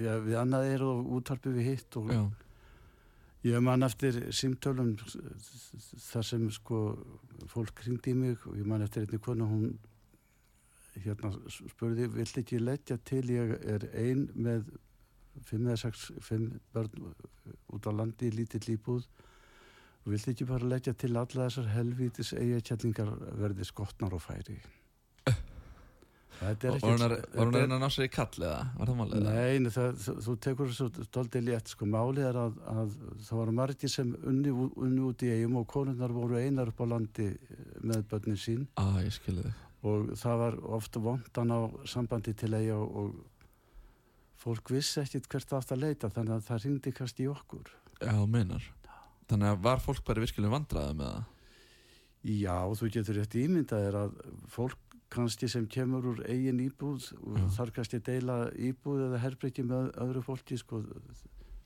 já, 0.00 0.16
við 0.24 0.38
annað 0.40 0.70
er 0.72 0.86
og 0.86 1.12
útvarpi 1.18 1.52
við 1.54 1.70
hitt 1.72 1.98
og 2.00 2.10
já, 2.12 2.22
ég 3.44 3.60
man 3.60 3.84
eftir 3.84 4.16
símtölum 4.32 4.94
þar 5.00 6.24
sem 6.24 6.46
sko 6.52 6.78
fólk 7.52 7.74
kringdi 7.82 8.14
mig 8.16 8.40
og 8.48 8.56
ég 8.56 8.68
man 8.68 8.84
eftir 8.84 9.04
einni 9.04 9.20
konu 9.20 9.48
hún 9.50 9.74
hérna 11.04 11.32
spurði 11.50 12.08
vill 12.14 12.30
ekki 12.40 12.60
leggja 12.62 12.96
til 13.04 13.24
ég 13.34 13.56
er 13.74 13.88
ein 13.92 14.28
með 14.34 14.70
fimm 15.48 15.66
eða 15.66 15.80
sex 15.86 16.10
fimm 16.22 16.60
börn 16.74 17.10
út 17.74 17.88
á 17.90 17.92
landi 17.92 18.30
í 18.30 18.36
lítill 18.36 18.76
íbúð. 18.76 19.06
Og 20.04 20.12
vill 20.12 20.30
ekki 20.30 20.46
bara 20.48 20.68
leggja 20.68 20.94
til 20.94 21.14
alla 21.16 21.48
þessar 21.48 21.70
helvítis 21.72 22.34
eiginkjallingar 22.36 23.12
verði 23.40 23.66
skotnar 23.66 24.14
og 24.14 24.22
færi 24.22 24.60
var 26.40 26.78
hún 26.82 27.04
að- 27.04 27.24
var 27.34 27.50
reyna 27.54 27.76
að 27.76 27.82
ná 27.84 27.88
sér 27.94 28.06
í 28.06 28.10
kall 28.12 28.38
eða? 28.40 28.60
Var 28.78 28.86
það 28.90 28.96
málið? 29.00 29.22
Nei, 29.24 29.70
það, 29.74 29.98
þú, 30.26 30.36
tekur 30.46 30.70
þessu 30.72 31.06
doldið 31.14 31.44
létt, 31.48 31.68
sko, 31.74 31.86
málið 31.86 32.28
er 32.30 32.38
að, 32.42 32.56
að 32.74 32.96
það 33.26 33.38
voru 33.40 33.52
margir 33.60 33.92
sem 33.92 34.14
unni, 34.24 34.50
unni 34.52 35.04
út 35.08 35.22
í 35.22 35.30
eigum 35.34 35.56
og 35.62 35.66
konunnar 35.70 36.12
voru 36.12 36.40
einar 36.40 36.72
upp 36.72 36.80
á 36.82 36.86
landi 36.94 37.28
með 37.82 38.06
börnin 38.10 38.40
sín 38.40 38.66
þig 38.74 39.52
og 39.84 40.14
það 40.16 40.38
var 40.40 40.54
ofta 40.78 41.00
vondan 41.04 41.52
á 41.52 41.60
sambandi 41.84 42.32
til 42.34 42.54
eiga 42.56 42.76
og, 42.80 42.96
og 42.96 43.14
fólk 44.44 44.70
vissi 44.72 45.00
ekkit 45.02 45.28
hvert 45.28 45.52
átt 45.56 45.72
að 45.72 45.84
leita 45.84 46.08
þannig 46.12 46.38
að 46.38 46.46
það 46.48 46.64
ringdi 46.64 46.92
kannski 46.96 47.24
í 47.26 47.30
okkur. 47.32 47.70
Já, 48.00 48.16
meinar 48.26 48.64
Þannig 49.24 49.48
að 49.54 49.62
var 49.64 49.80
fólk 49.80 50.02
bara 50.04 50.20
virkilega 50.20 50.52
vandraði 50.52 50.96
með 50.98 51.12
það? 51.14 51.30
Já, 52.24 52.56
þú 52.76 52.88
getur 52.92 53.16
rétt 53.18 53.36
ímyndað 53.40 53.86
er 53.88 53.96
að 54.00 54.18
fólk 54.52 54.83
kannski 55.14 55.48
sem 55.50 55.66
kemur 55.70 56.06
úr 56.12 56.22
eigin 56.28 56.60
íbúð 56.64 57.10
og 57.20 57.38
Já. 57.38 57.46
þarf 57.58 57.74
kannski 57.78 58.00
að 58.00 58.06
deila 58.10 58.36
íbúð 58.70 59.06
eða 59.08 59.22
herbreyki 59.24 59.64
með 59.66 59.90
öðru 60.04 60.22
fólki 60.26 60.58
sko. 60.60 60.82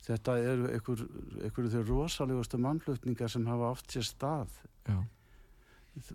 þetta 0.06 0.38
eru 0.38 0.70
einhver, 0.72 1.04
einhverju 1.44 1.70
þau 1.74 1.84
rosalegustu 1.88 2.60
mannflutningar 2.62 3.30
sem 3.32 3.46
hafa 3.48 3.72
oft 3.74 3.92
sér 3.92 4.06
stað 4.08 4.58
Já, 4.88 4.98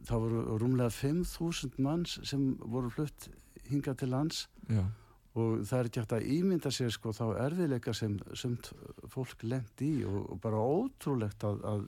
það 0.07 0.25
voru 0.25 0.57
rúmlega 0.61 0.89
5.000 0.89 1.79
manns 1.83 2.19
sem 2.23 2.53
voru 2.61 2.89
flutt 2.93 3.29
hingað 3.69 3.99
til 4.03 4.09
lands 4.13 4.47
Já, 4.69 4.85
og 5.33 5.65
það 5.65 5.79
er 5.79 5.89
ekki 5.89 6.01
hægt 6.03 6.17
að 6.17 6.31
ímynda 6.37 6.71
sér 6.73 6.93
sko 6.93 7.13
þá 7.13 7.25
erfiðleika 7.47 7.93
sem 7.97 8.17
sumt 8.37 8.71
fólk 9.09 9.43
lendi 9.43 9.99
í 9.99 10.07
og, 10.07 10.19
og 10.31 10.41
bara 10.41 10.61
ótrúlegt 10.61 11.45
að, 11.47 11.63
að 11.65 11.85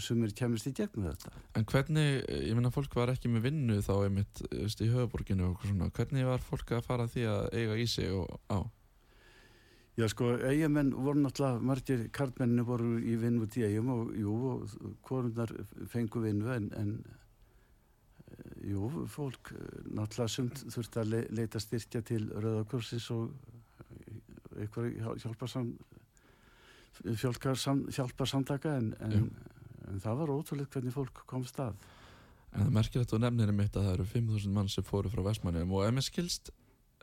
sumir 0.00 0.32
kemist 0.36 0.68
í 0.68 0.74
gegnum 0.76 1.08
þetta. 1.10 1.32
en 1.58 1.64
hvernig, 1.68 2.22
ég 2.28 2.54
meina 2.56 2.72
fólk 2.74 2.94
var 2.96 3.12
ekki 3.12 3.30
með 3.32 3.48
vinnu 3.48 3.80
þá 3.84 3.92
einmitt 4.04 4.42
veist, 4.50 4.80
í 4.80 4.90
höfuborginu 4.92 5.50
og 5.50 5.66
svona, 5.66 5.90
hvernig 5.96 6.28
var 6.28 6.44
fólk 6.44 6.72
að 6.76 6.86
fara 6.86 7.08
því 7.10 7.26
að 7.32 7.48
eiga 7.58 7.76
í 7.80 7.86
sig 7.90 8.12
og 8.12 8.38
á? 8.48 8.60
Já 10.00 10.06
sko, 10.08 10.30
eigamenn 10.48 10.94
voru 10.96 11.20
náttúrulega, 11.20 11.60
margir 11.68 12.06
karlmenninu 12.16 12.64
voru 12.64 12.94
í 12.96 13.16
vinnu 13.20 13.44
út 13.44 13.58
í 13.60 13.66
eigum 13.66 13.90
og 13.92 14.14
jú, 14.16 14.36
og 14.54 14.94
hvorundar 15.04 15.52
fengu 15.92 16.22
vinnu 16.24 16.48
en, 16.54 16.70
en 16.80 16.94
eh, 18.32 18.70
jú, 18.72 18.88
fólk 19.12 19.52
eh, 19.52 19.82
náttúrulega 19.92 20.32
sumt 20.32 20.64
þurfti 20.64 21.02
að 21.02 21.12
le 21.12 21.24
leita 21.36 21.60
styrkja 21.60 22.00
til 22.08 22.30
Rauðakursins 22.32 23.10
og 23.12 23.34
eitthvað 24.56 25.20
hjálparsam 25.20 25.74
fjálparsam, 26.92 27.86
hjálparsamtaka 27.92 28.76
en, 28.76 28.94
en, 29.00 29.30
en 29.90 30.02
það 30.02 30.22
var 30.22 30.32
ótrúlega 30.34 30.72
hvernig 30.74 30.94
fólk 30.94 31.22
komst 31.30 31.60
að. 31.62 31.76
En 32.52 32.66
það 32.66 32.74
merkir 32.76 33.02
þetta 33.04 33.16
og 33.16 33.22
nefnir 33.24 33.54
mitt 33.56 33.76
að 33.76 33.86
það 33.86 33.94
eru 33.94 34.08
5.000 34.12 34.56
mann 34.56 34.68
sem 34.72 34.84
fóru 34.84 35.12
frá 35.12 35.22
Vestmannum 35.24 35.72
og 35.72 35.86
ef 35.86 35.94
mér 35.96 36.06
skilst 36.06 36.52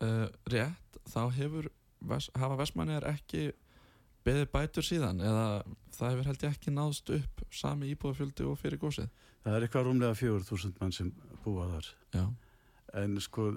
uh, 0.03 0.27
rétt 0.53 0.99
þá 1.09 1.21
hefur, 1.39 1.71
hafa 2.37 2.59
Vestmannir 2.59 3.07
ekki 3.09 3.49
beðið 4.27 4.51
bætur 4.53 4.85
síðan 4.85 5.23
eða 5.23 5.47
það 5.95 6.13
hefur 6.13 6.29
held 6.29 6.45
ég 6.45 6.53
ekki 6.53 6.75
náðst 6.75 7.09
upp 7.15 7.41
sami 7.55 7.89
íbúðafjöldi 7.95 8.45
og 8.45 8.59
fyrir 8.61 8.81
gósið. 8.81 9.09
Það 9.45 9.55
er 9.57 9.65
eitthvað 9.65 9.87
rúmlega 9.87 10.19
4.000 10.19 10.77
mann 10.83 10.93
sem 10.93 11.09
búa 11.45 11.65
þar. 11.71 11.89
Já, 12.13 12.25
En 12.97 13.19
sko, 13.21 13.51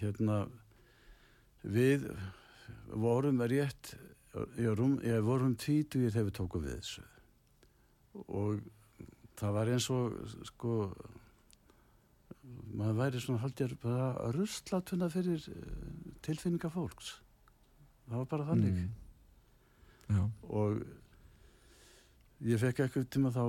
hérna, 0.00 0.44
við 1.62 2.08
vorum 2.90 3.42
rétt, 3.46 3.94
ég, 4.58 4.80
ég 5.06 5.26
vorum 5.26 5.54
tvítugir 5.58 6.10
þegar 6.10 6.28
við 6.28 6.36
tókum 6.40 6.64
við 6.64 6.78
þessu. 6.80 7.04
Og 8.14 8.62
það 9.38 9.56
var 9.56 9.70
eins 9.74 9.88
og, 9.92 10.18
sko, 10.50 10.74
maður 12.74 12.98
væri 13.00 13.22
svona 13.22 13.42
haldjar 13.44 13.74
bara 13.82 14.10
að 14.24 14.36
ruslatuna 14.38 15.08
fyrir 15.12 15.48
eh, 15.50 16.12
tilfinninga 16.26 16.70
fólks. 16.72 17.16
Það 18.08 18.20
var 18.20 18.30
bara 18.30 18.48
þannig. 18.50 18.84
Mm. 20.12 20.30
Og 20.52 20.82
ég 22.44 22.60
fekk 22.60 22.84
eitthvað 22.84 23.08
tíma 23.12 23.32
þá 23.32 23.44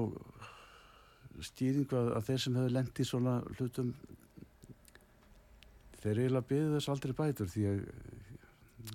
stýringu 1.44 1.98
að, 2.00 2.12
að 2.16 2.28
þeir 2.30 2.44
sem 2.46 2.58
hefur 2.60 2.76
lent 2.78 3.02
í 3.02 3.08
svona 3.08 3.34
hlutum 3.58 3.92
þeir 6.00 6.22
eiginlega 6.22 6.50
byggðu 6.52 6.76
þess 6.78 6.92
aldrei 6.94 7.14
bætur 7.18 7.50
því 7.52 7.66
að 7.72 7.82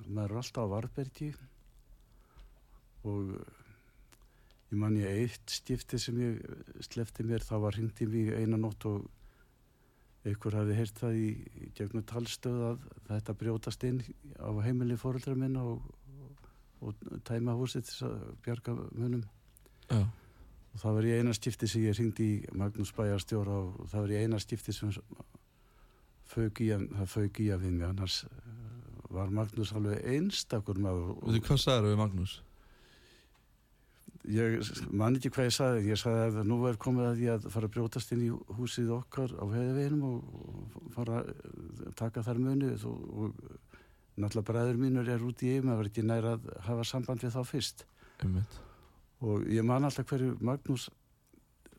maður 0.06 0.30
er 0.32 0.40
alltaf 0.40 0.64
á 0.64 0.72
varbergi 0.72 1.30
og 3.10 3.32
ég 4.70 4.78
man 4.78 4.98
ég 4.98 5.24
eitt 5.24 5.50
stifti 5.50 5.98
sem 5.98 6.18
ég 6.22 6.42
slefti 6.86 7.26
mér 7.26 7.44
þá 7.46 7.56
var 7.64 7.78
hringt 7.78 8.02
í 8.04 8.08
mig 8.10 8.30
eina 8.36 8.58
nótt 8.60 8.86
og 8.90 9.08
einhver 10.26 10.58
hafi 10.58 10.76
heyrt 10.76 11.00
það 11.00 11.16
í, 11.16 11.28
í 11.64 11.70
gegnum 11.76 12.04
talstöð 12.06 12.62
að 12.68 12.86
þetta 13.08 13.36
brjótast 13.40 13.86
inn 13.88 14.02
á 14.36 14.50
heimili 14.64 14.98
fóreldra 15.00 15.34
minna 15.38 15.64
og, 15.64 15.86
og 16.84 17.04
tæma 17.24 17.56
húsið 17.56 17.88
þess 17.88 18.06
að 18.08 18.18
bjarga 18.44 18.76
munum 18.90 19.24
já, 19.88 20.02
og 20.70 20.82
það 20.82 20.96
var 20.98 21.08
í 21.08 21.14
eina 21.18 21.34
skipti 21.36 21.68
sem 21.70 21.86
ég 21.86 21.96
hringdi 21.96 22.28
í 22.34 22.56
Magnús 22.60 22.92
Bæjarstjóra 22.96 23.56
og 23.64 23.88
það 23.90 24.04
var 24.04 24.14
í 24.14 24.20
eina 24.22 24.40
skipti 24.42 24.74
sem 24.76 24.92
fauk 26.30 26.62
í 26.62 26.70
það 26.70 27.08
fauk 27.10 27.40
í 27.42 27.48
að 27.50 27.64
við 27.64 27.74
mig. 27.78 27.88
Annars 27.88 28.20
eh, 28.28 29.08
var 29.10 29.32
Magnús 29.34 29.72
alveg 29.74 30.04
einstakur 30.14 30.78
maður 30.78 31.16
og 31.16 31.26
veitu 31.26 31.48
hvað 31.48 31.62
sagður 31.64 31.90
við 31.90 32.00
Magnús? 32.04 32.36
Ég 34.28 34.60
man 34.92 35.16
ekki 35.16 35.30
hvað 35.32 35.48
ég 35.48 35.56
sagði. 35.56 35.82
Ég 35.90 36.00
sagði 36.00 36.42
að 36.42 36.48
nú 36.50 36.60
er 36.68 36.78
komið 36.80 37.08
að 37.08 37.22
ég 37.24 37.38
að 37.38 37.48
fara 37.54 37.70
að 37.70 37.74
brjótast 37.76 38.12
inn 38.14 38.26
í 38.26 38.30
húsið 38.58 38.92
okkar 38.98 39.32
á 39.36 39.44
heiðveginum 39.52 40.06
og, 40.10 40.78
fara 40.94 41.22
að 41.22 41.92
taka 41.98 42.24
þar 42.26 42.42
muni 42.42 42.72
og, 42.76 43.04
og 43.10 43.42
náttúrulega 44.20 44.48
bræður 44.52 44.80
mínur 44.80 45.08
er 45.08 45.24
út 45.24 45.44
í 45.44 45.54
eigum 45.54 45.72
að 45.72 45.82
vera 45.82 45.92
ekki 45.92 46.06
næra 46.06 46.36
að 46.36 46.48
hafa 46.66 46.86
samband 46.88 47.24
við 47.24 47.36
þá 47.36 47.42
fyrst. 47.48 47.86
Einmitt. 48.20 48.58
og 49.24 49.46
ég 49.48 49.64
man 49.64 49.84
alltaf 49.84 50.08
hverju 50.10 50.34
Magnús 50.44 50.90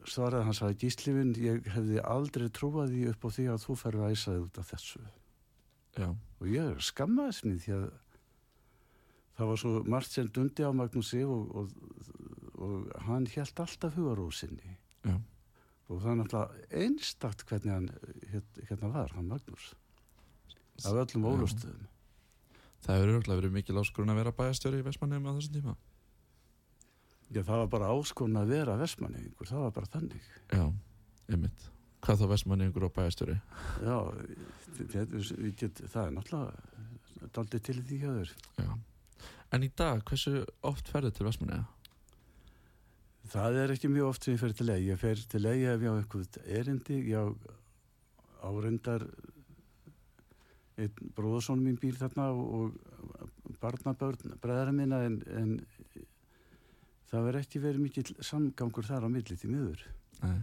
svaraði, 0.10 0.46
hann 0.48 0.58
sagði 0.58 0.78
gíslifin, 0.82 1.34
ég 1.38 1.68
hefði 1.76 2.02
aldrei 2.02 2.48
trúað 2.50 2.94
því 2.94 3.02
upp 3.12 3.26
á 3.26 3.30
því 3.36 3.48
að 3.54 3.66
þú 3.66 3.76
færðu 3.78 4.06
að 4.06 4.16
æsaði 4.16 4.44
út 4.46 4.60
af 4.62 4.72
þessu. 4.72 5.02
Já, 6.00 6.08
og 6.10 6.48
ég 6.50 6.82
skammaðist 6.82 7.46
mér 7.46 7.60
því 7.62 7.76
að 7.78 7.86
það 9.38 9.52
var 9.52 9.62
svo 9.62 9.74
margt 9.94 10.16
sem 10.16 10.30
dundi 10.34 10.66
á 10.66 10.72
Magnúsi 10.74 11.22
og, 11.26 11.54
og, 11.62 11.76
og 12.62 12.92
hann 13.08 13.26
held 13.36 13.60
alltaf 13.66 13.96
hugarósinni 13.98 14.76
já, 15.08 15.16
og 15.90 16.02
það 16.04 16.12
er 16.14 16.20
náttúrulega 16.22 16.82
einstakt 16.86 17.46
hvernig 17.50 17.74
hann 17.76 17.90
hér- 18.34 18.66
hérna 18.70 18.92
var, 18.94 19.14
hann 19.18 19.28
Magnús 19.32 19.72
af 20.86 20.94
öllum 21.06 21.26
ólustöðum 21.32 21.88
Það 22.82 22.96
hefur 22.98 23.10
örgulega 23.14 23.38
verið 23.44 23.52
mikil 23.54 23.78
áskorun 23.78 24.10
að 24.10 24.16
vera 24.18 24.32
bæjastjóri 24.34 24.80
í 24.82 24.86
Vestmannum 24.88 25.28
á 25.30 25.38
þessum 25.38 25.54
tíma. 25.54 25.74
Já, 27.30 27.44
það 27.46 27.60
var 27.62 27.68
bara 27.76 27.90
áskorun 27.94 28.40
að 28.42 28.48
vera 28.56 28.74
vestmanni, 28.80 29.22
það 29.38 29.60
var 29.68 29.76
bara 29.76 29.90
þannig 29.94 30.24
Já, 30.50 30.64
einmitt. 31.30 31.68
Hvað 32.02 32.24
þá 32.24 32.26
Vestmanni 32.32 32.66
yngur 32.66 32.88
og 32.88 32.94
bæjastjóri? 32.96 33.36
Já, 33.86 33.98
get, 35.62 35.84
það 35.94 36.08
er 36.08 36.16
náttúrulega 36.16 37.30
daldið 37.38 37.64
til 37.70 37.78
því 37.86 38.00
hjá 38.02 38.10
þér. 38.18 38.34
Já. 38.66 38.72
En 39.54 39.68
í 39.68 39.70
dag, 39.78 40.02
hversu 40.10 40.34
oft 40.66 40.90
ferðu 40.90 41.14
til 41.20 41.30
Vestmanni? 41.30 41.62
Það 43.32 43.58
er 43.62 43.72
ekki 43.76 43.88
mjög 43.92 44.10
oft 44.12 44.26
sem 44.26 44.36
ég 44.36 44.42
fer 44.42 44.54
til 44.58 44.68
leið. 44.68 44.88
Ég 44.90 45.00
fer 45.00 45.22
til 45.32 45.42
leið 45.46 45.62
ef 45.72 45.84
ég 45.86 45.94
á 45.94 45.96
einhvern 45.96 46.50
erindi, 46.60 46.98
ég 47.14 47.22
á 47.22 47.26
árundar 48.42 49.06
einn 50.82 51.12
bróðarsson 51.16 51.62
mín 51.62 51.78
býr 51.80 52.00
þarna 52.00 52.32
og, 52.34 52.74
og 52.74 53.58
barnabörn 53.62 54.36
bræðara 54.42 54.74
minna 54.76 55.04
en, 55.06 55.20
en 55.38 55.52
það 57.12 57.28
verður 57.28 57.44
ekki 57.44 57.62
verið 57.64 57.84
mikill 57.86 58.16
samgangur 58.24 58.88
þar 58.88 59.06
á 59.08 59.10
milli 59.14 59.38
til 59.38 59.52
miður. 59.52 59.84
Nei. 60.24 60.40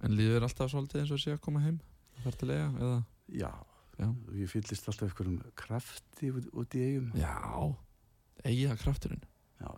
En 0.00 0.16
líður 0.16 0.46
alltaf 0.48 0.72
svolítið 0.72 1.02
eins 1.02 1.12
og 1.14 1.20
sé 1.20 1.34
að 1.34 1.42
koma 1.44 1.62
heim? 1.62 1.76
Það 2.16 2.26
fer 2.26 2.38
til 2.40 2.50
eiga, 2.54 2.70
eða? 2.86 2.96
Já, 3.40 3.52
Já. 4.00 4.08
ég 4.40 4.50
fyllist 4.54 4.88
alltaf 4.88 5.10
einhverjum 5.10 5.38
krafti 5.60 6.32
út, 6.32 6.48
út 6.56 6.78
í 6.78 6.86
eigum. 6.86 7.12
Já, 7.20 7.36
eiga 8.48 8.78
krafturinn. 8.80 9.22
Já, 9.60 9.68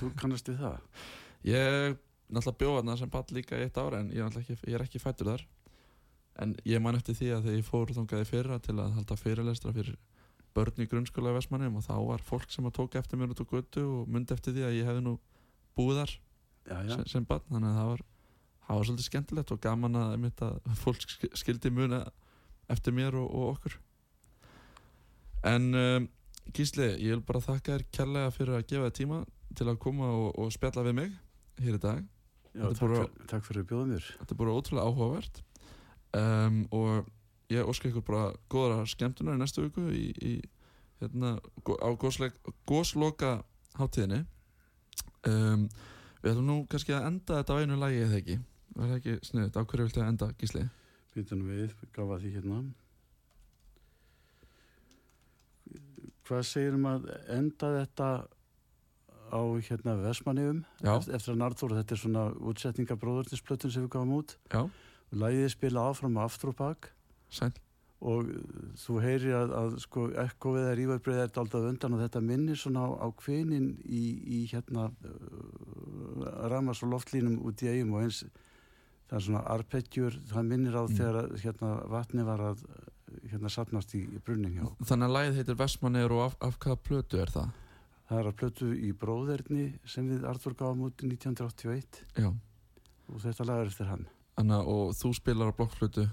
þú 0.00 0.10
kannast 0.16 0.48
við 0.48 0.64
það. 0.64 0.80
Ég 1.44 1.96
náttúrulega 2.32 2.58
bjóða 2.58 2.80
þarna 2.80 2.96
sem 2.98 3.10
ball 3.12 3.26
líka 3.36 3.58
í 3.60 3.66
eitt 3.66 3.76
ára 3.78 4.00
en 4.02 4.10
ég 4.10 4.38
ekki, 4.40 4.56
ég 4.66 4.74
er 4.78 4.82
ekki 4.86 4.98
fættur 5.02 5.30
þar. 5.34 5.44
En 6.42 6.56
ég 6.68 6.80
man 6.82 6.96
eftir 6.98 7.14
því 7.16 7.28
að 7.36 7.44
þegar 7.46 7.58
ég 7.60 7.68
fór 7.68 7.92
þungaði 7.96 8.26
fyrra 8.28 8.58
til 8.60 8.76
að 8.80 8.96
halda 8.98 9.16
fyrirlestra 9.16 9.72
fyrir 9.72 9.96
börn 10.56 10.82
í 10.82 10.86
grunnskóla 10.88 11.30
í 11.32 11.36
Vestmannum 11.36 11.78
og 11.78 11.84
þá 11.84 11.94
var 12.08 12.22
fólk 12.24 12.50
sem 12.52 12.64
að 12.68 12.74
tóka 12.80 12.98
eftir 13.00 13.20
mér 13.20 13.32
út 13.32 13.40
á 13.40 13.46
götu 13.48 13.82
og 13.84 14.08
myndi 14.08 14.32
eftir 14.34 14.52
því 14.56 14.64
að 14.64 14.76
ég 14.78 14.86
hefði 14.88 15.02
nú 15.04 15.14
búið 15.76 15.98
þar 16.02 16.12
Já, 16.66 16.76
já. 16.82 16.92
sem, 16.96 17.02
sem 17.12 17.26
barn 17.28 17.44
þannig 17.50 17.68
að 17.70 17.76
það 17.78 17.90
var, 17.92 18.04
það 18.66 18.78
var 18.80 18.86
svolítið 18.88 19.06
skemmtilegt 19.10 19.52
og 19.52 19.60
gaman 19.66 19.98
að, 20.00 20.14
að 20.48 20.80
fólk 20.80 21.04
sk- 21.04 21.28
skildi 21.38 21.70
muna 21.76 22.00
eftir 22.72 22.96
mér 22.96 23.14
og, 23.20 23.28
og 23.36 23.50
okkur 23.54 23.76
en 25.46 25.68
um, 25.76 26.08
Gísli, 26.56 26.88
ég 27.02 27.12
vil 27.16 27.22
bara 27.26 27.40
þakka 27.42 27.74
þér 27.76 27.84
kærlega 27.96 28.32
fyrir 28.34 28.56
að 28.56 28.66
gefa 28.70 28.88
þér 28.88 28.96
tíma 29.00 29.20
til 29.58 29.66
að 29.70 29.78
koma 29.82 30.08
og, 30.14 30.28
og 30.40 30.52
spjalla 30.54 30.84
við 30.86 30.96
mig 31.00 31.14
hér 31.62 31.78
í 31.78 31.82
dag 31.82 32.02
já 32.56 32.64
er 32.64 32.72
takk, 32.72 32.80
fyrir, 32.80 33.10
takk 33.32 33.46
fyrir 33.46 33.66
mér. 33.90 34.08
þetta 34.20 34.34
er 34.34 34.40
bara 34.40 34.56
ótrúlega 34.56 34.86
áhugavert 34.88 35.42
um, 36.16 36.62
og 36.72 37.12
ég 37.52 37.68
óska 37.68 37.90
ykkur 37.90 38.06
bara 38.06 38.32
góðra 38.52 38.86
skemmtunar 38.90 39.36
í 39.36 39.42
næstu 39.42 39.66
viku 39.66 39.86
í, 39.92 40.08
í 40.16 40.34
hérna, 41.02 41.36
á 41.62 41.88
gósleik, 42.00 42.36
gósloka 42.66 43.38
hátíðinni 43.76 44.24
um, 45.28 45.68
við 46.22 46.32
ætlum 46.32 46.48
nú 46.48 46.60
kannski 46.70 46.96
að 46.96 47.10
enda 47.12 47.40
þetta 47.40 47.56
á 47.56 47.60
einu 47.60 47.80
lagi 47.80 48.04
eða 48.06 48.20
ekki 48.22 48.38
það 48.76 48.96
ekki 48.96 49.14
sniðut, 49.24 49.56
á 49.56 49.62
hverju 49.64 49.86
viltu 49.86 50.02
að 50.02 50.10
enda 50.10 50.28
Gísli? 50.40 50.64
Býtum 51.16 51.44
við, 51.48 51.72
gafa 51.96 52.18
því 52.20 52.32
hérna. 52.34 52.58
Hvað 56.26 56.42
segir 56.48 56.76
um 56.76 56.88
að 56.90 57.06
enda 57.32 57.70
þetta 57.78 58.08
á 59.32 59.40
hérna 59.68 59.94
Vesmanniðum 60.04 60.64
Já, 60.84 60.92
eftir 61.00 61.32
að 61.34 61.38
Narþóra, 61.42 61.78
þetta 61.82 61.94
er 61.96 62.02
svona 62.02 62.24
útsetninga 62.50 62.96
bróðurnisplötun 63.00 63.72
sem 63.74 63.86
við 63.86 63.92
gáum 63.96 64.12
út. 64.18 64.36
Já, 64.52 64.66
Læðið 65.14 65.48
spila 65.54 65.84
áfram 65.90 66.16
og 66.18 66.24
aftur 66.26 66.50
og 66.52 66.58
bak 66.58 66.90
sæl 67.30 67.52
og 68.06 68.26
þú 68.76 68.96
heyrir 69.00 69.32
að, 69.38 69.52
að 69.56 69.76
sko 69.80 70.02
ekkovið 70.20 70.66
er 70.68 70.80
ívæðbrið 70.82 71.20
er 71.22 71.30
daldað 71.32 71.68
undan 71.70 71.94
og 71.96 72.02
þetta 72.04 72.20
minnir 72.20 72.58
svona 72.60 72.82
á, 72.84 72.88
á 72.92 73.08
kvinin 73.16 73.70
í, 73.88 74.02
í 74.36 74.40
hérna 74.50 74.90
uh, 74.92 76.48
ramas 76.52 76.82
og 76.84 76.92
loftlínum 76.92 77.38
út 77.48 77.62
í 77.64 77.70
eigum 77.72 77.94
og 77.96 78.04
eins. 78.04 78.20
Það 79.06 79.16
er 79.20 79.24
svona 79.28 79.42
arpeggjur, 79.54 80.18
það 80.28 80.48
minnir 80.50 80.76
á 80.76 80.82
Mm. 80.84 80.96
þegar 80.98 81.30
hérna, 81.42 81.70
vatni 81.88 82.24
var 82.26 82.40
að 82.52 82.64
hérna 83.30 83.48
sapnast 83.50 83.94
í, 83.94 84.02
í 84.02 84.18
brunnin 84.20 84.56
hjá. 84.58 84.66
Þannig 84.84 85.06
að 85.08 85.14
lagið 85.16 85.36
heitir 85.40 85.58
Vestmanneir 85.60 86.12
og 86.12 86.22
af, 86.26 86.36
af 86.42 86.58
hvaða 86.58 86.78
plötu 86.88 87.20
er 87.22 87.30
það? 87.32 87.50
Það 88.06 88.20
er 88.20 88.28
að 88.30 88.36
plötu 88.40 88.68
í 88.78 88.92
bróðerni 88.94 89.64
sem 89.88 90.06
við 90.10 90.26
Artur 90.30 90.54
gáum 90.58 90.84
út 90.86 91.02
1981 91.02 92.04
Já, 92.14 92.28
og 93.10 93.24
þetta 93.24 93.48
lag 93.48 93.64
er 93.64 93.72
eftir 93.72 93.90
hann. 93.90 94.06
Anna, 94.38 94.60
og 94.62 94.92
þú 94.94 95.10
spilar 95.16 95.50
á 95.50 95.58
blokkflötu 95.58 96.06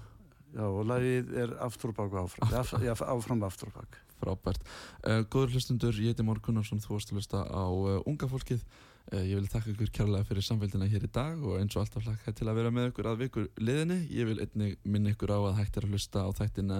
Já, 0.54 0.64
og 0.68 0.84
lagið 0.86 1.30
er 1.34 1.52
aftur 1.64 1.90
og 1.90 2.12
áfram. 2.14 2.52
Af, 2.54 2.74
já, 2.78 2.94
áfram 2.94 3.42
aftur 3.42 3.72
og 3.72 3.78
bak. 3.80 3.96
frábært. 4.22 4.62
Uh, 5.02 5.24
góður 5.26 5.56
hlustundur, 5.56 5.96
ég 5.98 6.14
heiti 6.14 6.24
Már 6.24 6.38
Gunnarsson, 6.40 6.80
þú 6.80 6.94
varst 6.94 7.10
að 7.10 7.18
hlusta 7.18 7.40
á 7.42 7.64
uh, 7.66 7.96
unga 8.06 8.28
fólkið. 8.30 8.62
Uh, 9.10 9.24
ég 9.26 9.40
vil 9.40 9.50
þakka 9.50 9.72
ykkur 9.74 9.90
kærlega 9.98 10.28
fyrir 10.28 10.46
samfélgina 10.46 10.86
hér 10.88 11.08
í 11.08 11.10
dag 11.12 11.42
og 11.42 11.58
eins 11.58 11.74
og 11.74 11.82
alltaf 11.82 12.06
hlakka 12.06 12.32
til 12.38 12.46
að 12.48 12.60
vera 12.60 12.70
með 12.72 12.92
ykkur 12.92 13.10
að 13.10 13.24
vikur 13.24 13.48
liðinni. 13.58 13.98
Ég 14.14 14.30
vil 14.30 14.38
einnig 14.46 14.78
minna 14.86 15.12
ykkur 15.12 15.34
á 15.34 15.38
að 15.42 15.58
hægt 15.58 15.80
er 15.80 15.88
að 15.88 15.96
hlusta 15.96 16.22
á 16.22 16.30
þættina 16.38 16.78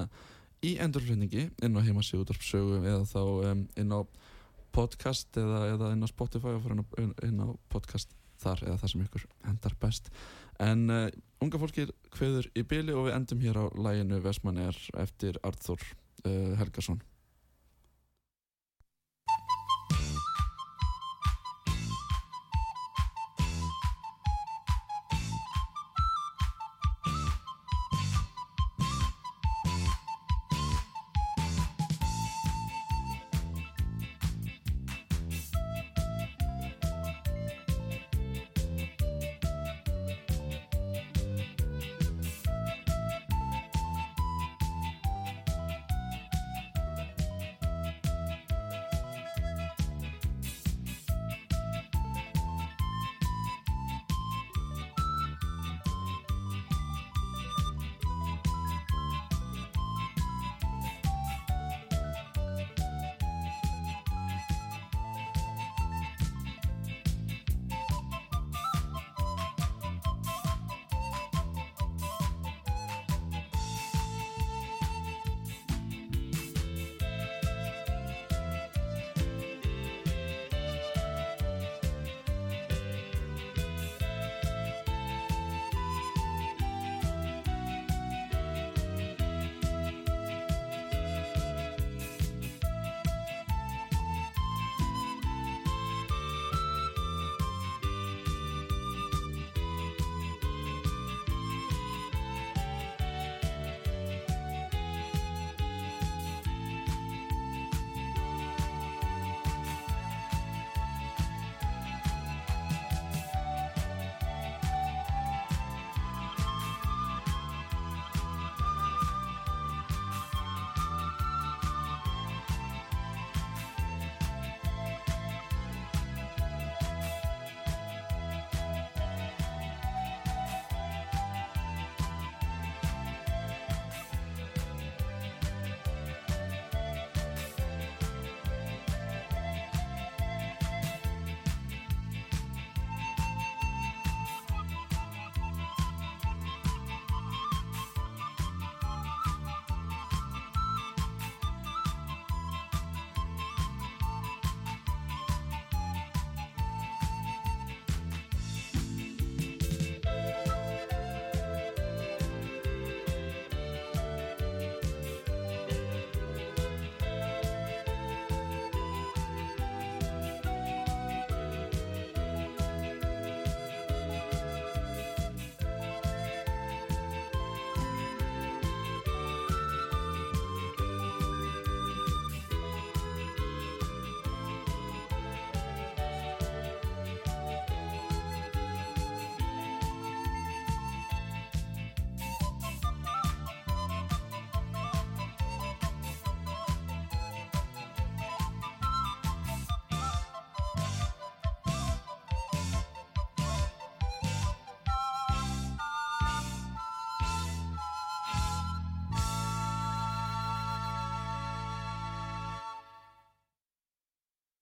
í 0.65 0.77
endurflutningi 0.81 1.49
inn 1.67 1.77
á 1.77 1.85
heimasíðu 1.85 2.23
útvarpsögu 2.23 2.79
eða 2.87 3.03
þá 3.11 3.21
um, 3.51 3.67
inn 3.75 3.93
á 3.93 4.01
podcast 4.75 5.39
eða, 5.41 5.65
eða 5.75 5.93
inn 5.95 6.05
á 6.05 6.09
Spotify 6.11 6.55
og 6.57 6.65
fyrir 6.65 6.83
inn 7.27 7.43
á, 7.43 7.49
podcast 7.73 8.15
þar 8.43 8.65
eða 8.67 8.81
það 8.83 8.93
sem 8.93 9.05
ykkur 9.07 9.27
hendar 9.47 9.77
best. 9.81 10.11
En 10.63 10.87
uh, 10.93 11.09
unga 11.43 11.61
fólkið 11.63 11.95
hveður 12.15 12.51
í 12.55 12.65
byli 12.69 12.95
og 12.95 13.09
við 13.09 13.17
endum 13.17 13.43
hér 13.43 13.61
á 13.63 13.65
læginu 13.87 14.21
Vestmann 14.25 14.61
er 14.63 14.79
eftir 15.01 15.39
Arþór 15.47 15.83
uh, 15.83 16.55
Helgason. 16.61 17.01